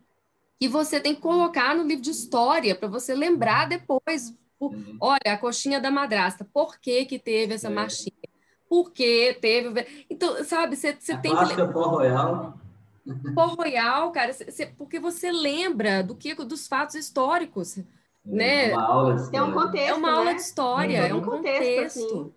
que 0.60 0.67
você 0.67 0.99
tem 0.99 1.13
que 1.13 1.21
colocar 1.21 1.75
no 1.75 1.84
livro 1.84 2.04
de 2.04 2.12
história 2.12 2.75
para 2.75 2.88
você 2.88 3.13
lembrar 3.13 3.67
depois. 3.67 4.34
Uhum. 4.60 4.97
Olha, 5.01 5.34
a 5.34 5.38
coxinha 5.38 5.80
da 5.80 5.91
madrasta, 5.91 6.47
por 6.54 6.80
que, 6.80 7.06
que 7.06 7.19
teve 7.19 7.54
essa 7.54 7.67
é. 7.67 7.71
marchinha? 7.71 8.15
Por 8.67 8.91
que 8.91 9.38
teve. 9.39 9.86
Então, 10.10 10.43
sabe, 10.43 10.75
você, 10.75 10.93
tem 10.93 11.36
que. 11.36 11.62
Royal. 11.62 12.60
Pó 13.35 13.45
Royal, 13.47 14.11
cara, 14.11 14.33
você, 14.33 14.65
porque 14.65 14.99
você 14.99 15.31
lembra 15.31 16.01
do 16.01 16.15
que 16.15 16.33
dos 16.33 16.67
fatos 16.67 16.95
históricos. 16.95 17.77
né? 18.25 18.73
Uma 18.73 18.83
aula 18.83 19.15
de 19.15 19.21
história. 19.21 19.37
É 19.37 19.43
um 19.43 19.53
contexto. 19.53 19.89
É 19.89 19.93
uma 19.93 20.11
né? 20.11 20.17
aula 20.17 20.33
de 20.33 20.41
história, 20.41 20.97
é 20.97 21.13
um 21.13 21.21
contexto. 21.21 21.61
contexto. 21.61 21.99
Assim, 21.99 22.33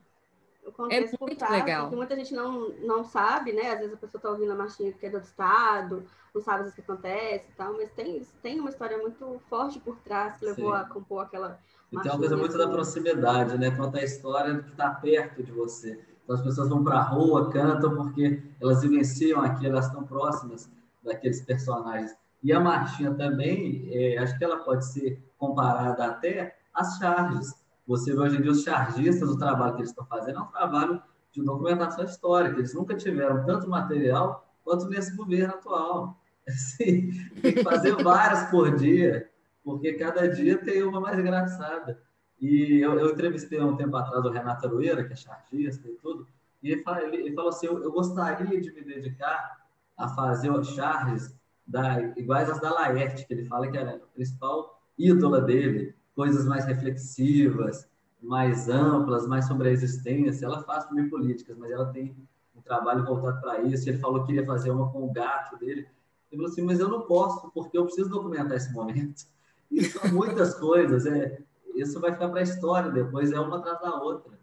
o 0.67 0.73
contexto 0.73 1.15
é 1.15 1.19
muito 1.21 1.51
legal. 1.51 1.89
Que 1.89 1.97
muita 1.97 2.17
gente 2.17 2.35
não, 2.35 2.69
não 2.81 3.03
sabe, 3.03 3.53
né? 3.53 3.71
Às 3.73 3.79
vezes 3.79 3.95
a 3.95 3.97
pessoa 3.97 4.19
está 4.19 4.31
ouvindo 4.31 4.53
a 4.53 4.55
marchinha 4.55 4.93
que 4.93 5.07
é 5.07 5.11
do 5.11 5.19
Estado, 5.19 6.05
não 6.35 6.43
sabe 6.43 6.69
o 6.69 6.73
que 6.73 6.81
acontece 6.83 7.49
e 7.49 7.55
tal, 7.57 7.73
mas 7.73 7.91
tem, 7.93 8.23
tem 8.43 8.61
uma 8.61 8.69
história 8.69 8.99
muito 8.99 9.41
forte 9.49 9.81
por 9.81 9.97
trás 10.01 10.37
que 10.37 10.45
levou 10.45 10.73
Sim. 10.73 10.79
a 10.79 10.85
compor 10.85 11.25
aquela. 11.25 11.59
E 11.91 11.99
tem 11.99 12.11
uma 12.11 12.19
coisa 12.19 12.37
muito 12.37 12.51
assim. 12.51 12.59
da 12.59 12.69
proximidade, 12.69 13.59
né? 13.59 13.71
Conta 13.71 13.99
a 13.99 14.05
história 14.05 14.63
que 14.63 14.71
está 14.71 14.91
perto 14.91 15.43
de 15.43 15.51
você. 15.51 15.99
Então 16.29 16.37
as 16.37 16.43
pessoas 16.43 16.69
vão 16.69 16.85
para 16.85 16.99
a 16.99 17.03
rua, 17.03 17.51
cantam 17.51 17.97
porque 17.97 18.43
elas 18.61 18.83
vivenciam 18.83 19.41
aquilo, 19.41 19.73
elas 19.73 19.87
estão 19.87 20.05
próximas 20.05 20.71
daqueles 21.03 21.41
personagens. 21.41 22.15
E 22.43 22.53
a 22.53 22.61
marchinha 22.61 23.15
também, 23.15 23.89
é, 23.91 24.19
acho 24.19 24.37
que 24.37 24.45
ela 24.45 24.59
pode 24.59 24.85
ser 24.85 25.25
comparada 25.39 26.05
até 26.05 26.55
às 26.75 26.99
charges. 26.99 27.55
Você 27.87 28.13
vê 28.13 28.21
hoje 28.21 28.37
em 28.37 28.43
dia 28.43 28.51
os 28.51 28.63
chargistas, 28.63 29.31
o 29.31 29.39
trabalho 29.39 29.77
que 29.77 29.81
eles 29.81 29.89
estão 29.89 30.05
fazendo 30.05 30.41
é 30.41 30.43
um 30.43 30.49
trabalho 30.49 31.03
de 31.33 31.43
documentação 31.43 32.05
histórica. 32.05 32.59
Eles 32.59 32.75
nunca 32.75 32.95
tiveram 32.95 33.47
tanto 33.47 33.67
material 33.67 34.47
quanto 34.63 34.87
nesse 34.87 35.17
governo 35.17 35.55
atual. 35.55 36.21
Assim, 36.47 37.11
tem 37.41 37.55
que 37.55 37.63
fazer 37.63 38.03
várias 38.03 38.51
por 38.51 38.77
dia, 38.77 39.31
porque 39.65 39.95
cada 39.95 40.29
dia 40.29 40.59
tem 40.59 40.83
uma 40.83 41.01
mais 41.01 41.19
engraçada. 41.19 41.99
E 42.41 42.81
eu, 42.81 42.99
eu 42.99 43.11
entrevistei 43.13 43.59
há 43.59 43.67
um 43.67 43.77
tempo 43.77 43.97
atrás 43.97 44.25
o 44.25 44.31
Renato 44.31 44.67
Aroeira, 44.67 45.05
que 45.05 45.13
é 45.13 45.17
chargista 45.17 45.89
e 45.89 45.93
tudo, 45.97 46.27
e 46.63 46.73
ele, 46.73 46.83
fala, 46.83 47.03
ele, 47.03 47.17
ele 47.17 47.35
falou 47.35 47.51
assim, 47.51 47.67
eu, 47.67 47.83
eu, 47.83 47.93
gostaria 47.93 48.61
de 48.61 48.73
me 48.73 48.83
dedicar 48.83 49.59
a 49.97 50.09
fazer 50.09 50.53
charges 50.65 51.35
da, 51.67 52.01
iguais 52.17 52.51
às 52.51 52.61
da 52.61 52.73
Laerte, 52.73 53.27
que 53.27 53.33
ele 53.33 53.47
fala 53.47 53.69
que 53.69 53.77
era 53.77 53.97
a 53.97 53.99
principal 54.15 54.81
ídola 54.99 55.41
dele, 55.41 55.95
coisas 56.15 56.45
mais 56.47 56.65
reflexivas, 56.65 57.89
mais 58.21 58.69
amplas, 58.69 59.27
mais 59.27 59.47
sobre 59.47 59.69
a 59.69 59.73
existência. 59.73 60.47
Ela 60.47 60.63
faz 60.65 60.87
também 60.87 61.09
políticas, 61.09 61.57
mas 61.57 61.71
ela 61.71 61.93
tem 61.93 62.17
um 62.57 62.61
trabalho 62.61 63.05
voltado 63.05 63.41
para 63.41 63.61
isso. 63.63 63.89
Ele 63.89 63.99
falou 63.99 64.21
que 64.21 64.29
queria 64.29 64.45
fazer 64.45 64.71
uma 64.71 64.91
com 64.91 65.05
o 65.05 65.13
gato 65.13 65.57
dele. 65.59 65.87
Ele 66.31 66.43
falou 66.43 66.47
assim, 66.47 66.63
mas 66.63 66.81
eu 66.81 66.89
não 66.89 67.03
posso, 67.03 67.51
porque 67.53 67.79
eu 67.79 67.85
preciso 67.85 68.11
documentar 68.11 68.57
esse 68.57 68.73
momento. 68.73 69.25
E 69.71 69.85
são 69.85 70.11
muitas 70.11 70.55
coisas, 70.55 71.05
é, 71.05 71.43
isso 71.81 72.01
vai 72.01 72.13
ficar 72.13 72.29
para 72.29 72.41
a 72.41 72.43
história 72.43 72.91
depois, 72.91 73.33
é 73.33 73.39
uma 73.39 73.59
atrás 73.59 73.81
da 73.81 73.95
outra. 73.95 74.39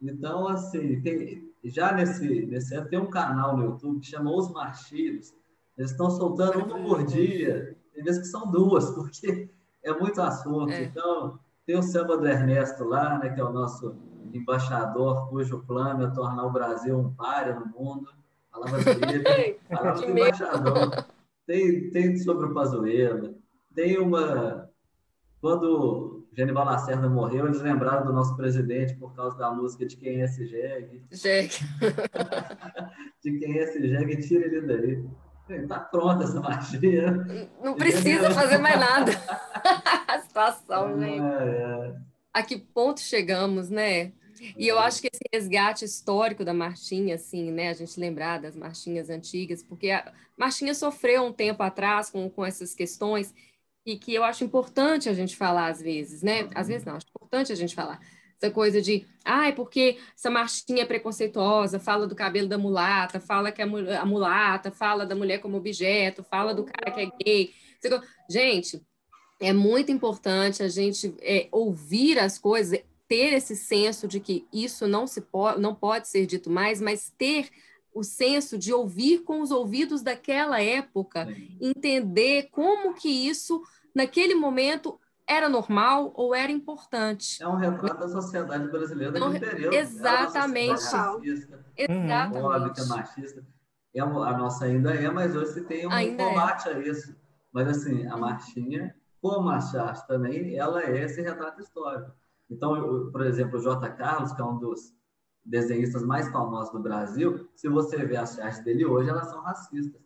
Então, 0.00 0.46
assim, 0.48 1.00
tem, 1.00 1.50
já 1.64 1.92
nesse, 1.92 2.46
nesse 2.46 2.74
ano 2.74 2.88
tem 2.88 2.98
um 2.98 3.10
canal 3.10 3.56
no 3.56 3.64
YouTube 3.64 4.00
que 4.00 4.06
chama 4.06 4.30
Os 4.30 4.50
Marcheiros. 4.50 5.34
Eles 5.76 5.90
estão 5.90 6.10
soltando 6.10 6.58
uma 6.58 6.78
por 6.78 7.04
dia, 7.04 7.76
tem 7.94 8.04
vezes 8.04 8.22
que 8.22 8.28
são 8.28 8.50
duas, 8.50 8.90
porque 8.94 9.48
é 9.82 9.92
muito 9.92 10.20
assunto. 10.20 10.72
É. 10.72 10.84
Então, 10.84 11.38
tem 11.64 11.76
o 11.76 11.82
samba 11.82 12.16
do 12.16 12.26
Ernesto 12.26 12.84
lá, 12.84 13.18
né, 13.18 13.30
que 13.30 13.40
é 13.40 13.44
o 13.44 13.52
nosso 13.52 13.96
embaixador, 14.32 15.28
cujo 15.28 15.64
plano 15.66 16.04
é 16.04 16.10
tornar 16.10 16.44
o 16.44 16.52
Brasil 16.52 16.98
um 16.98 17.12
páreo 17.12 17.60
no 17.60 17.66
mundo. 17.66 18.08
Palavras 18.50 18.84
dele, 18.84 19.58
palavras 19.68 20.00
do 20.00 20.10
embaixador. 20.10 21.06
Tem, 21.46 21.90
tem 21.90 22.16
sobre 22.18 22.46
o 22.46 22.54
Pazuello. 22.54 23.34
Tem 23.74 23.98
uma... 23.98 24.68
Quando 25.40 26.15
Genival 26.36 26.66
Lacerda 26.66 27.08
morreu, 27.08 27.46
eles 27.46 27.62
lembraram 27.62 28.04
do 28.04 28.12
nosso 28.12 28.36
presidente 28.36 28.94
por 28.96 29.14
causa 29.14 29.38
da 29.38 29.50
música 29.50 29.86
de 29.86 29.96
quem 29.96 30.20
é 30.20 30.24
esse 30.26 30.46
jegue. 30.46 31.02
Jegue. 31.10 31.54
de 33.24 33.38
quem 33.38 33.58
é 33.58 33.62
esse 33.62 33.88
jegue, 33.88 34.16
tira 34.18 34.44
ele 34.44 34.60
daí. 34.60 35.04
Está 35.62 35.80
pronta 35.80 36.24
essa 36.24 36.38
magia. 36.38 37.12
Não 37.62 37.74
precisa 37.74 38.30
fazer 38.32 38.58
mais 38.58 38.78
nada. 38.78 39.12
a 40.06 40.18
situação, 40.20 41.00
gente. 41.00 41.22
É, 41.22 41.92
é. 41.92 41.94
A 42.34 42.42
que 42.42 42.58
ponto 42.58 43.00
chegamos, 43.00 43.70
né? 43.70 44.12
E 44.58 44.68
eu 44.68 44.78
acho 44.78 45.00
que 45.00 45.08
esse 45.10 45.22
resgate 45.32 45.86
histórico 45.86 46.44
da 46.44 46.52
Marchinha, 46.52 47.14
assim, 47.14 47.50
né? 47.50 47.70
A 47.70 47.72
gente 47.72 47.98
lembrar 47.98 48.38
das 48.42 48.54
marchinhas 48.54 49.08
antigas, 49.08 49.62
porque 49.62 49.90
a 49.90 50.12
Marchinha 50.36 50.74
sofreu 50.74 51.24
um 51.24 51.32
tempo 51.32 51.62
atrás 51.62 52.10
com, 52.10 52.28
com 52.28 52.44
essas 52.44 52.74
questões 52.74 53.32
e 53.86 53.96
que 53.96 54.12
eu 54.12 54.24
acho 54.24 54.42
importante 54.42 55.08
a 55.08 55.14
gente 55.14 55.36
falar 55.36 55.68
às 55.68 55.80
vezes, 55.80 56.20
né? 56.20 56.48
Às 56.54 56.66
vezes 56.66 56.84
não, 56.84 56.96
acho 56.96 57.06
importante 57.08 57.52
a 57.52 57.54
gente 57.54 57.74
falar. 57.74 58.00
Essa 58.36 58.50
coisa 58.50 58.82
de, 58.82 59.06
ah, 59.24 59.50
porque 59.52 59.96
essa 60.14 60.28
marchinha 60.28 60.82
é 60.82 60.84
preconceituosa, 60.84 61.78
fala 61.78 62.06
do 62.06 62.14
cabelo 62.14 62.48
da 62.48 62.58
mulata, 62.58 63.18
fala 63.18 63.50
que 63.50 63.62
a, 63.62 63.66
mulata, 64.04 64.70
fala 64.70 65.06
da 65.06 65.14
mulher 65.14 65.38
como 65.38 65.56
objeto, 65.56 66.22
fala 66.24 66.52
do 66.52 66.64
cara 66.64 66.90
que 66.90 67.00
é 67.00 67.10
gay. 67.24 67.54
Gente, 68.28 68.82
é 69.40 69.52
muito 69.52 69.92
importante 69.92 70.62
a 70.62 70.68
gente 70.68 71.14
é, 71.20 71.48
ouvir 71.50 72.18
as 72.18 72.38
coisas, 72.38 72.78
ter 73.08 73.32
esse 73.32 73.54
senso 73.54 74.08
de 74.08 74.18
que 74.18 74.46
isso 74.52 74.86
não 74.88 75.06
se 75.06 75.20
pode, 75.20 75.60
não 75.60 75.74
pode 75.74 76.08
ser 76.08 76.26
dito 76.26 76.50
mais, 76.50 76.80
mas 76.80 77.12
ter 77.16 77.48
o 77.96 78.02
senso 78.02 78.58
de 78.58 78.74
ouvir 78.74 79.20
com 79.20 79.40
os 79.40 79.50
ouvidos 79.50 80.02
daquela 80.02 80.60
época, 80.60 81.26
entender 81.58 82.50
como 82.50 82.92
que 82.92 83.08
isso 83.08 83.62
naquele 83.96 84.34
momento 84.34 85.00
era 85.26 85.48
normal 85.48 86.12
ou 86.14 86.34
era 86.34 86.52
importante. 86.52 87.42
É 87.42 87.48
um 87.48 87.56
retrato 87.56 87.98
da 87.98 88.08
sociedade 88.08 88.68
brasileira 88.68 89.10
daquele 89.10 89.40
período. 89.40 89.74
Exatamente. 89.74 90.72
Exatamente. 90.72 92.38
Óbvio 92.38 92.88
machista. 92.88 93.46
É, 93.94 94.00
a 94.00 94.06
nossa 94.06 94.66
ainda 94.66 94.94
é, 94.94 95.10
mas 95.10 95.34
hoje 95.34 95.54
se 95.54 95.64
tem 95.64 95.86
um 95.86 95.90
ainda 95.90 96.22
é. 96.22 96.28
combate 96.28 96.68
é. 96.68 96.74
a 96.74 96.78
isso. 96.80 97.16
Mas, 97.50 97.68
assim, 97.68 98.06
a 98.06 98.16
Martinha, 98.18 98.94
como 99.22 99.48
a 99.48 99.58
Chás 99.58 100.02
também, 100.02 100.54
ela 100.56 100.82
é 100.82 101.04
esse 101.04 101.22
retrato 101.22 101.62
histórico. 101.62 102.12
Então, 102.50 103.10
por 103.10 103.24
exemplo, 103.24 103.58
o 103.58 103.62
J. 103.62 103.88
Carlos, 103.92 104.32
que 104.32 104.42
é 104.42 104.44
um 104.44 104.58
dos 104.58 104.94
desenhistas 105.42 106.02
mais 106.02 106.28
famosos 106.28 106.70
do 106.70 106.80
Brasil, 106.80 107.48
se 107.54 107.66
você 107.68 108.04
ver 108.04 108.18
as 108.18 108.38
artes 108.38 108.62
dele 108.62 108.84
hoje, 108.84 109.08
elas 109.08 109.30
são 109.30 109.40
racistas 109.40 110.05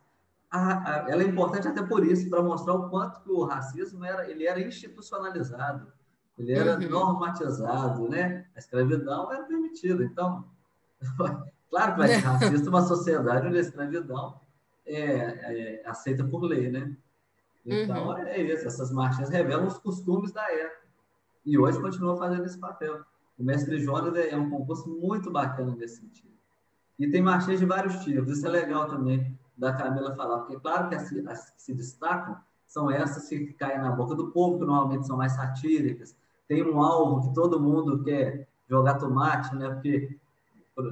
a, 0.51 1.05
a, 1.07 1.11
ela 1.11 1.23
é 1.23 1.27
importante 1.27 1.69
até 1.69 1.81
por 1.83 2.05
isso, 2.05 2.29
para 2.29 2.43
mostrar 2.43 2.75
o 2.75 2.91
quanto 2.91 3.21
que 3.21 3.31
o 3.31 3.45
racismo 3.45 4.05
era, 4.05 4.29
ele 4.29 4.47
era 4.47 4.61
institucionalizado, 4.61 5.93
ele 6.37 6.53
era 6.53 6.77
uhum. 6.77 6.89
normatizado, 6.89 8.09
né? 8.09 8.47
A 8.57 8.59
escravidão 8.59 9.33
era 9.33 9.45
permitida. 9.45 10.03
Então, 10.03 10.45
claro 11.71 11.93
que 11.93 11.99
vai 11.99 12.09
ser 12.09 12.17
racista 12.17 12.69
uma 12.69 12.83
sociedade 12.83 13.47
onde 13.47 13.59
a 13.59 13.61
escravidão 13.61 14.41
é, 14.85 15.05
é 15.05 15.83
aceita 15.87 16.25
por 16.25 16.43
lei, 16.43 16.69
né? 16.69 16.97
Então, 17.65 18.09
uhum. 18.09 18.19
é 18.19 18.41
isso. 18.41 18.67
Essas 18.67 18.91
marchinhas 18.91 19.31
revelam 19.31 19.67
os 19.67 19.79
costumes 19.79 20.33
da 20.33 20.43
época. 20.51 20.81
E 21.47 21.57
hoje 21.59 21.81
continua 21.81 22.17
fazendo 22.17 22.45
esse 22.45 22.59
papel. 22.59 23.01
O 23.39 23.45
Mestre 23.45 23.79
Jonas 23.79 24.17
é 24.17 24.37
um 24.37 24.51
concurso 24.51 24.89
muito 24.89 25.31
bacana 25.31 25.77
nesse 25.77 26.01
sentido. 26.01 26.31
E 26.99 27.09
tem 27.09 27.23
marchinhas 27.23 27.61
de 27.61 27.67
vários 27.67 28.03
tipos. 28.03 28.31
Isso 28.37 28.47
é 28.47 28.51
legal 28.51 28.89
também 28.89 29.39
da 29.61 29.75
Camila 29.75 30.17
falar, 30.17 30.39
porque 30.39 30.59
claro 30.59 30.89
que 30.89 30.95
as, 30.95 31.13
as, 31.13 31.51
que 31.51 31.63
se 31.63 31.75
destacam 31.75 32.37
são 32.67 32.91
essas 32.91 33.29
que 33.29 33.53
caem 33.53 33.79
na 33.79 33.91
boca 33.91 34.15
do 34.15 34.29
povo, 34.29 34.59
que 34.59 34.65
normalmente 34.65 35.07
são 35.07 35.17
mais 35.17 35.33
satíricas. 35.33 36.17
Tem 36.49 36.65
um 36.65 36.81
alvo 36.81 37.29
que 37.29 37.35
todo 37.35 37.61
mundo 37.61 38.03
quer 38.03 38.49
jogar 38.69 38.95
tomate, 38.95 39.55
né? 39.55 39.69
Porque 39.69 40.17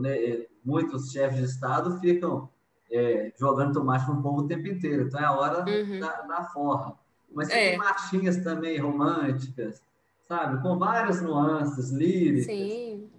né, 0.00 0.16
é, 0.16 0.46
muitos 0.64 1.10
chefes 1.10 1.38
de 1.38 1.44
Estado 1.44 1.98
ficam 1.98 2.48
é, 2.90 3.32
jogando 3.38 3.72
tomate 3.72 4.08
no 4.08 4.22
povo 4.22 4.42
o 4.42 4.46
tempo 4.46 4.68
inteiro. 4.68 5.04
Então 5.04 5.20
é 5.20 5.24
a 5.24 5.32
hora 5.32 5.64
uhum. 5.64 6.00
da, 6.00 6.22
da, 6.22 6.44
forra. 6.44 6.94
Mas 7.32 7.48
é. 7.48 7.70
tem 7.70 7.78
marchinhas 7.78 8.36
também 8.38 8.78
românticas, 8.78 9.82
sabe? 10.28 10.60
Com 10.62 10.78
várias 10.78 11.22
nuances 11.22 11.90
líricas, 11.90 12.48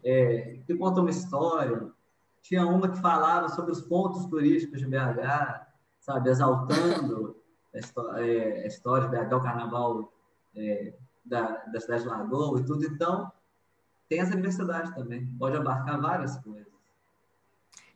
é, 0.03 0.57
que 0.67 0.75
contam 0.75 1.03
uma 1.03 1.09
história. 1.09 1.87
Tinha 2.41 2.65
uma 2.65 2.89
que 2.89 2.99
falava 2.99 3.49
sobre 3.49 3.71
os 3.71 3.81
pontos 3.81 4.25
turísticos 4.25 4.79
de 4.79 4.87
BH, 4.87 5.65
sabe, 5.99 6.29
exaltando 6.29 7.35
a, 7.73 8.21
é, 8.21 8.67
história 8.67 9.07
de 9.07 9.15
BH, 9.15 9.33
o 9.33 9.43
carnaval 9.43 10.13
é, 10.55 10.93
da, 11.23 11.63
da 11.65 11.79
cidade 11.79 12.03
de 12.03 12.09
Lagoa 12.09 12.59
e 12.59 12.65
tudo. 12.65 12.85
Então, 12.85 13.31
tem 14.07 14.19
essa 14.19 14.35
diversidade 14.35 14.93
também, 14.95 15.27
pode 15.37 15.55
abarcar 15.55 16.01
várias 16.01 16.37
coisas. 16.37 16.67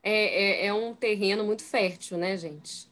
É, 0.04 0.12
é, 0.12 0.66
é, 0.68 0.74
um 0.74 0.94
terreno 0.94 1.44
muito 1.44 1.64
fértil, 1.64 2.18
né, 2.18 2.36
gente? 2.38 2.92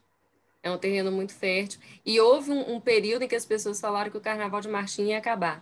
É 0.64 0.72
um 0.72 0.78
terreno 0.78 1.12
muito 1.12 1.34
fértil. 1.34 1.80
E 2.06 2.20
houve 2.20 2.52
um, 2.52 2.76
um, 2.76 2.80
período 2.80 3.24
em 3.24 3.28
que 3.28 3.36
as 3.36 3.46
pessoas 3.46 3.80
falaram 3.80 4.10
que 4.10 4.18
o 4.18 4.22
carnaval 4.22 4.62
de 4.62 4.70
Marchinha 4.70 5.10
ia 5.10 5.18
acabar. 5.18 5.62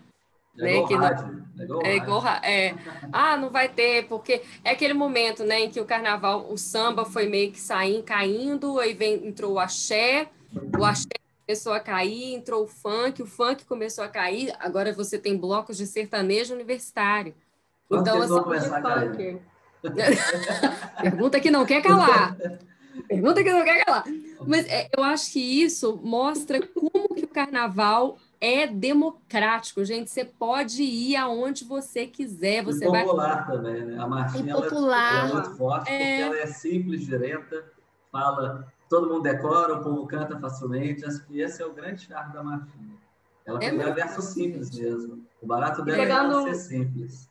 É 0.60 0.82
né? 0.82 0.88
que 0.88 0.96
não, 0.96 1.82
é 1.84 1.96
igual, 1.96 2.26
é, 2.44 2.76
ah, 3.12 3.36
não 3.38 3.50
vai 3.50 3.68
ter, 3.70 4.08
porque 4.08 4.42
é 4.64 4.72
aquele 4.72 4.94
momento, 4.94 5.44
né, 5.44 5.62
em 5.62 5.70
que 5.70 5.80
o 5.80 5.86
carnaval, 5.86 6.52
o 6.52 6.58
samba 6.58 7.06
foi 7.06 7.28
meio 7.28 7.52
que 7.52 7.60
saindo, 7.60 8.04
caindo, 8.04 8.80
aí 8.80 8.94
vem, 8.94 9.28
entrou 9.28 9.54
o 9.54 9.60
axé, 9.60 10.30
o 10.78 10.86
axé 10.86 11.08
começou 11.46 11.74
a 11.74 11.80
cair, 11.80 12.34
entrou 12.34 12.64
o 12.64 12.68
funk, 12.68 13.22
o 13.22 13.26
funk 13.26 13.66
começou 13.66 14.04
a 14.04 14.08
cair, 14.08 14.54
agora 14.60 14.94
você 14.94 15.18
tem 15.18 15.38
blocos 15.38 15.78
de 15.78 15.86
sertanejo 15.86 16.54
universitário. 16.54 17.34
Quando 17.88 18.02
então, 18.02 18.22
assim, 18.22 18.44
começar 18.44 18.82
cair? 18.82 19.42
Pergunta 21.02 21.40
que 21.40 21.50
não 21.50 21.66
quer 21.66 21.82
calar. 21.82 22.38
Pergunta 23.08 23.44
que 23.44 23.52
não 23.52 23.64
quer 23.64 23.84
calar. 23.84 24.04
Mas 24.46 24.68
é, 24.68 24.90
eu 24.96 25.04
acho 25.04 25.32
que 25.32 25.64
isso 25.64 26.00
mostra 26.04 26.62
como 26.68 27.16
que 27.16 27.26
o 27.26 27.28
carnaval 27.28 28.18
é 28.42 28.66
democrático, 28.68 29.84
gente. 29.84 30.10
Você 30.10 30.24
pode 30.24 30.82
ir 30.82 31.16
aonde 31.16 31.66
você 31.66 32.08
quiser. 32.08 32.64
Você 32.64 32.86
e 32.86 32.88
popular 32.88 33.46
vai... 33.46 33.58
também, 33.58 33.86
né? 33.86 34.02
A 34.02 34.08
Martinha 34.08 34.54
ela, 34.54 34.66
ela 34.66 35.30
é 35.30 35.34
muito 35.34 35.58
forte, 35.58 35.92
é... 35.92 35.98
porque 35.98 36.38
ela 36.38 36.38
é 36.38 36.48
simples, 36.48 37.06
direta, 37.06 37.66
fala, 38.12 38.72
todo 38.88 39.08
mundo 39.08 39.24
decora, 39.24 39.76
o 39.76 39.84
povo 39.84 40.08
canta 40.08 40.40
facilmente. 40.40 41.06
Acho 41.06 41.26
que 41.26 41.42
esse 41.42 41.62
é 41.62 41.66
o 41.66 41.74
grande 41.74 42.06
charme 42.06 42.34
da 42.34 42.44
Martinha. 42.44 42.98
Ela 43.46 43.64
é 43.64 43.74
um 43.74 43.94
verso 43.94 44.22
simples 44.22 44.70
mesmo. 44.72 45.26
O 45.42 45.46
barato 45.46 45.84
dela 45.84 45.98
pegando... 45.98 46.48
é 46.48 46.54
ser 46.54 46.78
simples. 46.78 47.30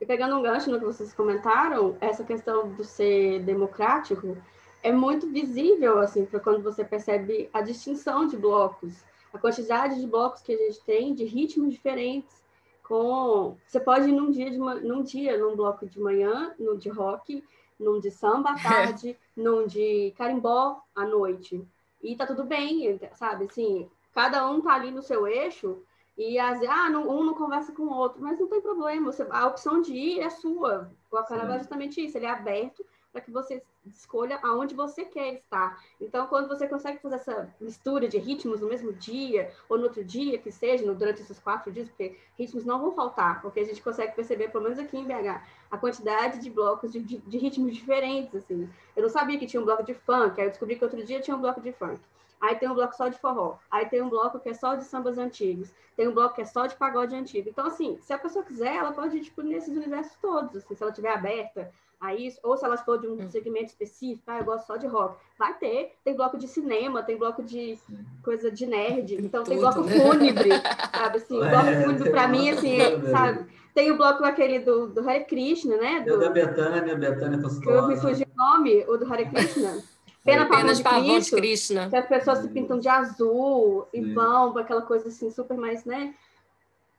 E 0.00 0.06
pegando 0.06 0.36
um 0.36 0.42
gancho 0.42 0.70
no 0.70 0.78
que 0.78 0.84
vocês 0.84 1.12
comentaram, 1.12 1.96
essa 2.00 2.22
questão 2.22 2.72
do 2.72 2.84
ser 2.84 3.42
democrático 3.42 4.36
é 4.82 4.92
muito 4.92 5.28
visível, 5.28 5.98
assim, 5.98 6.24
para 6.24 6.38
quando 6.38 6.62
você 6.62 6.84
percebe 6.84 7.50
a 7.52 7.60
distinção 7.60 8.26
de 8.26 8.36
blocos 8.36 9.04
a 9.32 9.38
quantidade 9.38 10.00
de 10.00 10.06
blocos 10.06 10.42
que 10.42 10.52
a 10.52 10.56
gente 10.56 10.80
tem, 10.84 11.14
de 11.14 11.24
ritmos 11.24 11.72
diferentes. 11.72 12.42
Com 12.82 13.56
você 13.66 13.78
pode 13.78 14.08
ir 14.08 14.12
num 14.12 14.30
dia, 14.30 14.50
de, 14.50 14.56
num 14.56 15.02
dia, 15.02 15.36
num 15.36 15.54
bloco 15.54 15.86
de 15.86 16.00
manhã, 16.00 16.54
num 16.58 16.76
de 16.76 16.88
rock, 16.88 17.44
num 17.78 18.00
de 18.00 18.10
samba 18.10 18.50
à 18.50 18.54
tarde, 18.62 19.16
num 19.36 19.66
de 19.66 20.12
carimbó 20.16 20.80
à 20.94 21.04
noite. 21.04 21.62
E 22.02 22.16
tá 22.16 22.26
tudo 22.26 22.44
bem, 22.44 22.98
sabe? 23.14 23.44
Assim, 23.44 23.90
cada 24.14 24.48
um 24.50 24.60
tá 24.60 24.72
ali 24.72 24.90
no 24.90 25.02
seu 25.02 25.26
eixo 25.26 25.82
e 26.16 26.38
as, 26.38 26.62
ah, 26.62 26.88
não, 26.88 27.08
um 27.08 27.24
não 27.24 27.34
conversa 27.34 27.72
com 27.72 27.82
o 27.82 27.94
outro, 27.94 28.20
mas 28.22 28.40
não 28.40 28.48
tem 28.48 28.60
problema. 28.60 29.12
Você, 29.12 29.26
a 29.30 29.46
opção 29.46 29.82
de 29.82 29.92
ir 29.92 30.20
é 30.20 30.30
sua. 30.30 30.90
O 31.10 31.22
carnaval 31.22 31.56
é 31.56 31.58
justamente 31.58 32.04
isso, 32.04 32.16
ele 32.16 32.26
é 32.26 32.30
aberto 32.30 32.84
para 33.12 33.20
que 33.20 33.30
você 33.30 33.62
escolha 33.86 34.38
aonde 34.42 34.74
você 34.74 35.04
quer 35.04 35.34
estar. 35.34 35.82
Então, 36.00 36.26
quando 36.26 36.48
você 36.48 36.68
consegue 36.68 36.98
fazer 36.98 37.16
essa 37.16 37.54
mistura 37.60 38.06
de 38.06 38.18
ritmos 38.18 38.60
no 38.60 38.68
mesmo 38.68 38.92
dia, 38.92 39.50
ou 39.68 39.78
no 39.78 39.84
outro 39.84 40.04
dia, 40.04 40.38
que 40.38 40.50
seja, 40.50 40.92
durante 40.94 41.22
esses 41.22 41.38
quatro 41.38 41.72
dias, 41.72 41.88
porque 41.88 42.16
ritmos 42.38 42.64
não 42.64 42.80
vão 42.80 42.92
faltar, 42.92 43.40
porque 43.40 43.60
a 43.60 43.64
gente 43.64 43.82
consegue 43.82 44.14
perceber, 44.14 44.48
pelo 44.48 44.64
menos 44.64 44.78
aqui 44.78 44.96
em 44.96 45.04
BH, 45.04 45.42
a 45.70 45.78
quantidade 45.78 46.38
de 46.38 46.50
blocos 46.50 46.92
de, 46.92 47.00
de, 47.00 47.18
de 47.18 47.38
ritmos 47.38 47.74
diferentes, 47.74 48.34
assim. 48.34 48.68
Eu 48.94 49.02
não 49.02 49.10
sabia 49.10 49.38
que 49.38 49.46
tinha 49.46 49.60
um 49.60 49.64
bloco 49.64 49.82
de 49.82 49.94
funk, 49.94 50.40
aí 50.40 50.46
eu 50.46 50.50
descobri 50.50 50.76
que 50.76 50.84
outro 50.84 51.02
dia 51.04 51.20
tinha 51.20 51.36
um 51.36 51.40
bloco 51.40 51.60
de 51.60 51.72
funk. 51.72 52.00
Aí 52.40 52.54
tem 52.56 52.68
um 52.68 52.74
bloco 52.74 52.96
só 52.96 53.08
de 53.08 53.18
forró. 53.18 53.58
Aí 53.70 53.86
tem 53.86 54.02
um 54.02 54.08
bloco 54.08 54.38
que 54.38 54.48
é 54.48 54.54
só 54.54 54.74
de 54.74 54.84
sambas 54.84 55.18
antigos. 55.18 55.70
Tem 55.96 56.06
um 56.06 56.14
bloco 56.14 56.34
que 56.34 56.42
é 56.42 56.44
só 56.44 56.66
de 56.66 56.76
pagode 56.76 57.14
antigo. 57.14 57.48
Então, 57.48 57.66
assim, 57.66 57.98
se 58.00 58.12
a 58.12 58.18
pessoa 58.18 58.44
quiser, 58.44 58.76
ela 58.76 58.92
pode 58.92 59.16
ir, 59.16 59.22
tipo, 59.22 59.42
nesses 59.42 59.76
universos 59.76 60.16
todos, 60.20 60.56
assim, 60.56 60.74
se 60.74 60.82
ela 60.82 60.90
estiver 60.90 61.12
aberta 61.12 61.72
a 62.00 62.14
isso, 62.14 62.38
ou 62.42 62.56
se 62.56 62.64
elas 62.64 62.80
for 62.82 63.00
de 63.00 63.08
um 63.08 63.14
hum. 63.14 63.30
segmento 63.30 63.66
específico, 63.66 64.22
ah, 64.28 64.38
eu 64.38 64.44
gosto 64.44 64.66
só 64.66 64.76
de 64.76 64.86
rock, 64.86 65.16
vai 65.36 65.52
ter, 65.54 65.94
tem 66.04 66.14
bloco 66.14 66.38
de 66.38 66.46
cinema, 66.46 67.02
tem 67.02 67.16
bloco 67.16 67.42
de 67.42 67.76
coisa 68.22 68.50
de 68.50 68.66
nerd, 68.66 69.16
então 69.16 69.42
tem, 69.42 69.54
tem 69.54 69.58
bloco 69.58 69.82
né? 69.82 69.98
fúnebre, 69.98 70.50
sabe, 70.96 71.16
assim, 71.16 71.42
é, 71.42 71.50
bloco 71.50 71.82
fúnebre 71.82 72.10
para 72.10 72.28
mim, 72.28 72.50
assim, 72.50 72.78
sabe, 73.10 73.46
tem 73.74 73.90
o 73.90 73.96
bloco 73.96 74.24
aquele 74.24 74.60
do, 74.60 74.86
do 74.86 75.08
Hare 75.08 75.24
Krishna, 75.24 75.76
né, 75.76 76.00
do, 76.02 76.18
da 76.18 76.30
Betânia, 76.30 76.94
Betânia 76.94 77.40
Tostosa. 77.40 77.62
Que 77.62 77.68
eu 77.68 77.88
me 77.88 77.96
fugi 77.96 78.22
o 78.22 78.36
nome, 78.36 78.84
o 78.86 78.96
do 78.96 79.12
Hare 79.12 79.28
Krishna. 79.28 79.82
Pena 80.24 80.46
Pavão 80.46 80.74
de, 80.74 80.82
Cristo, 80.82 81.36
de 81.36 81.40
Krishna. 81.40 81.88
Que 81.88 81.96
as 81.96 82.06
pessoas 82.06 82.38
se 82.40 82.48
pintam 82.48 82.78
de 82.78 82.88
azul 82.88 83.86
e 83.92 84.00
vão, 84.12 84.56
aquela 84.58 84.82
coisa 84.82 85.08
assim, 85.08 85.30
super 85.30 85.56
mais, 85.56 85.84
né, 85.84 86.14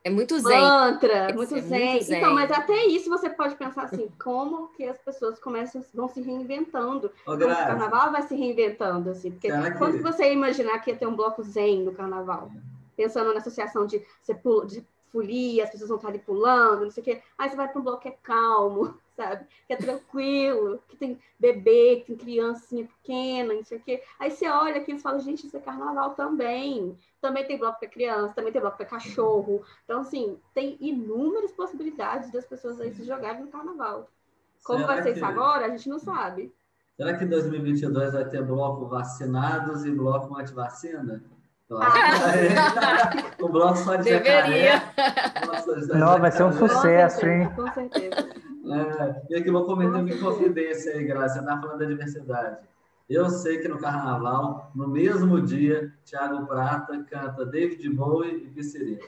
É 0.03 0.09
muito 0.09 0.39
zen. 0.39 0.59
Mantra, 0.59 1.33
muito 1.33 1.55
é 1.55 1.61
zen. 1.61 1.89
muito 1.91 2.03
zen. 2.05 2.17
Então, 2.17 2.33
mas 2.33 2.49
até 2.51 2.85
isso 2.85 3.09
você 3.09 3.29
pode 3.29 3.55
pensar 3.55 3.83
assim, 3.83 4.09
como 4.23 4.69
que 4.69 4.83
as 4.85 4.97
pessoas 4.97 5.37
começam, 5.39 5.83
vão 5.93 6.07
se 6.07 6.21
reinventando. 6.21 7.11
Ô, 7.25 7.31
Como 7.37 7.45
o 7.45 7.55
carnaval 7.55 8.11
vai 8.11 8.21
se 8.23 8.35
reinventando, 8.35 9.09
assim. 9.11 9.31
Porque 9.31 9.51
Será 9.51 9.77
quando 9.77 9.97
que 9.97 10.03
você 10.03 10.23
ia 10.23 10.33
imaginar 10.33 10.79
que 10.79 10.91
ia 10.91 10.97
ter 10.97 11.05
um 11.07 11.15
bloco 11.15 11.43
zen 11.43 11.83
no 11.83 11.91
carnaval? 11.91 12.49
Pensando 12.95 13.31
na 13.33 13.39
associação 13.39 13.85
de, 13.85 14.01
você 14.21 14.33
pula, 14.33 14.65
de 14.65 14.83
folia, 15.11 15.63
as 15.63 15.69
pessoas 15.71 15.89
vão 15.89 15.97
estar 15.97 16.09
ali 16.09 16.19
pulando, 16.19 16.83
não 16.83 16.91
sei 16.91 17.01
o 17.01 17.05
quê. 17.05 17.21
Aí 17.37 17.49
você 17.49 17.55
vai 17.55 17.67
para 17.69 17.79
um 17.79 17.83
bloco 17.83 18.01
que 18.01 18.07
é 18.09 18.17
calmo, 18.23 18.97
sabe? 19.15 19.45
Que 19.67 19.73
é 19.73 19.75
tranquilo, 19.75 20.81
que 20.87 20.95
tem 20.97 21.19
bebê, 21.39 21.97
que 21.97 22.05
tem 22.07 22.17
criancinha 22.17 22.85
pequena, 22.87 23.53
não 23.53 23.63
sei 23.63 23.77
o 23.77 23.81
quê. 23.81 24.03
Aí 24.19 24.31
você 24.31 24.47
olha 24.47 24.77
aqui 24.81 24.93
e 24.93 24.99
fala, 24.99 25.19
gente, 25.19 25.45
isso 25.47 25.57
é 25.57 25.59
carnaval 25.59 26.15
também. 26.15 26.97
Também 27.21 27.45
tem 27.45 27.57
bloco 27.57 27.79
para 27.79 27.89
criança, 27.89 28.33
também 28.33 28.51
tem 28.53 28.61
bloco 28.61 28.77
para 28.77 28.85
cachorro. 28.85 29.63
Então, 29.83 30.01
assim, 30.01 30.39
tem 30.53 30.77
inúmeras 30.79 31.51
possibilidades 31.51 32.31
das 32.31 32.45
pessoas 32.45 32.79
aí 32.79 32.91
se 32.93 33.03
jogarem 33.03 33.41
no 33.43 33.51
carnaval. 33.51 34.09
Como 34.63 34.79
será 34.79 34.87
vai 34.87 34.97
ser 35.01 35.11
que- 35.11 35.15
isso 35.15 35.25
agora, 35.25 35.65
a 35.65 35.69
gente 35.69 35.89
não 35.89 35.99
sabe. 35.99 36.53
Será 36.95 37.17
que 37.17 37.23
em 37.23 37.29
2022 37.29 38.13
vai 38.13 38.29
ter 38.29 38.43
bloco 38.45 38.87
vacinados 38.87 39.85
e 39.85 39.91
bloco 39.91 40.37
antivacina? 40.37 41.23
Eu 41.69 41.77
Ah. 41.81 43.11
um 43.41 43.47
bloco 43.49 43.77
só 43.77 43.95
de 43.95 44.03
Deveria. 44.05 44.81
jacaré. 44.95 45.85
de 45.85 45.87
Não, 45.99 46.19
vai 46.19 46.31
ser 46.31 46.43
um 46.43 46.51
Sucesso, 46.53 47.25
hein? 47.27 47.49
Com 47.55 47.71
certeza. 47.71 48.29
É, 48.71 49.21
e 49.29 49.35
aqui 49.35 49.51
vou 49.51 49.65
comentar 49.65 50.03
Com 50.03 50.11
uma 50.11 50.17
confidência 50.31 50.93
aí, 50.93 51.03
Graça. 51.05 51.35
Você 51.35 51.39
está 51.41 51.59
falando 51.59 51.79
da 51.79 51.85
diversidade. 51.85 52.57
Eu 53.09 53.29
sei 53.29 53.57
que 53.59 53.67
no 53.67 53.79
carnaval, 53.79 54.71
no 54.75 54.87
mesmo 54.87 55.41
dia, 55.41 55.91
Thiago 56.05 56.45
Prata 56.45 57.03
canta 57.09 57.45
David 57.45 57.89
Bowie 57.89 58.45
e 58.45 58.49
Piscirita. 58.49 59.05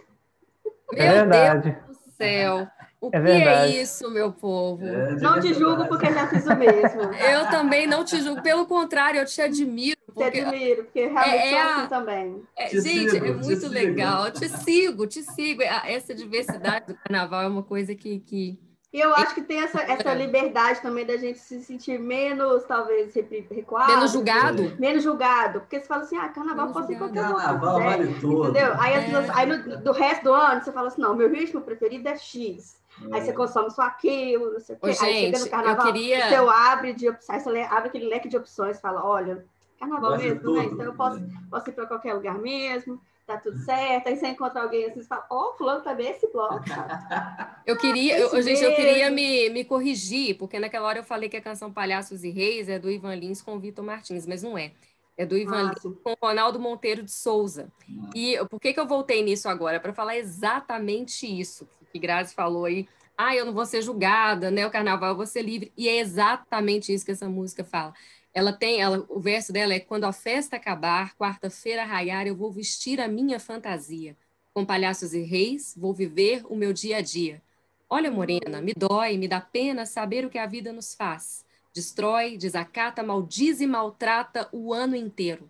É 0.93 1.03
Meu 1.03 1.14
verdade. 1.30 1.78
Deus 1.86 1.97
do 1.97 2.12
céu. 2.14 2.68
O 3.01 3.07
É 3.07 3.11
que 3.13 3.19
verdade. 3.19 3.77
é 3.77 3.81
isso, 3.81 4.11
meu 4.11 4.31
povo? 4.31 4.85
É, 4.85 5.15
Não 5.15 5.39
te 5.41 5.53
julgo 5.55 5.87
porque 5.87 6.05
já 6.13 6.27
fiz 6.27 6.45
o 6.45 6.55
mesmo. 6.55 7.01
Eu 7.19 7.49
também 7.49 7.87
não 7.87 8.05
te 8.05 8.21
julgo, 8.21 8.43
pelo 8.43 8.67
contrário, 8.67 9.19
eu 9.19 9.25
te 9.25 9.41
admiro. 9.41 9.97
Te 10.07 10.13
Porque, 10.13 10.39
admiro, 10.39 10.83
porque 10.83 11.07
realmente 11.07 11.35
É, 11.35 11.51
é 11.53 11.61
a- 11.61 11.75
assim 11.77 11.87
também. 11.89 12.43
é, 12.55 12.65
Te 12.67 12.79
gente, 12.81 13.09
sigo, 13.09 13.25
é 13.25 13.29
te 13.29 13.31
muito 13.45 13.61
sigo. 13.61 13.73
legal. 13.73 14.29
Te 14.31 14.47
sigo, 14.49 15.07
te 15.07 15.23
sigo. 15.23 15.63
Essa 15.63 16.13
diversidade 16.13 16.85
do 16.87 16.95
carnaval 16.95 17.41
é 17.41 17.47
uma 17.47 17.63
coisa 17.63 17.95
que. 17.95 18.19
que... 18.19 18.59
E 18.93 18.99
eu 18.99 19.15
acho 19.15 19.33
que 19.33 19.41
tem 19.41 19.61
essa, 19.61 19.81
essa 19.81 20.13
liberdade 20.13 20.81
também 20.81 21.05
da 21.05 21.15
gente 21.17 21.39
se 21.39 21.63
sentir 21.63 21.97
menos, 21.97 22.65
talvez, 22.65 23.13
recuado. 23.49 23.93
Menos 23.93 24.11
julgado. 24.11 24.75
Menos 24.77 25.01
julgado. 25.01 25.61
Porque 25.61 25.79
você 25.79 25.87
fala 25.87 26.03
assim, 26.03 26.17
ah, 26.17 26.27
carnaval 26.27 26.67
Menos 26.67 26.73
pode 26.73 26.87
ser 26.87 26.97
qualquer 26.99 27.21
coisa. 27.25 27.35
Carnaval 27.45 27.79
vale 27.81 28.13
tudo. 28.19 28.49
Entendeu? 28.49 28.73
Aí, 28.79 28.93
É. 28.93 29.01
pessoas- 29.05 29.29
aí 29.31 29.45
no, 29.47 29.77
do 29.81 29.91
resto 29.93 30.23
do 30.25 30.33
ano 30.33 30.61
você 30.61 30.71
fala 30.73 30.89
assim, 30.89 31.01
não, 31.01 31.15
meu 31.15 31.29
ritmo 31.31 31.61
preferido 31.61 32.07
é 32.09 32.17
X. 32.17 32.79
É. 33.11 33.15
Aí 33.15 33.21
você 33.21 33.33
consome 33.33 33.71
só 33.71 33.81
aquilo, 33.83 34.51
não 34.51 34.59
sei 34.59 34.75
o 34.75 34.79
quê. 34.79 34.85
Ô, 34.85 34.89
aí 34.89 34.95
chega 34.95 35.39
no 35.39 35.45
eu 35.45 35.49
carnaval, 35.51 35.85
queria- 35.93 36.29
seu 36.29 36.49
abre 36.49 36.93
de 36.93 37.09
opções, 37.09 37.29
aí 37.47 37.53
você 37.53 37.59
abre 37.61 37.89
aquele 37.89 38.07
leque 38.07 38.27
de 38.27 38.37
opções 38.37 38.77
e 38.77 38.81
fala, 38.81 39.03
olha, 39.05 39.45
carnaval 39.79 40.17
mesmo, 40.17 40.35
né? 40.35 40.39
tudo. 40.41 40.61
Então 40.61 40.85
eu 40.85 40.93
posso, 40.93 41.21
posso 41.49 41.69
ir 41.69 41.73
para 41.73 41.87
qualquer 41.87 42.13
lugar 42.13 42.37
mesmo, 42.37 43.01
tá 43.25 43.37
tudo 43.37 43.57
certo. 43.59 44.07
Aí 44.07 44.17
você 44.17 44.27
encontra 44.27 44.61
alguém 44.61 44.85
assim, 44.85 45.01
você 45.01 45.07
fala, 45.07 45.25
ó, 45.31 45.53
fulano 45.53 45.81
também 45.83 46.07
é 46.07 46.11
esse 46.11 46.27
bloco. 46.31 46.63
Eu 47.65 47.77
queria, 47.77 48.17
eu, 48.17 48.41
gente, 48.41 48.63
eu 48.63 48.75
queria 48.75 49.11
me, 49.11 49.47
me 49.51 49.63
corrigir, 49.63 50.35
porque 50.35 50.59
naquela 50.59 50.87
hora 50.87 50.97
eu 50.99 51.03
falei 51.03 51.29
que 51.29 51.37
a 51.37 51.41
canção 51.41 51.71
Palhaços 51.71 52.23
e 52.23 52.29
Reis 52.31 52.67
é 52.67 52.79
do 52.79 52.89
Ivan 52.89 53.13
Lins 53.13 53.39
com 53.41 53.55
o 53.55 53.59
Vitor 53.59 53.85
Martins, 53.85 54.25
mas 54.25 54.41
não 54.41 54.57
é. 54.57 54.71
É 55.15 55.25
do 55.27 55.37
Ivan 55.37 55.67
Ah, 55.67 55.69
Lins 55.69 55.81
sim. 55.81 55.93
com 56.03 56.11
o 56.11 56.17
Ronaldo 56.19 56.59
Monteiro 56.59 57.03
de 57.03 57.11
Souza. 57.11 57.71
E 58.15 58.35
por 58.49 58.59
que, 58.59 58.73
que 58.73 58.79
eu 58.79 58.87
voltei 58.87 59.21
nisso 59.21 59.47
agora? 59.47 59.79
Para 59.79 59.93
falar 59.93 60.17
exatamente 60.17 61.27
isso 61.27 61.67
que 61.91 61.99
Grazi 61.99 62.33
falou 62.33 62.65
aí. 62.65 62.87
Ah, 63.17 63.35
eu 63.35 63.45
não 63.45 63.53
vou 63.53 63.65
ser 63.65 63.81
julgada, 63.81 64.49
né? 64.49 64.65
O 64.65 64.71
carnaval 64.71 65.09
eu 65.11 65.15
vou 65.15 65.27
ser 65.27 65.41
livre. 65.43 65.71
E 65.77 65.87
é 65.87 65.99
exatamente 65.99 66.93
isso 66.93 67.05
que 67.05 67.11
essa 67.11 67.29
música 67.29 67.63
fala. 67.63 67.93
Ela 68.33 68.53
tem, 68.53 68.81
ela, 68.81 69.05
o 69.09 69.19
verso 69.19 69.51
dela 69.51 69.73
é: 69.73 69.79
quando 69.79 70.05
a 70.05 70.13
festa 70.13 70.55
acabar, 70.55 71.15
quarta-feira 71.15 71.83
raiar, 71.83 72.25
eu 72.25 72.35
vou 72.35 72.51
vestir 72.51 72.99
a 72.99 73.07
minha 73.07 73.39
fantasia. 73.39 74.15
Com 74.53 74.65
palhaços 74.65 75.13
e 75.13 75.21
reis, 75.21 75.75
vou 75.77 75.93
viver 75.93 76.43
o 76.49 76.55
meu 76.55 76.73
dia 76.73 76.97
a 76.97 77.01
dia. 77.01 77.41
Olha, 77.89 78.09
morena, 78.09 78.61
me 78.61 78.73
dói, 78.73 79.17
me 79.17 79.27
dá 79.27 79.41
pena 79.41 79.85
saber 79.85 80.25
o 80.25 80.29
que 80.29 80.37
a 80.37 80.45
vida 80.45 80.71
nos 80.71 80.95
faz. 80.95 81.45
Destrói, 81.73 82.37
desacata, 82.37 83.03
maldiz 83.03 83.61
e 83.61 83.67
maltrata 83.67 84.49
o 84.51 84.73
ano 84.73 84.95
inteiro. 84.95 85.49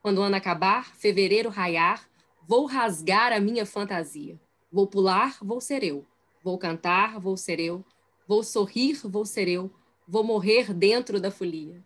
Quando 0.00 0.18
o 0.18 0.22
ano 0.22 0.36
acabar, 0.36 0.94
fevereiro 0.96 1.48
raiar, 1.48 2.08
vou 2.46 2.66
rasgar 2.66 3.32
a 3.32 3.40
minha 3.40 3.66
fantasia. 3.66 4.38
Vou 4.70 4.86
pular, 4.86 5.38
vou 5.42 5.60
ser 5.60 5.82
eu. 5.82 6.06
Vou 6.42 6.58
cantar, 6.58 7.18
vou 7.18 7.36
ser 7.36 7.60
eu. 7.60 7.84
Vou 8.26 8.42
sorrir, 8.42 8.94
vou 9.04 9.24
ser 9.24 9.48
eu. 9.48 9.70
Vou 10.06 10.24
morrer 10.24 10.72
dentro 10.74 11.20
da 11.20 11.30
folia. 11.30 11.84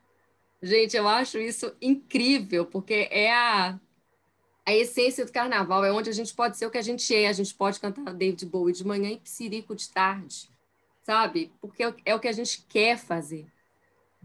Gente, 0.62 0.97
eu 0.97 1.09
acho 1.09 1.39
isso 1.39 1.74
incrível, 1.80 2.66
porque 2.66 3.09
é 3.11 3.33
a, 3.33 3.80
a 4.66 4.74
essência 4.74 5.24
do 5.24 5.33
carnaval, 5.33 5.85
é 5.85 5.93
onde 5.93 6.11
a 6.11 6.12
gente 6.12 6.35
pode 6.35 6.57
ser 6.57 6.66
o 6.66 6.70
que 6.70 6.78
a 6.78 6.83
gente 6.83 7.14
é. 7.14 7.28
A 7.28 7.33
gente 7.33 7.55
pode 7.55 7.80
cantar 7.80 8.14
David 8.14 8.47
Bowie 8.47 8.74
de 8.74 8.87
manhã 8.87 9.11
e 9.11 9.20
Psirico 9.20 9.74
de 9.74 9.89
tarde, 9.91 10.51
sabe? 11.03 11.53
Porque 11.61 11.83
é 11.85 11.95
é 12.07 12.14
o 12.14 12.20
que 12.20 12.28
a 12.28 12.33
gente 12.33 12.62
quer 12.68 12.99
fazer. 12.99 13.47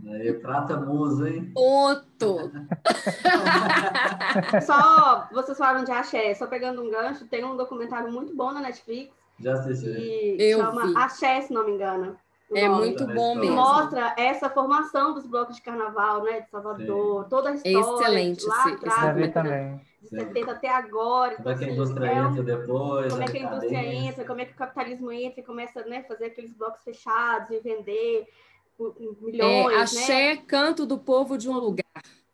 Aí, 0.06 0.34
prata 0.34 0.78
musa, 0.78 1.30
hein? 1.30 1.52
Ponto! 1.54 2.52
Só, 4.66 5.28
vocês 5.32 5.58
falaram 5.58 5.84
de 5.84 5.92
axé, 5.92 6.34
só 6.36 6.48
pegando 6.48 6.84
um 6.84 6.90
gancho, 6.90 7.26
tem 7.28 7.44
um 7.44 7.56
documentário 7.58 8.12
muito 8.12 8.36
bom 8.36 8.52
na 8.52 8.62
Netflix 8.62 9.12
Já 9.40 9.54
assisti. 9.54 9.86
que 9.86 10.38
Eu 10.40 10.60
chama 10.60 10.88
vi. 10.88 10.94
Axé, 10.96 11.42
se 11.42 11.54
não 11.54 11.66
me 11.66 11.72
engano. 11.72 12.16
É 12.54 12.68
nome. 12.68 12.86
muito 12.86 13.06
bom 13.08 13.36
mesmo. 13.36 13.56
Mostra 13.56 14.14
essa 14.18 14.50
formação 14.50 15.14
dos 15.14 15.26
blocos 15.26 15.58
de 15.58 15.62
carnaval, 15.62 16.24
né, 16.24 16.42
de 16.42 16.50
Salvador, 16.50 17.26
toda 17.28 17.50
a 17.50 17.54
história 17.56 17.80
excelente 17.80 18.46
lá 18.46 18.60
esse 18.60 18.70
atrás, 18.76 19.02
Já 19.02 19.12
vi 19.12 19.22
né, 19.22 19.28
também. 19.28 19.82
de 20.02 20.08
70 20.10 20.52
até 20.52 20.70
agora. 20.70 21.36
Como 21.36 21.50
é 21.50 21.56
que 21.58 21.64
a 21.64 21.68
assim, 21.68 21.76
indústria 21.76 22.06
é 22.08 22.22
um- 22.22 22.30
entra 22.32 22.44
depois? 22.44 23.12
como 23.12 23.24
é 23.24 23.28
que 23.28 23.38
a 23.38 23.42
indústria 23.42 23.84
entra, 23.86 24.26
como 24.26 24.42
é 24.42 24.46
que 24.46 24.54
o 24.54 24.56
capitalismo 24.56 25.12
entra 25.12 25.42
e 25.42 25.44
começa 25.44 25.84
né, 25.86 25.98
a 25.98 26.04
fazer 26.08 26.26
aqueles 26.26 26.54
blocos 26.54 26.82
fechados 26.84 27.50
e 27.52 27.60
vender 27.60 28.28
É, 29.40 29.66
milhões, 29.66 29.92
né? 29.92 30.08
axé, 30.08 30.38
canto 30.38 30.86
do 30.86 30.98
povo 30.98 31.38
de 31.38 31.50
um 31.50 31.54
lugar. 31.54 31.86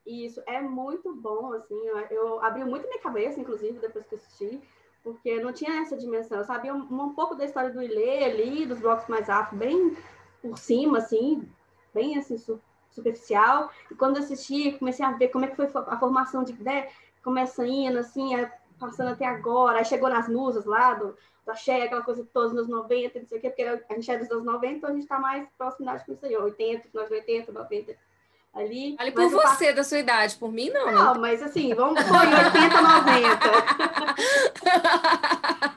Isso 0.05 0.41
é 0.45 0.61
muito 0.61 1.13
bom, 1.15 1.53
assim, 1.53 1.75
eu, 1.87 1.97
eu 2.11 2.43
abri 2.43 2.63
muito 2.65 2.87
minha 2.87 2.99
cabeça, 2.99 3.39
inclusive, 3.39 3.79
depois 3.79 4.05
que 4.05 4.15
assisti, 4.15 4.61
porque 5.01 5.39
não 5.39 5.53
tinha 5.53 5.81
essa 5.81 5.95
dimensão, 5.95 6.39
eu 6.39 6.43
sabia 6.43 6.73
um, 6.73 6.79
um 6.81 7.13
pouco 7.13 7.35
da 7.35 7.45
história 7.45 7.69
do 7.69 7.81
Ilê 7.81 8.25
ali, 8.25 8.65
dos 8.65 8.79
blocos 8.79 9.07
mais 9.07 9.29
afro, 9.29 9.57
bem 9.57 9.95
por 10.41 10.57
cima, 10.57 10.97
assim, 10.97 11.47
bem 11.93 12.17
assim, 12.17 12.37
su- 12.37 12.59
superficial, 12.91 13.69
e 13.89 13.95
quando 13.95 14.17
assisti, 14.17 14.73
comecei 14.77 15.05
a 15.05 15.11
ver 15.11 15.29
como 15.29 15.45
é 15.45 15.47
que 15.47 15.55
foi 15.55 15.69
a 15.73 15.97
formação 15.97 16.43
de, 16.43 16.53
né, 16.61 16.89
começando, 17.23 17.95
assim, 17.97 18.35
aí 18.35 18.49
passando 18.77 19.11
até 19.11 19.25
agora, 19.25 19.77
aí 19.79 19.85
chegou 19.85 20.09
nas 20.09 20.27
musas 20.27 20.65
lá, 20.65 20.95
do, 20.95 21.15
do 21.45 21.51
axé, 21.51 21.83
aquela 21.83 22.01
coisa 22.03 22.25
toda 22.33 22.47
nos 22.49 22.57
anos 22.57 22.69
90, 22.69 23.19
não 23.19 23.27
sei 23.27 23.37
o 23.37 23.41
quê, 23.41 23.49
porque 23.49 23.63
a 23.63 23.93
gente 23.95 24.09
é 24.11 24.17
dos 24.17 24.31
anos 24.31 24.45
90, 24.45 24.73
então 24.73 24.89
a 24.89 24.93
gente 24.93 25.03
está 25.03 25.19
mais 25.19 25.47
proximidade 25.57 26.05
com 26.05 26.13
isso 26.13 26.25
aí, 26.25 26.35
80, 26.37 26.87
nós 26.93 27.11
80, 27.11 27.51
90, 27.51 27.95
ali. 28.53 28.95
Fale 28.97 29.11
por 29.11 29.23
Mas 29.23 29.33
eu 29.33 29.41
passo- 29.41 29.55
você, 29.57 29.73
da 29.73 29.83
sua 29.83 29.99
idade, 29.99 30.35
por 30.37 30.51
mim 30.51 30.69
não. 30.69 30.91
não, 30.91 31.15
mas 31.19 31.41
assim, 31.43 31.73
vamos 31.73 32.01
pôr 32.03 32.23
em 32.23 32.33
80, 32.33 32.81
90. 32.81 33.39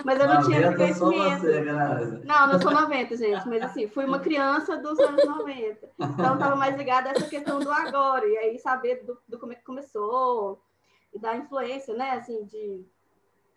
Mas 0.05 0.21
eu 0.21 0.29
não 0.29 0.43
tinha 0.43 0.61
esse 0.61 0.71
90 0.71 0.95
só 0.95 1.05
conhecimento. 1.07 1.41
você, 1.41 1.61
Grazi. 1.63 2.21
Não, 2.25 2.47
não 2.47 2.61
sou 2.61 2.71
90, 2.71 3.17
gente, 3.17 3.49
mas 3.49 3.63
assim, 3.63 3.89
fui 3.89 4.05
uma 4.05 4.21
criança 4.21 4.77
dos 4.77 4.99
anos 5.01 5.25
90. 5.25 5.89
Então 5.99 6.35
estava 6.35 6.55
mais 6.55 6.77
ligada 6.77 7.09
a 7.09 7.13
essa 7.13 7.27
questão 7.27 7.59
do 7.59 7.71
agora, 7.73 8.25
e 8.27 8.37
aí 8.39 8.59
saber 8.59 9.03
do, 9.05 9.19
do 9.27 9.39
como 9.39 9.53
é 9.53 9.57
que 9.57 9.65
começou, 9.65 10.63
e 11.13 11.19
da 11.19 11.35
influência, 11.37 11.95
né, 11.95 12.13
assim, 12.13 12.45
de 12.45 12.85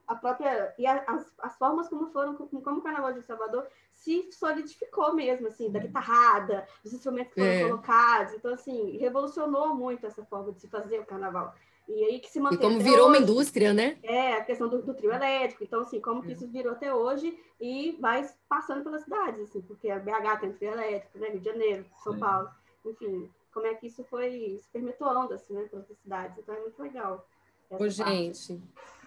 a 0.09 0.15
própria. 0.15 0.73
E 0.77 0.85
a- 0.87 1.03
as, 1.07 1.31
as 1.39 1.57
formas 1.57 1.87
como 1.87 2.07
foram, 2.11 2.35
como, 2.35 2.79
o 2.79 2.81
Carnaval 2.81 3.13
de 3.13 3.21
Salvador 3.21 3.67
se 3.93 4.29
solidificou 4.31 5.13
mesmo, 5.13 5.47
assim, 5.47 5.69
da 5.71 5.79
guitarrada, 5.79 6.67
dos 6.83 6.93
instrumentos 6.93 7.33
que 7.33 7.39
foram 7.39 7.53
É. 7.53 7.63
colocados. 7.63 8.33
Então, 8.33 8.53
assim, 8.53 8.97
revolucionou 8.97 9.73
muito 9.75 10.05
essa 10.07 10.25
forma 10.25 10.51
de 10.51 10.59
se 10.61 10.67
fazer 10.67 10.99
o 10.99 11.05
carnaval. 11.05 11.53
E 11.87 12.03
aí 12.03 12.19
que 12.19 12.29
se 12.29 12.39
E 12.39 12.57
como 12.57 12.79
virou 12.79 13.07
uma 13.07 13.15
hoje. 13.15 13.23
indústria, 13.23 13.73
né? 13.73 13.97
É, 14.03 14.33
a 14.33 14.43
questão 14.43 14.67
do, 14.67 14.81
do 14.81 14.93
trio 14.93 15.11
elétrico. 15.11 15.63
Então, 15.63 15.81
assim, 15.81 15.99
como 15.99 16.21
que 16.23 16.33
isso 16.33 16.47
virou 16.47 16.73
até 16.73 16.93
hoje 16.93 17.37
e 17.59 17.97
vai 17.99 18.27
passando 18.47 18.83
pelas 18.83 19.03
cidades, 19.03 19.41
assim, 19.41 19.61
porque 19.61 19.89
a 19.89 19.99
BH 19.99 20.37
tem 20.39 20.49
um 20.49 20.53
trio 20.53 20.71
elétrico, 20.71 21.17
né? 21.17 21.29
Rio 21.29 21.39
de 21.39 21.45
Janeiro, 21.45 21.85
São 22.03 22.13
Sim. 22.13 22.19
Paulo. 22.19 22.49
Enfim, 22.85 23.29
como 23.53 23.65
é 23.65 23.73
que 23.73 23.87
isso 23.87 24.03
foi 24.03 24.57
se 24.61 24.69
perpetuando, 24.69 25.33
assim, 25.33 25.53
né? 25.53 25.63
Pelas 25.63 25.85
cidades. 26.01 26.37
Então, 26.37 26.55
é 26.55 26.59
muito 26.61 26.81
legal. 26.81 27.27
Ô, 27.71 27.77
parte. 27.77 27.89
gente, 27.91 28.61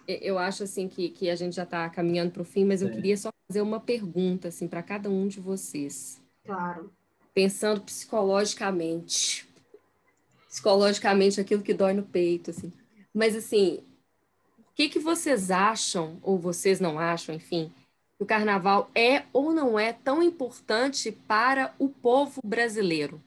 eu 0.06 0.38
acho 0.38 0.64
assim 0.64 0.88
que, 0.88 1.10
que 1.10 1.30
a 1.30 1.36
gente 1.36 1.56
já 1.56 1.64
está 1.64 1.88
caminhando 1.90 2.32
para 2.32 2.42
o 2.42 2.44
fim, 2.44 2.64
mas 2.64 2.82
eu 2.82 2.88
Sim. 2.88 2.96
queria 2.96 3.16
só 3.16 3.30
fazer 3.48 3.62
uma 3.62 3.80
pergunta 3.80 4.48
assim 4.48 4.68
para 4.68 4.82
cada 4.82 5.08
um 5.10 5.28
de 5.28 5.40
vocês, 5.40 6.20
Claro. 6.44 6.92
pensando 7.34 7.80
psicologicamente, 7.82 9.46
psicologicamente 10.48 11.40
aquilo 11.40 11.62
que 11.62 11.74
dói 11.74 11.92
no 11.94 12.02
peito, 12.04 12.50
assim. 12.50 12.72
Mas 13.14 13.34
assim, 13.36 13.78
o 14.58 14.64
que 14.74 14.88
que 14.88 14.98
vocês 14.98 15.50
acham 15.50 16.18
ou 16.22 16.38
vocês 16.38 16.80
não 16.80 16.98
acham, 16.98 17.34
enfim, 17.34 17.72
que 18.18 18.24
o 18.24 18.26
carnaval 18.26 18.90
é 18.94 19.24
ou 19.32 19.52
não 19.52 19.78
é 19.78 19.92
tão 19.92 20.22
importante 20.22 21.12
para 21.12 21.74
o 21.78 21.88
povo 21.88 22.40
brasileiro? 22.44 23.22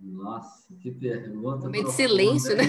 Nossa, 0.00 0.74
que 0.80 0.90
pergunta. 0.90 1.68
Um 1.68 1.70
de 1.70 1.92
silêncio, 1.92 2.56
né? 2.56 2.64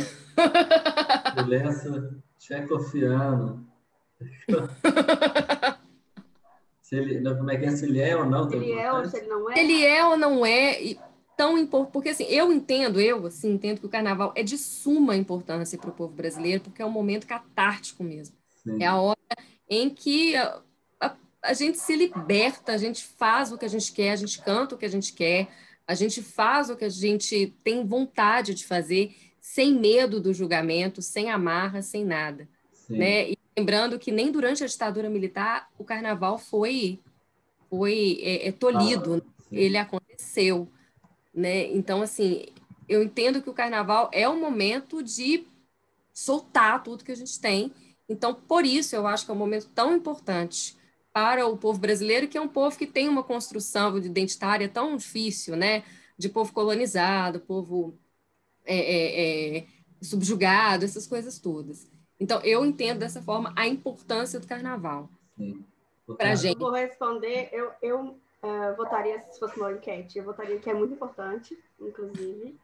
Silêncio 1.35 2.21
tchecofiano. 2.37 3.65
se 6.81 6.95
ele, 6.95 7.23
como 7.35 7.49
é 7.49 7.57
que 7.57 7.65
é? 7.65 7.71
Se 7.71 7.85
ele 7.85 7.99
é 8.01 8.17
ou 8.17 8.25
não? 8.25 8.49
Se 8.49 8.55
ele 8.55 8.71
é 8.73 8.91
ou 8.91 9.05
se 9.05 9.17
ele 9.17 9.27
não 9.27 9.49
é? 9.49 9.59
Ele 9.59 9.85
é 9.85 10.05
ou 10.05 10.17
não 10.17 10.45
é 10.45 10.97
tão 11.37 11.57
importante, 11.57 11.93
porque 11.93 12.09
assim, 12.09 12.25
eu 12.25 12.51
entendo, 12.51 12.99
eu 12.99 13.25
assim, 13.25 13.53
entendo 13.53 13.79
que 13.79 13.85
o 13.85 13.89
carnaval 13.89 14.33
é 14.35 14.43
de 14.43 14.57
suma 14.57 15.15
importância 15.15 15.77
para 15.77 15.89
o 15.89 15.93
povo 15.93 16.13
brasileiro, 16.13 16.61
porque 16.61 16.81
é 16.81 16.85
um 16.85 16.91
momento 16.91 17.25
catártico 17.25 18.03
mesmo. 18.03 18.35
Sim. 18.63 18.83
É 18.83 18.85
a 18.85 18.97
hora 18.97 19.17
em 19.69 19.89
que 19.89 20.35
a, 20.35 20.61
a, 20.99 21.15
a 21.41 21.53
gente 21.53 21.79
se 21.79 21.95
liberta, 21.95 22.73
a 22.73 22.77
gente 22.77 23.03
faz 23.03 23.51
o 23.51 23.57
que 23.57 23.65
a 23.65 23.69
gente 23.69 23.91
quer, 23.93 24.11
a 24.11 24.17
gente 24.17 24.39
canta 24.41 24.75
o 24.75 24.77
que 24.77 24.85
a 24.85 24.89
gente 24.89 25.13
quer, 25.13 25.47
a 25.91 25.93
gente 25.93 26.21
faz 26.21 26.69
o 26.69 26.77
que 26.77 26.85
a 26.85 26.89
gente 26.89 27.53
tem 27.65 27.85
vontade 27.85 28.55
de 28.55 28.65
fazer, 28.65 29.13
sem 29.41 29.73
medo 29.77 30.21
do 30.21 30.33
julgamento, 30.33 31.01
sem 31.01 31.29
amarra, 31.29 31.81
sem 31.81 32.05
nada. 32.05 32.47
Né? 32.89 33.31
E 33.31 33.37
lembrando 33.57 33.99
que 33.99 34.09
nem 34.09 34.31
durante 34.31 34.63
a 34.63 34.67
ditadura 34.67 35.09
militar 35.09 35.69
o 35.77 35.83
carnaval 35.83 36.37
foi, 36.37 36.97
foi 37.69 38.19
é, 38.21 38.47
é 38.47 38.51
tolhido, 38.53 39.21
ah, 39.21 39.45
ele 39.51 39.77
aconteceu. 39.77 40.65
Né? 41.33 41.67
Então, 41.73 42.01
assim, 42.01 42.45
eu 42.87 43.03
entendo 43.03 43.41
que 43.41 43.49
o 43.49 43.53
carnaval 43.53 44.09
é 44.13 44.29
o 44.29 44.39
momento 44.39 45.03
de 45.03 45.45
soltar 46.13 46.83
tudo 46.83 47.03
que 47.03 47.11
a 47.11 47.17
gente 47.17 47.37
tem. 47.37 47.73
Então, 48.07 48.33
por 48.33 48.65
isso, 48.65 48.95
eu 48.95 49.05
acho 49.05 49.25
que 49.25 49.31
é 49.31 49.33
um 49.33 49.37
momento 49.37 49.69
tão 49.75 49.93
importante 49.93 50.77
para 51.13 51.45
o 51.47 51.57
povo 51.57 51.79
brasileiro, 51.79 52.27
que 52.27 52.37
é 52.37 52.41
um 52.41 52.47
povo 52.47 52.77
que 52.77 52.87
tem 52.87 53.09
uma 53.09 53.23
construção 53.23 53.97
identitária 53.97 54.69
tão 54.69 54.95
difícil, 54.95 55.55
né? 55.55 55.83
De 56.17 56.29
povo 56.29 56.53
colonizado, 56.53 57.39
povo 57.39 57.97
é, 58.65 58.77
é, 58.77 59.57
é, 59.57 59.65
subjugado, 60.01 60.85
essas 60.85 61.07
coisas 61.07 61.39
todas. 61.39 61.89
Então, 62.19 62.39
eu 62.41 62.65
entendo 62.65 62.99
dessa 62.99 63.21
forma 63.21 63.53
a 63.55 63.67
importância 63.67 64.39
do 64.39 64.47
carnaval. 64.47 65.09
Para 66.17 66.35
gente. 66.35 66.59
vou 66.59 66.71
responder, 66.71 67.49
eu, 67.51 67.71
eu 67.81 67.99
uh, 68.43 68.75
votaria, 68.77 69.19
se 69.31 69.39
fosse 69.39 69.57
uma 69.57 69.71
enquete, 69.71 70.19
eu 70.19 70.25
votaria 70.25 70.59
que 70.59 70.69
é 70.69 70.73
muito 70.73 70.93
importante, 70.93 71.57
inclusive. 71.79 72.59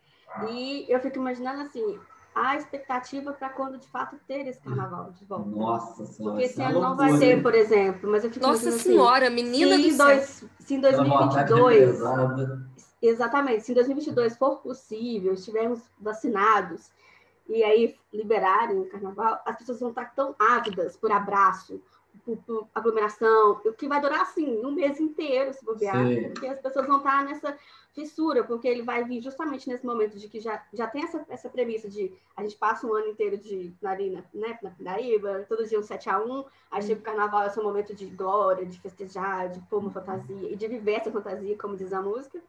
E 0.50 0.86
eu 0.88 1.00
fico 1.00 1.18
imaginando 1.18 1.62
assim, 1.62 2.00
a 2.38 2.56
expectativa 2.56 3.34
para 3.34 3.50
quando 3.50 3.78
de 3.78 3.88
fato 3.88 4.18
ter 4.28 4.48
esse 4.48 4.62
carnaval 4.62 5.12
de 5.12 5.26
volta. 5.26 5.50
Nossa 5.50 6.06
Senhora. 6.06 6.36
Porque 6.36 6.46
esse 6.46 6.62
é 6.62 6.66
ano 6.66 6.82
não 6.82 6.96
vai 6.96 7.18
ter, 7.18 7.42
por 7.42 7.56
exemplo, 7.56 8.12
mas 8.12 8.24
eu 8.24 8.32
fico 8.32 8.46
Nossa 8.46 8.72
Senhora, 8.72 9.28
assim, 9.28 9.36
menina 9.36 9.76
se 9.76 9.92
do 9.92 9.98
dois, 9.98 10.26
céu. 10.26 10.50
Se 10.60 10.76
em 10.76 10.82
2022... 10.82 12.00
Exatamente, 13.00 13.64
se 13.64 13.72
em 13.72 13.76
2022 13.76 14.38
for 14.38 14.58
possível, 14.58 15.34
estivermos 15.34 15.82
vacinados 16.00 16.90
e 17.48 17.64
aí 17.64 17.96
liberarem 18.12 18.80
o 18.80 18.90
carnaval, 18.90 19.40
as 19.46 19.56
pessoas 19.56 19.80
vão 19.80 19.90
estar 19.90 20.14
tão 20.16 20.36
ávidas 20.40 20.98
por 20.98 21.12
abraço, 21.12 21.82
por, 22.28 22.38
por 22.44 22.68
aglomeração, 22.76 23.62
o 23.64 23.72
que 23.72 23.88
vai 23.88 24.02
durar 24.02 24.22
assim 24.22 24.66
um 24.66 24.72
mês 24.72 25.00
inteiro 25.00 25.54
se 25.54 25.64
bobear, 25.64 26.06
Sim. 26.06 26.30
porque 26.30 26.48
as 26.48 26.60
pessoas 26.60 26.86
vão 26.86 26.98
estar 26.98 27.24
nessa 27.24 27.58
fissura, 27.94 28.44
porque 28.44 28.68
ele 28.68 28.82
vai 28.82 29.06
vir 29.06 29.22
justamente 29.22 29.70
nesse 29.70 29.86
momento 29.86 30.20
de 30.20 30.28
que 30.28 30.42
já, 30.42 30.62
já 30.74 30.86
tem 30.88 31.04
essa, 31.04 31.26
essa 31.30 31.50
premissa 31.50 31.90
de 31.90 32.14
a 32.36 32.44
gente 32.44 32.58
passa 32.58 32.86
um 32.86 32.94
ano 32.94 33.08
inteiro 33.08 33.38
de 33.38 33.74
narina, 33.82 34.26
né, 34.34 34.60
na 34.62 34.70
Pindaíba, 34.72 35.46
todo 35.48 35.66
dia 35.66 35.80
um 35.80 35.84
7 35.84 36.10
a 36.10 36.20
1 36.20 36.46
aí 36.70 36.82
chega 36.82 37.00
o 37.00 37.04
carnaval, 37.04 37.44
é 37.44 37.50
seu 37.50 37.64
momento 37.64 37.96
de 37.96 38.06
glória, 38.08 38.66
de 38.66 38.78
festejar, 38.80 39.50
de 39.50 39.62
pôr 39.62 39.80
uma 39.80 39.92
fantasia 39.92 40.52
e 40.52 40.56
de 40.56 40.68
viver 40.68 40.96
essa 40.96 41.12
fantasia, 41.12 41.58
como 41.58 41.78
diz 41.78 41.94
a 41.94 42.02
música. 42.02 42.40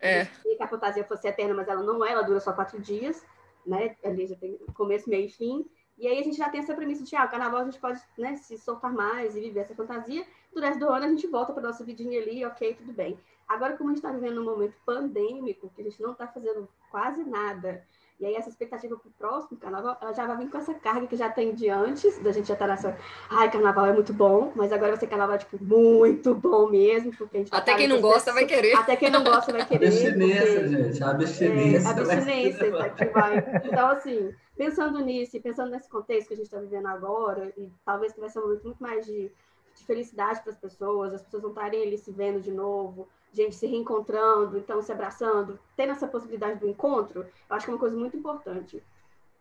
É. 0.00 0.22
E 0.44 0.56
que 0.56 0.62
a 0.62 0.68
fantasia 0.68 1.04
fosse 1.04 1.28
eterna, 1.28 1.54
mas 1.54 1.68
ela 1.68 1.82
não 1.82 2.04
é, 2.04 2.12
ela 2.12 2.22
dura 2.22 2.40
só 2.40 2.52
quatro 2.52 2.80
dias 2.80 3.22
né? 3.66 3.96
Ali 4.04 4.26
já 4.26 4.36
tem 4.36 4.56
começo, 4.74 5.10
meio 5.10 5.26
e 5.26 5.30
fim. 5.30 5.66
E 5.98 6.06
aí 6.06 6.18
a 6.18 6.22
gente 6.22 6.36
já 6.36 6.48
tem 6.48 6.60
essa 6.60 6.74
premissa 6.74 7.04
de, 7.04 7.16
ah, 7.16 7.24
o 7.24 7.28
carnaval 7.28 7.60
a 7.60 7.64
gente 7.64 7.78
pode 7.78 8.00
né, 8.18 8.36
se 8.36 8.58
soltar 8.58 8.92
mais 8.92 9.34
e 9.34 9.40
viver 9.40 9.60
essa 9.60 9.74
fantasia. 9.74 10.26
Resto 10.54 10.80
do 10.80 10.88
ano 10.88 11.04
a 11.04 11.08
gente 11.08 11.26
volta 11.26 11.52
para 11.52 11.62
nossa 11.62 11.84
vidinha 11.84 12.20
ali, 12.20 12.44
ok, 12.44 12.74
tudo 12.74 12.92
bem. 12.92 13.18
Agora, 13.46 13.76
como 13.76 13.90
a 13.90 13.92
gente 13.92 14.04
está 14.04 14.10
vivendo 14.10 14.40
um 14.40 14.44
momento 14.44 14.74
pandêmico, 14.84 15.70
que 15.74 15.80
a 15.80 15.84
gente 15.84 16.00
não 16.02 16.12
está 16.12 16.26
fazendo 16.26 16.68
quase 16.90 17.22
nada, 17.24 17.86
e 18.18 18.24
aí 18.24 18.34
essa 18.34 18.48
expectativa 18.48 18.96
para 18.96 19.08
o 19.08 19.12
próximo 19.12 19.58
carnaval, 19.58 19.98
ela 20.00 20.12
já 20.12 20.26
vai 20.26 20.38
vir 20.38 20.50
com 20.50 20.56
essa 20.56 20.72
carga 20.72 21.06
que 21.06 21.16
já 21.16 21.28
tem 21.28 21.54
de 21.54 21.68
antes, 21.68 22.18
da 22.20 22.32
gente 22.32 22.48
já 22.48 22.54
estar 22.54 22.66
tá 22.66 22.72
nessa, 22.72 22.96
ai, 23.28 23.50
carnaval 23.50 23.86
é 23.86 23.92
muito 23.92 24.12
bom, 24.12 24.52
mas 24.54 24.72
agora 24.72 24.92
vai 24.92 25.00
ser 25.00 25.06
carnaval, 25.06 25.36
tipo, 25.36 25.62
muito 25.62 26.34
bom 26.34 26.70
mesmo, 26.70 27.14
porque 27.14 27.36
a 27.36 27.40
gente 27.40 27.54
Até 27.54 27.74
quem 27.74 27.88
não 27.88 28.00
gosta 28.00 28.32
vai 28.32 28.46
querer. 28.46 28.74
Até 28.74 28.96
quem 28.96 29.10
não 29.10 29.22
gosta 29.22 29.52
vai 29.52 29.66
querer. 29.66 29.88
Abstinência, 29.88 30.60
porque... 30.60 30.68
gente, 30.68 31.04
a 31.04 31.10
abstinência. 31.10 31.88
É, 31.88 31.90
abstinência 31.90 32.72
tá 32.72 32.88
que 32.88 33.04
vai. 33.06 33.38
Então, 33.64 33.88
assim, 33.88 34.34
pensando 34.56 34.98
nisso 35.00 35.36
e 35.36 35.40
pensando 35.40 35.70
nesse 35.70 35.88
contexto 35.88 36.28
que 36.28 36.34
a 36.34 36.36
gente 36.36 36.46
está 36.46 36.58
vivendo 36.58 36.86
agora, 36.86 37.52
e 37.56 37.70
talvez 37.84 38.14
que 38.14 38.20
vai 38.20 38.30
ser 38.30 38.38
um 38.38 38.42
momento 38.42 38.64
muito 38.64 38.82
mais 38.82 39.04
de, 39.04 39.30
de 39.74 39.84
felicidade 39.84 40.40
para 40.40 40.52
as 40.52 40.58
pessoas, 40.58 41.12
as 41.12 41.22
pessoas 41.22 41.42
vão 41.42 41.50
estarem 41.50 41.82
ali 41.82 41.98
se 41.98 42.10
vendo 42.10 42.40
de 42.40 42.50
novo, 42.50 43.06
gente 43.32 43.54
se 43.54 43.66
reencontrando, 43.66 44.56
então 44.58 44.80
se 44.82 44.90
abraçando, 44.90 45.58
tendo 45.76 45.92
essa 45.92 46.06
possibilidade 46.06 46.60
do 46.60 46.68
encontro, 46.68 47.20
eu 47.20 47.56
acho 47.56 47.66
que 47.66 47.70
é 47.70 47.74
uma 47.74 47.80
coisa 47.80 47.96
muito 47.96 48.16
importante. 48.16 48.82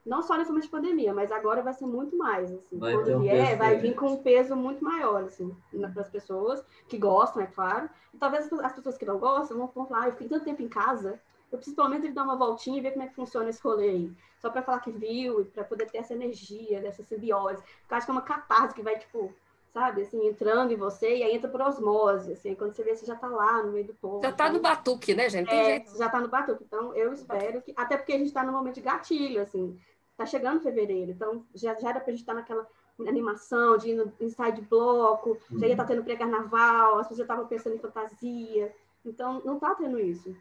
Não 0.06 0.22
só 0.22 0.38
nesse 0.38 0.50
momento 0.50 0.66
de 0.66 0.70
pandemia, 0.70 1.14
mas 1.14 1.32
agora 1.32 1.64
vai 1.64 1.74
ser 1.74 1.86
muito 1.88 2.16
mais, 2.16 2.52
assim. 2.52 2.78
Vai 2.78 2.94
Quando 2.94 3.16
um 3.16 3.22
vier, 3.22 3.58
vai 3.58 3.78
vir 3.78 3.96
com 3.96 4.14
um 4.14 4.18
peso 4.18 4.56
muito 4.56 4.84
maior, 4.84 5.24
assim, 5.24 5.56
para 5.72 6.02
as 6.02 6.10
pessoas 6.10 6.64
que 6.88 6.98
gostam, 6.98 7.42
é 7.42 7.48
claro. 7.48 7.90
E 8.14 8.18
talvez 8.18 8.52
as 8.54 8.74
pessoas 8.74 8.98
que 8.98 9.06
não 9.06 9.18
gostam 9.18 9.58
vão 9.58 9.68
falar, 9.68 10.04
ah, 10.04 10.08
eu 10.08 10.12
fiquei 10.12 10.28
tanto 10.28 10.46
tempo 10.46 10.62
em 10.62 10.70
casa, 10.70 11.20
eu 11.52 11.58
preciso 11.58 11.76
pelo 11.76 11.90
menos 11.90 12.14
dar 12.14 12.24
uma 12.24 12.36
voltinha 12.36 12.78
e 12.78 12.82
ver 12.82 12.92
como 12.92 13.04
é 13.04 13.08
que 13.08 13.16
funciona 13.16 13.50
esse 13.50 13.62
rolê 13.64 13.90
aí. 13.90 14.12
Só 14.40 14.50
para 14.50 14.62
falar 14.62 14.80
que 14.80 14.92
viu 14.92 15.42
e 15.42 15.46
para 15.46 15.64
poder 15.64 15.90
ter 15.90 16.00
essa 16.00 16.14
energia, 16.14 16.82
dessa 16.82 17.02
simbiose. 17.02 17.64
Porque 17.64 17.94
eu 17.94 17.98
acho 17.98 18.06
que 18.06 18.12
é 18.12 18.14
uma 18.14 18.22
catarse 18.22 18.76
que 18.76 18.84
vai, 18.84 19.00
tipo, 19.00 19.34
sabe, 19.76 20.04
assim, 20.04 20.26
entrando 20.26 20.72
em 20.72 20.78
você, 20.78 21.18
e 21.18 21.22
aí 21.22 21.36
entra 21.36 21.50
por 21.50 21.62
osmose, 21.62 22.32
assim, 22.32 22.56
quando 22.56 22.74
você 22.74 22.82
vê, 22.82 22.96
você 22.96 23.06
já 23.06 23.14
tá 23.14 23.28
lá 23.28 23.62
no 23.62 23.74
meio 23.74 23.88
do 23.88 23.94
povo. 23.94 24.24
Já 24.24 24.32
tá 24.32 24.50
no 24.50 24.62
batuque, 24.62 25.14
né, 25.14 25.30
gente? 25.30 25.50
Tem 25.50 25.60
é, 25.60 25.86
já 25.98 26.08
tá 26.08 26.22
no 26.22 26.30
batuque. 26.30 26.64
Então, 26.64 26.96
eu 26.96 27.12
espero 27.12 27.62
que, 27.62 27.74
até 27.76 27.98
porque 27.98 28.14
a 28.14 28.18
gente 28.18 28.32
tá 28.32 28.42
no 28.42 28.54
momento 28.54 28.76
de 28.76 28.82
gatilho, 28.82 29.42
assim, 29.42 29.78
tá 30.16 30.26
chegando 30.26 30.62
fevereiro, 30.62 31.12
então 31.12 31.46
já, 31.54 31.78
já 31.78 31.90
era 31.90 32.00
pra 32.00 32.12
gente 32.12 32.22
estar 32.22 32.34
tá 32.34 32.40
naquela 32.40 32.66
animação 33.06 33.78
de 33.78 33.90
ir 33.90 34.14
ensaio 34.22 34.54
de 34.54 34.62
bloco, 34.62 35.38
uhum. 35.52 35.60
já 35.60 35.68
ia 35.68 35.74
estar 35.74 35.84
tá 35.84 35.90
tendo 35.90 36.06
pré-carnaval, 36.06 37.00
as 37.00 37.10
pessoas 37.10 37.18
já 37.18 37.24
estavam 37.26 37.46
pensando 37.46 37.76
em 37.76 37.80
fantasia, 37.80 38.74
então 39.06 39.42
não 39.44 39.60
tá 39.60 39.76
tendo 39.76 40.00
isso. 40.00 40.34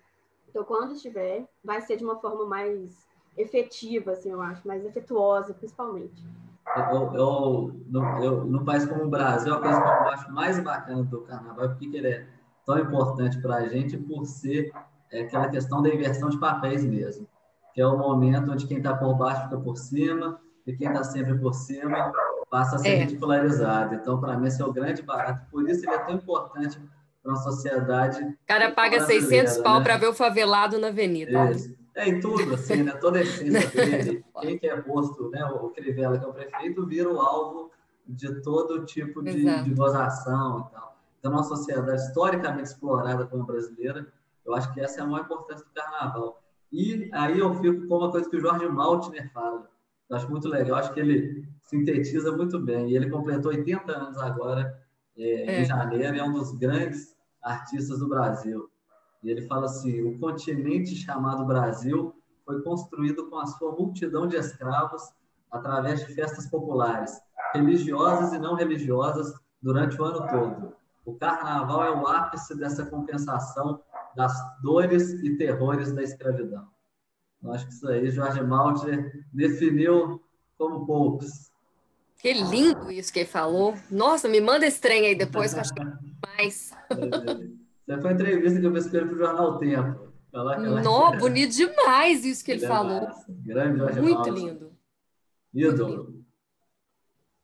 Então, 0.49 0.63
quando 0.63 0.95
estiver, 0.95 1.45
vai 1.65 1.81
ser 1.81 1.97
de 1.97 2.05
uma 2.05 2.21
forma 2.21 2.47
mais 2.47 3.05
efetiva, 3.37 4.13
assim, 4.13 4.31
eu 4.31 4.41
acho, 4.41 4.65
mais 4.65 4.85
efetuosa, 4.85 5.53
principalmente 5.55 6.23
eu, 6.77 7.15
eu, 7.15 7.81
no, 7.87 8.25
eu, 8.25 8.45
no 8.45 8.65
país 8.65 8.85
como 8.87 9.05
o 9.05 9.09
Brasil, 9.09 9.55
a 9.55 9.61
coisa 9.61 9.81
que 9.81 9.87
eu 9.87 10.09
acho 10.09 10.33
mais 10.33 10.59
bacana 10.61 11.03
do 11.05 11.21
carnaval 11.23 11.67
é 11.67 11.69
porque 11.69 11.97
ele 11.97 12.09
é 12.09 12.27
tão 12.65 12.79
importante 12.79 13.41
para 13.41 13.57
a 13.57 13.69
gente 13.69 13.97
por 13.97 14.25
ser 14.25 14.73
é, 15.13 15.23
aquela 15.23 15.49
questão 15.49 15.83
da 15.83 15.89
inversão 15.89 16.29
de 16.29 16.39
papéis 16.39 16.85
mesmo, 16.85 17.29
que 17.73 17.81
é 17.81 17.87
o 17.87 17.97
momento 17.97 18.51
onde 18.51 18.67
quem 18.67 18.79
está 18.79 18.95
por 18.97 19.15
baixo 19.15 19.45
fica 19.45 19.59
por 19.59 19.77
cima 19.77 20.41
e 20.67 20.73
quem 20.75 20.89
está 20.89 21.05
sempre 21.05 21.39
por 21.39 21.55
cima 21.55 22.13
passa 22.51 22.77
a 22.77 22.79
ser 22.79 22.89
é. 22.89 22.95
ridicularizado. 22.97 23.95
Então, 23.95 24.19
para 24.19 24.37
mim, 24.37 24.47
esse 24.47 24.63
é 24.63 24.65
o 24.65 24.73
grande 24.73 25.03
barato. 25.03 25.47
Por 25.51 25.69
isso 25.69 25.85
ele 25.85 25.95
é 25.95 25.99
tão 25.99 26.15
importante 26.15 26.81
para 27.23 27.33
uma 27.33 27.41
sociedade. 27.41 28.23
O 28.23 28.47
cara 28.47 28.71
paga 28.71 29.01
600 29.01 29.59
pau 29.59 29.79
né? 29.79 29.85
para 29.85 29.97
ver 29.97 30.09
o 30.09 30.15
favelado 30.15 30.79
na 30.79 30.89
avenida. 30.89 31.51
Isso. 31.51 31.75
É, 31.95 32.09
em 32.09 32.21
tudo, 32.21 32.55
assim, 32.55 32.83
né? 32.83 32.93
Toda 32.93 33.19
a 33.19 33.23
essência 33.23 33.71
dele. 33.71 34.25
Quem 34.41 34.59
que 34.59 34.67
é 34.67 34.81
posto, 34.81 35.31
né? 35.31 35.45
O 35.45 35.71
Crivella, 35.71 36.19
que 36.19 36.25
é 36.25 36.29
o 36.29 36.33
prefeito, 36.33 36.87
vira 36.87 37.11
o 37.11 37.21
alvo 37.21 37.71
de 38.07 38.43
todo 38.43 38.85
tipo 38.85 39.23
de, 39.23 39.63
de 39.63 39.75
gozação 39.75 40.61
e 40.69 40.75
tal. 40.75 40.99
Então, 41.19 41.33
uma 41.33 41.43
sociedade 41.43 42.03
historicamente 42.03 42.69
explorada 42.69 43.27
como 43.27 43.45
a 43.45 43.47
brasileira, 43.47 44.07
eu 44.45 44.55
acho 44.55 44.73
que 44.75 44.81
essa 44.81 45.01
é 45.01 45.03
a 45.03 45.07
maior 45.07 45.25
importância 45.25 45.65
do 45.65 45.73
carnaval. 45.73 46.43
E 46.71 47.09
aí 47.13 47.39
eu 47.39 47.55
fico 47.55 47.87
com 47.87 47.97
uma 47.97 48.11
coisa 48.11 48.29
que 48.29 48.37
o 48.37 48.41
Jorge 48.41 48.67
Maltner 48.67 49.31
fala. 49.33 49.71
Eu 50.11 50.17
acho 50.17 50.31
muito 50.31 50.49
legal, 50.49 50.69
eu 50.69 50.75
acho 50.77 50.93
que 50.93 51.01
ele 51.01 51.49
sintetiza 51.63 52.31
muito 52.33 52.59
bem. 52.59 52.91
E 52.91 52.97
ele 52.97 53.09
completou 53.09 53.53
80 53.53 53.91
anos 53.91 54.19
agora, 54.19 54.79
é, 55.17 55.23
é. 55.23 55.63
em 55.63 55.65
janeiro, 55.65 56.15
e 56.15 56.19
é 56.19 56.25
um 56.25 56.33
dos 56.33 56.53
grandes 56.53 57.17
artistas 57.41 58.01
do 58.01 58.09
Brasil. 58.09 58.69
E 59.25 59.31
ele 59.31 59.43
fala 59.49 59.65
assim: 59.65 60.03
o 60.03 60.19
continente 60.19 60.95
chamado 60.95 61.45
Brasil 61.45 62.15
foi 62.45 62.63
construído 62.63 63.29
com 63.31 63.39
a 63.39 63.47
sua 63.47 63.73
multidão 63.73 64.29
de 64.29 64.37
escravos 64.37 65.03
através 65.51 66.07
de 66.07 66.15
festas 66.15 66.47
populares, 66.49 67.19
religiosas 67.55 68.33
e 68.35 68.39
não 68.39 68.55
religiosas, 68.55 69.33
durante 69.63 69.99
o 70.01 70.05
ano 70.05 70.27
todo. 70.29 70.77
O 71.07 71.15
carnaval 71.15 71.85
é 71.85 71.91
o 71.91 72.07
ápice 72.07 72.55
dessa 72.57 72.85
compensação 72.85 73.81
das 74.15 74.33
dores 74.63 75.13
e 75.23 75.37
terrores 75.37 75.93
da 75.93 76.03
escravidão. 76.03 76.69
Eu 77.43 77.53
acho 77.53 77.67
que 77.67 77.73
isso 77.73 77.89
aí 77.89 78.11
Jorge 78.11 78.43
Malter 78.43 79.25
definiu 79.33 80.23
como 80.59 80.87
poucos. 80.87 81.51
Que 82.19 82.33
lindo 82.33 82.91
isso 82.91 83.13
que 83.13 83.21
ele 83.21 83.29
falou. 83.29 83.75
Nossa, 83.91 84.29
me 84.29 84.41
manda 84.41 84.67
esse 84.67 84.81
trem 84.81 85.07
aí 85.07 85.15
depois 85.15 85.53
que 85.53 85.59
eu 85.59 85.63
acho 85.63 85.75
que 85.75 85.83
é 85.83 85.93
mais. 86.27 86.73
Essa 87.89 88.01
foi 88.01 88.11
a 88.11 88.15
entrevista 88.15 88.61
que 88.61 88.67
eu 88.67 88.73
fiz 88.75 88.89
para 88.89 89.05
o 89.05 89.19
Jornal 89.19 89.59
Tempo. 89.59 90.15
Não, 90.83 91.17
bonito 91.17 91.55
demais 91.55 92.25
isso 92.25 92.45
que 92.45 92.53
ele 92.53 92.67
falou. 92.67 93.09
Grande 93.29 93.79
Jorge 93.79 94.01
Muito 94.01 94.31
lindo. 94.31 94.73
Ídolo. 95.53 96.25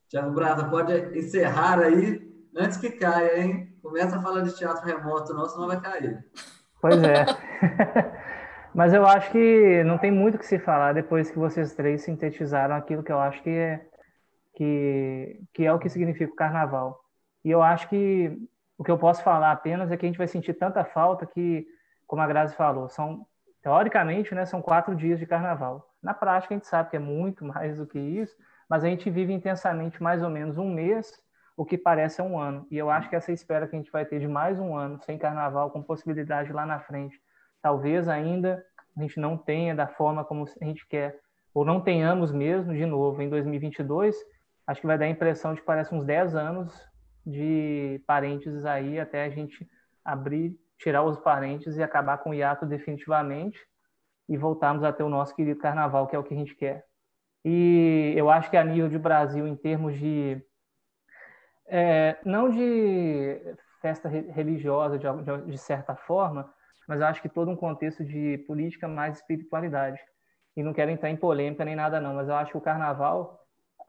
Tiago 0.09 0.32
Brata, 0.32 0.64
pode 0.64 0.93
encerrar 1.16 1.78
aí 1.78 2.28
antes 2.57 2.78
que 2.78 2.91
caia, 2.91 3.41
hein? 3.41 3.78
Começa 3.80 4.16
a 4.16 4.22
falar 4.22 4.41
de 4.41 4.57
teatro 4.57 4.84
remoto, 4.84 5.32
não, 5.32 5.49
senão 5.49 5.68
vai 5.68 5.80
cair. 5.80 6.24
Pois 6.80 7.01
é. 7.01 7.24
Mas 8.74 8.93
eu 8.93 9.07
acho 9.07 9.30
que 9.30 9.84
não 9.84 9.99
tem 9.99 10.11
muito 10.11 10.34
o 10.34 10.38
que 10.38 10.47
se 10.47 10.59
falar 10.59 10.93
depois 10.93 11.30
que 11.30 11.38
vocês 11.38 11.74
três 11.74 12.03
sintetizaram 12.03 12.74
aquilo 12.74 13.03
que 13.03 13.12
eu 13.12 13.20
acho 13.20 13.41
que 13.43 13.51
é, 13.51 13.86
que, 14.55 15.41
que 15.53 15.64
é 15.64 15.72
o 15.72 15.78
que 15.78 15.88
significa 15.88 16.32
o 16.32 16.36
carnaval. 16.36 16.99
E 17.45 17.51
eu 17.51 17.62
acho 17.62 17.88
que 17.88 18.36
o 18.80 18.82
que 18.82 18.90
eu 18.90 18.96
posso 18.96 19.22
falar 19.22 19.52
apenas 19.52 19.92
é 19.92 19.96
que 19.98 20.06
a 20.06 20.08
gente 20.08 20.16
vai 20.16 20.26
sentir 20.26 20.54
tanta 20.54 20.82
falta 20.82 21.26
que, 21.26 21.66
como 22.06 22.22
a 22.22 22.26
Grazi 22.26 22.56
falou, 22.56 22.88
são 22.88 23.26
teoricamente, 23.62 24.34
né, 24.34 24.46
são 24.46 24.62
quatro 24.62 24.96
dias 24.96 25.18
de 25.18 25.26
carnaval. 25.26 25.86
Na 26.02 26.14
prática, 26.14 26.54
a 26.54 26.56
gente 26.56 26.66
sabe 26.66 26.88
que 26.88 26.96
é 26.96 26.98
muito 26.98 27.44
mais 27.44 27.76
do 27.76 27.86
que 27.86 27.98
isso, 27.98 28.34
mas 28.70 28.82
a 28.82 28.88
gente 28.88 29.10
vive 29.10 29.34
intensamente 29.34 30.02
mais 30.02 30.22
ou 30.22 30.30
menos 30.30 30.56
um 30.56 30.66
mês, 30.66 31.12
o 31.58 31.62
que 31.62 31.76
parece 31.76 32.22
um 32.22 32.38
ano. 32.38 32.66
E 32.70 32.78
eu 32.78 32.88
acho 32.88 33.10
que 33.10 33.14
essa 33.14 33.30
espera 33.30 33.68
que 33.68 33.76
a 33.76 33.78
gente 33.78 33.92
vai 33.92 34.06
ter 34.06 34.18
de 34.18 34.26
mais 34.26 34.58
um 34.58 34.74
ano 34.74 34.98
sem 35.02 35.18
carnaval, 35.18 35.70
com 35.70 35.82
possibilidade 35.82 36.50
lá 36.50 36.64
na 36.64 36.80
frente, 36.80 37.20
talvez 37.60 38.08
ainda 38.08 38.64
a 38.96 39.02
gente 39.02 39.20
não 39.20 39.36
tenha 39.36 39.74
da 39.74 39.88
forma 39.88 40.24
como 40.24 40.48
a 40.58 40.64
gente 40.64 40.88
quer, 40.88 41.20
ou 41.52 41.66
não 41.66 41.82
tenhamos 41.82 42.32
mesmo, 42.32 42.72
de 42.72 42.86
novo, 42.86 43.20
em 43.20 43.28
2022, 43.28 44.16
acho 44.66 44.80
que 44.80 44.86
vai 44.86 44.96
dar 44.96 45.04
a 45.04 45.10
impressão 45.10 45.52
de 45.52 45.60
que 45.60 45.66
parece 45.66 45.94
uns 45.94 46.06
10 46.06 46.34
anos 46.34 46.89
de 47.30 48.02
parênteses 48.06 48.64
aí 48.64 48.98
até 48.98 49.24
a 49.24 49.30
gente 49.30 49.68
abrir, 50.04 50.58
tirar 50.78 51.02
os 51.02 51.18
parênteses 51.18 51.78
e 51.78 51.82
acabar 51.82 52.18
com 52.18 52.30
o 52.30 52.34
hiato 52.34 52.66
definitivamente 52.66 53.58
e 54.28 54.36
voltarmos 54.36 54.84
a 54.84 54.92
ter 54.92 55.02
o 55.02 55.08
nosso 55.08 55.34
querido 55.34 55.60
carnaval, 55.60 56.06
que 56.06 56.14
é 56.14 56.18
o 56.18 56.22
que 56.22 56.34
a 56.34 56.36
gente 56.36 56.54
quer. 56.54 56.84
E 57.44 58.12
eu 58.16 58.30
acho 58.30 58.50
que 58.50 58.56
a 58.56 58.64
nível 58.64 58.88
de 58.88 58.98
Brasil, 58.98 59.46
em 59.46 59.56
termos 59.56 59.98
de. 59.98 60.40
É, 61.66 62.18
não 62.24 62.50
de 62.50 63.40
festa 63.80 64.08
religiosa, 64.08 64.98
de, 64.98 65.06
de, 65.06 65.52
de 65.52 65.58
certa 65.58 65.94
forma, 65.94 66.52
mas 66.86 67.00
eu 67.00 67.06
acho 67.06 67.22
que 67.22 67.28
todo 67.28 67.50
um 67.50 67.56
contexto 67.56 68.04
de 68.04 68.38
política 68.46 68.86
mais 68.86 69.18
espiritualidade. 69.18 70.00
E 70.56 70.62
não 70.62 70.72
quero 70.72 70.90
entrar 70.90 71.08
em 71.08 71.16
polêmica 71.16 71.64
nem 71.64 71.76
nada, 71.76 72.00
não, 72.00 72.14
mas 72.14 72.28
eu 72.28 72.34
acho 72.34 72.50
que 72.50 72.58
o 72.58 72.60
carnaval 72.60 73.39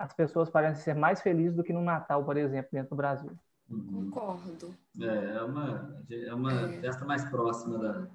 as 0.02 0.14
pessoas 0.14 0.50
parecem 0.50 0.84
ser 0.84 0.96
mais 0.96 1.22
felizes 1.22 1.56
do 1.56 1.64
que 1.64 1.74
no 1.74 1.82
Natal, 1.82 2.24
por 2.24 2.38
exemplo, 2.38 2.70
dentro 2.72 2.90
do 2.90 2.96
Brasil. 2.96 3.32
Concordo. 3.70 4.74
É, 5.00 5.38
é 5.38 5.44
uma, 5.44 5.96
é 6.10 6.34
uma 6.34 6.52
é. 6.52 6.82
festa 6.82 7.06
mais 7.06 7.24
próxima 7.26 7.78
da, 7.78 8.08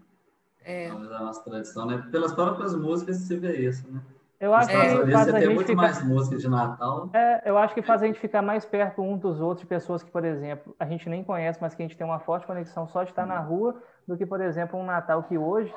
é. 0.65 0.91
da 0.91 1.21
nossa 1.21 1.43
tradição, 1.43 1.87
né? 1.87 2.07
Pelas 2.11 2.33
próprias 2.35 2.75
músicas 2.75 3.17
se 3.17 3.37
vê 3.37 3.57
isso, 3.57 3.91
né? 3.91 4.01
Eu 4.39 4.53
acho 4.53 4.69
que 4.69 5.13
faz 5.13 5.29
a 5.29 5.41
gente 5.41 5.55
muito 5.55 5.69
ficar... 5.69 5.81
mais 5.81 6.05
música 6.05 6.37
de 6.37 6.47
Natal. 6.47 7.09
É, 7.15 7.49
eu 7.49 7.57
acho 7.57 7.73
que 7.73 7.81
faz 7.81 8.03
a 8.03 8.07
gente 8.07 8.21
ficar 8.21 8.43
mais 8.43 8.67
perto 8.67 9.01
um 9.01 9.17
dos 9.17 9.41
outros, 9.41 9.61
de 9.61 9.67
pessoas 9.67 10.03
que, 10.03 10.11
por 10.11 10.27
exemplo, 10.27 10.77
a 10.79 10.85
gente 10.85 11.09
nem 11.09 11.25
conhece, 11.25 11.59
mas 11.63 11.75
que 11.75 11.83
a 11.83 11.87
gente 11.87 11.97
tem 11.97 12.07
uma 12.07 12.19
forte 12.19 12.47
conexão 12.47 12.87
só 12.87 13.03
de 13.03 13.11
estar 13.11 13.25
na 13.25 13.41
rua, 13.41 13.81
do 14.07 14.15
que, 14.15 14.27
por 14.27 14.43
exemplo, 14.43 14.79
um 14.79 14.85
Natal 14.85 15.23
que 15.23 15.39
hoje, 15.39 15.75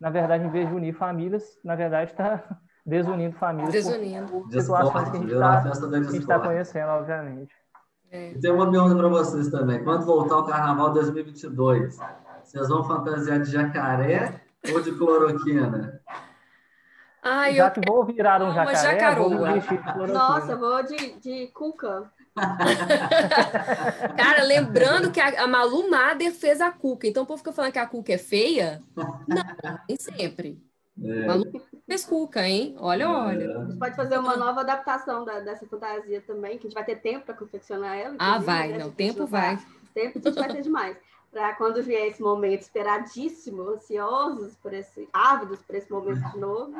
na 0.00 0.10
verdade, 0.10 0.44
em 0.44 0.50
vez 0.50 0.68
de 0.68 0.74
unir 0.74 0.92
famílias, 0.92 1.56
na 1.62 1.76
verdade 1.76 2.10
está 2.10 2.42
desunindo 2.84 3.36
famílias 3.36 3.72
desunindo. 3.72 4.26
por, 4.26 4.42
por 4.48 4.60
situações 4.60 5.10
que 5.10 5.16
a 5.16 5.20
gente 6.02 6.18
está 6.18 6.38
tá 6.38 6.46
conhecendo, 6.46 6.88
obviamente. 6.88 7.54
É. 8.10 8.34
tem 8.40 8.50
uma 8.50 8.68
pergunta 8.70 8.96
para 8.96 9.08
vocês 9.08 9.48
também. 9.48 9.84
Quando 9.84 10.04
voltar 10.04 10.38
o 10.38 10.44
Carnaval 10.44 10.92
2022, 10.92 11.96
vocês 12.42 12.68
vão 12.68 12.82
fantasiar 12.84 13.40
de 13.40 13.50
jacaré 13.52 14.42
ou 14.72 14.80
de 14.80 14.92
cloroquina? 14.92 16.00
Ah, 17.22 17.50
Já 17.52 17.66
eu... 17.66 17.70
que 17.70 17.80
vou 17.86 18.04
virar 18.04 18.42
um 18.42 18.52
jacaré, 18.52 19.14
vou 19.14 19.28
de 19.28 20.12
Nossa, 20.12 20.56
vou 20.56 20.82
de, 20.82 21.20
de 21.20 21.46
cuca. 21.48 22.10
Cara, 24.16 24.44
lembrando 24.44 25.10
que 25.10 25.20
a, 25.20 25.44
a 25.44 25.46
Malu 25.46 25.90
Mader 25.90 26.32
fez 26.32 26.60
a 26.60 26.70
cuca. 26.70 27.06
Então 27.06 27.24
o 27.24 27.26
povo 27.26 27.38
fica 27.38 27.52
falando 27.52 27.72
que 27.72 27.78
a 27.78 27.86
cuca 27.86 28.12
é 28.14 28.18
feia? 28.18 28.82
Não, 28.96 29.20
nem 29.88 29.98
sempre. 29.98 30.69
É. 31.02 31.26
Malu 31.26 31.44
fez 31.86 32.04
cuca, 32.04 32.46
hein? 32.46 32.76
Olha, 32.78 33.04
é. 33.04 33.06
olha. 33.06 33.58
A 33.58 33.64
gente 33.64 33.78
pode 33.78 33.96
fazer 33.96 34.18
uma 34.18 34.36
nova 34.36 34.60
adaptação 34.60 35.24
da, 35.24 35.40
dessa 35.40 35.66
fantasia 35.66 36.20
também, 36.26 36.58
que 36.58 36.66
a 36.66 36.70
gente 36.70 36.74
vai 36.74 36.84
ter 36.84 36.96
tempo 36.96 37.26
para 37.26 37.34
confeccionar 37.34 37.96
ela. 37.96 38.16
Ah, 38.18 38.38
vai, 38.38 38.68
né? 38.68 38.78
não, 38.78 38.90
tempo 38.90 39.26
vai. 39.26 39.58
Tempo 39.94 40.18
a 40.18 40.22
gente 40.22 40.38
vai 40.38 40.52
ter 40.52 40.62
demais. 40.62 40.96
Para 41.30 41.54
quando 41.54 41.82
vier 41.82 42.08
esse 42.08 42.20
momento 42.20 42.62
esperadíssimo, 42.62 43.62
ansiosos 43.62 44.54
por 44.56 44.72
esse, 44.72 45.08
ávidos 45.12 45.60
por 45.60 45.76
esse 45.76 45.90
momento 45.90 46.28
de 46.32 46.38
novo, 46.38 46.74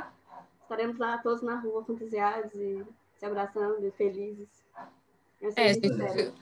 estaremos 0.63 0.99
lá 0.99 1.19
todos 1.19 1.41
na 1.41 1.59
rua, 1.59 1.85
fantasiados 1.85 2.53
e 2.55 2.85
se 3.17 3.25
abraçando 3.25 3.85
e 3.87 3.91
felizes. 3.93 4.49
É, 5.57 5.73
gente, 5.73 6.35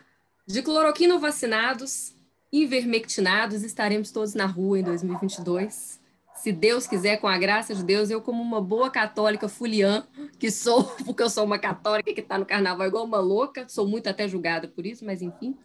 de 0.46 0.62
cloroquina 0.62 1.18
vacinados, 1.18 2.14
ivermectinados, 2.50 3.62
estaremos 3.62 4.10
todos 4.10 4.34
na 4.34 4.46
rua 4.46 4.78
em 4.78 4.82
2022 4.82 5.97
se 6.40 6.52
Deus 6.52 6.86
quiser, 6.86 7.16
com 7.18 7.26
a 7.26 7.36
graça 7.36 7.74
de 7.74 7.82
Deus, 7.82 8.10
eu 8.10 8.20
como 8.20 8.42
uma 8.42 8.60
boa 8.60 8.90
católica 8.90 9.48
fuliã, 9.48 10.04
que 10.38 10.50
sou, 10.50 10.84
porque 11.04 11.22
eu 11.22 11.30
sou 11.30 11.44
uma 11.44 11.58
católica 11.58 12.12
que 12.12 12.20
está 12.20 12.38
no 12.38 12.46
carnaval 12.46 12.86
igual 12.86 13.04
uma 13.04 13.18
louca, 13.18 13.64
sou 13.68 13.86
muito 13.86 14.08
até 14.08 14.28
julgada 14.28 14.68
por 14.68 14.86
isso, 14.86 15.04
mas 15.04 15.20
enfim. 15.20 15.56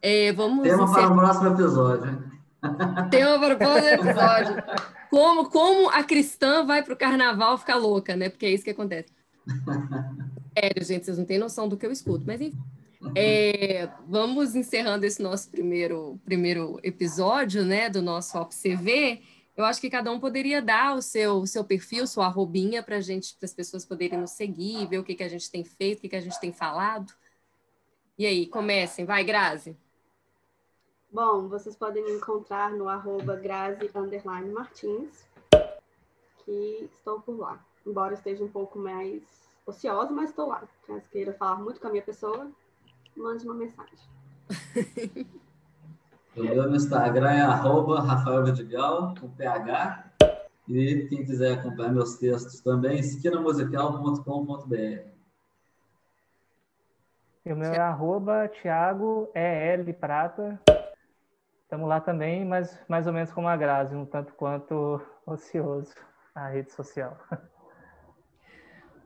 É, 0.00 0.32
vamos 0.32 0.62
Tema 0.62 0.84
encerrar... 0.84 1.06
para 1.06 1.14
o 1.14 1.18
próximo 1.18 1.48
episódio. 1.48 2.24
Tema 3.10 3.38
para 3.38 3.54
o 3.54 3.58
próximo 3.58 3.88
episódio. 3.88 4.64
Como, 5.10 5.50
como 5.50 5.90
a 5.90 6.02
cristã 6.02 6.64
vai 6.64 6.82
para 6.82 6.94
o 6.94 6.96
carnaval 6.96 7.58
ficar 7.58 7.76
louca, 7.76 8.16
né? 8.16 8.28
Porque 8.28 8.46
é 8.46 8.50
isso 8.50 8.64
que 8.64 8.70
acontece. 8.70 9.12
Sério, 10.58 10.84
gente, 10.84 11.04
vocês 11.04 11.18
não 11.18 11.24
têm 11.24 11.38
noção 11.38 11.68
do 11.68 11.76
que 11.76 11.86
eu 11.86 11.92
escuto, 11.92 12.24
mas 12.26 12.40
enfim. 12.40 12.58
É, 13.14 13.88
vamos 14.08 14.56
encerrando 14.56 15.06
esse 15.06 15.22
nosso 15.22 15.48
primeiro, 15.50 16.18
primeiro 16.24 16.80
episódio, 16.82 17.64
né, 17.64 17.88
do 17.88 18.02
nosso 18.02 18.36
OPCV 18.36 19.22
eu 19.58 19.64
acho 19.64 19.80
que 19.80 19.90
cada 19.90 20.12
um 20.12 20.20
poderia 20.20 20.62
dar 20.62 20.94
o 20.94 21.02
seu, 21.02 21.38
o 21.38 21.46
seu 21.46 21.64
perfil, 21.64 22.06
sua 22.06 22.26
arrobinha, 22.26 22.80
para 22.80 23.00
gente, 23.00 23.34
para 23.36 23.44
as 23.44 23.52
pessoas 23.52 23.84
poderem 23.84 24.16
nos 24.16 24.30
seguir, 24.30 24.86
ver 24.86 24.98
o 24.98 25.04
que, 25.04 25.16
que 25.16 25.22
a 25.24 25.28
gente 25.28 25.50
tem 25.50 25.64
feito, 25.64 25.98
o 25.98 26.02
que, 26.02 26.10
que 26.10 26.14
a 26.14 26.20
gente 26.20 26.38
tem 26.38 26.52
falado. 26.52 27.12
E 28.16 28.24
aí, 28.24 28.46
comecem, 28.46 29.04
vai, 29.04 29.24
Grazi. 29.24 29.76
Bom, 31.10 31.48
vocês 31.48 31.74
podem 31.74 32.04
me 32.04 32.12
encontrar 32.12 32.70
no 32.70 32.88
arroba 32.88 33.34
Grazi 33.34 33.90
Martins, 34.52 35.26
que 36.44 36.88
estou 36.92 37.20
por 37.20 37.36
lá. 37.36 37.60
Embora 37.84 38.14
esteja 38.14 38.44
um 38.44 38.48
pouco 38.48 38.78
mais 38.78 39.24
ociosa, 39.66 40.12
mas 40.12 40.30
estou 40.30 40.46
lá. 40.46 40.68
Caso 40.86 41.02
queira 41.10 41.32
falar 41.32 41.56
muito 41.56 41.80
com 41.80 41.88
a 41.88 41.90
minha 41.90 42.02
pessoa, 42.04 42.48
mande 43.16 43.44
uma 43.44 43.54
mensagem. 43.54 44.08
O 46.40 46.44
meu 46.44 46.76
Instagram 46.76 47.30
é 47.30 47.40
arroba 47.40 48.00
Rafael 48.00 48.44
Vidigal, 48.44 49.12
com 49.20 49.28
PH. 49.28 50.04
E 50.68 51.08
quem 51.08 51.24
quiser 51.24 51.58
acompanhar 51.58 51.92
meus 51.92 52.16
textos 52.16 52.60
também, 52.60 53.00
esquinamusical.com.br. 53.00 55.08
E 57.44 57.52
o 57.52 57.56
meu 57.56 57.72
é 57.72 57.80
arroba 57.80 58.48
Thiago 58.48 59.28
EL 59.34 59.92
Prata. 59.94 60.60
Estamos 61.64 61.88
lá 61.88 62.00
também, 62.00 62.44
mas 62.44 62.78
mais 62.86 63.08
ou 63.08 63.12
menos 63.12 63.32
como 63.32 63.48
a 63.48 63.56
Grazi, 63.56 63.96
um 63.96 64.06
tanto 64.06 64.32
quanto 64.34 65.00
ocioso 65.26 65.92
a 66.34 66.48
rede 66.48 66.72
social. 66.72 67.18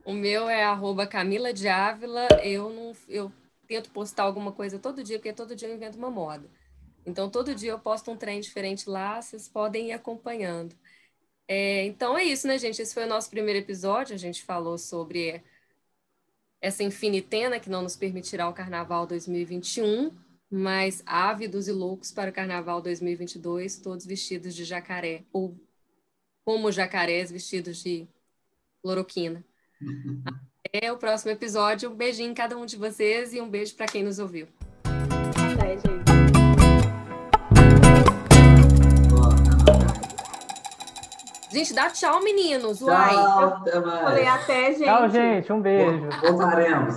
O 0.05 0.13
meu 0.13 0.49
é 0.49 0.65
arroba 0.65 1.07
Camila 1.07 1.53
de 1.53 1.67
Ávila. 1.67 2.27
Eu, 2.43 2.69
não, 2.69 2.91
eu 3.07 3.31
tento 3.65 3.89
postar 3.89 4.23
alguma 4.23 4.51
coisa 4.51 4.77
todo 4.77 5.01
dia, 5.01 5.17
porque 5.17 5.31
todo 5.31 5.55
dia 5.55 5.69
eu 5.69 5.75
invento 5.75 5.97
uma 5.97 6.11
moda. 6.11 6.45
Então, 7.05 7.29
todo 7.29 7.55
dia 7.55 7.71
eu 7.71 7.79
posto 7.79 8.11
um 8.11 8.17
trem 8.17 8.39
diferente 8.39 8.89
lá, 8.89 9.21
vocês 9.21 9.47
podem 9.47 9.89
ir 9.89 9.91
acompanhando. 9.93 10.75
É, 11.47 11.85
então, 11.85 12.17
é 12.17 12.23
isso, 12.23 12.47
né, 12.47 12.57
gente? 12.57 12.81
Esse 12.81 12.93
foi 12.93 13.03
o 13.03 13.09
nosso 13.09 13.29
primeiro 13.29 13.59
episódio. 13.59 14.15
A 14.15 14.17
gente 14.17 14.43
falou 14.43 14.77
sobre 14.77 15.43
essa 16.61 16.83
infinitena 16.83 17.59
que 17.59 17.69
não 17.69 17.81
nos 17.81 17.95
permitirá 17.95 18.47
o 18.47 18.53
Carnaval 18.53 19.05
2021, 19.05 20.11
mas 20.49 21.03
ávidos 21.05 21.67
e 21.67 21.71
loucos 21.71 22.11
para 22.11 22.31
o 22.31 22.33
Carnaval 22.33 22.81
2022, 22.81 23.79
todos 23.79 24.05
vestidos 24.05 24.55
de 24.55 24.63
jacaré, 24.63 25.23
ou 25.33 25.59
como 26.45 26.71
jacarés 26.71 27.31
vestidos 27.31 27.83
de 27.83 28.07
cloroquina. 28.81 29.43
Até 30.65 30.91
o 30.91 30.97
próximo 30.97 31.31
episódio. 31.31 31.91
Um 31.91 31.95
beijinho 31.95 32.31
em 32.31 32.33
cada 32.33 32.57
um 32.57 32.65
de 32.65 32.77
vocês 32.77 33.33
e 33.33 33.41
um 33.41 33.49
beijo 33.49 33.75
para 33.75 33.85
quem 33.85 34.03
nos 34.03 34.19
ouviu. 34.19 34.47
Até, 34.83 35.75
gente. 35.75 36.12
Gente, 41.53 41.71
dá 41.71 41.87
tchau, 41.91 42.19
meninos. 42.23 42.79
Tchau, 42.79 42.87
Uai. 42.87 43.13
Falei 44.03 44.25
até, 44.25 44.73
gente. 44.73 44.85
Tchau, 44.85 45.09
gente. 45.09 45.53
Um 45.53 45.61
beijo. 45.61 46.09
Voltaremos. 46.21 46.91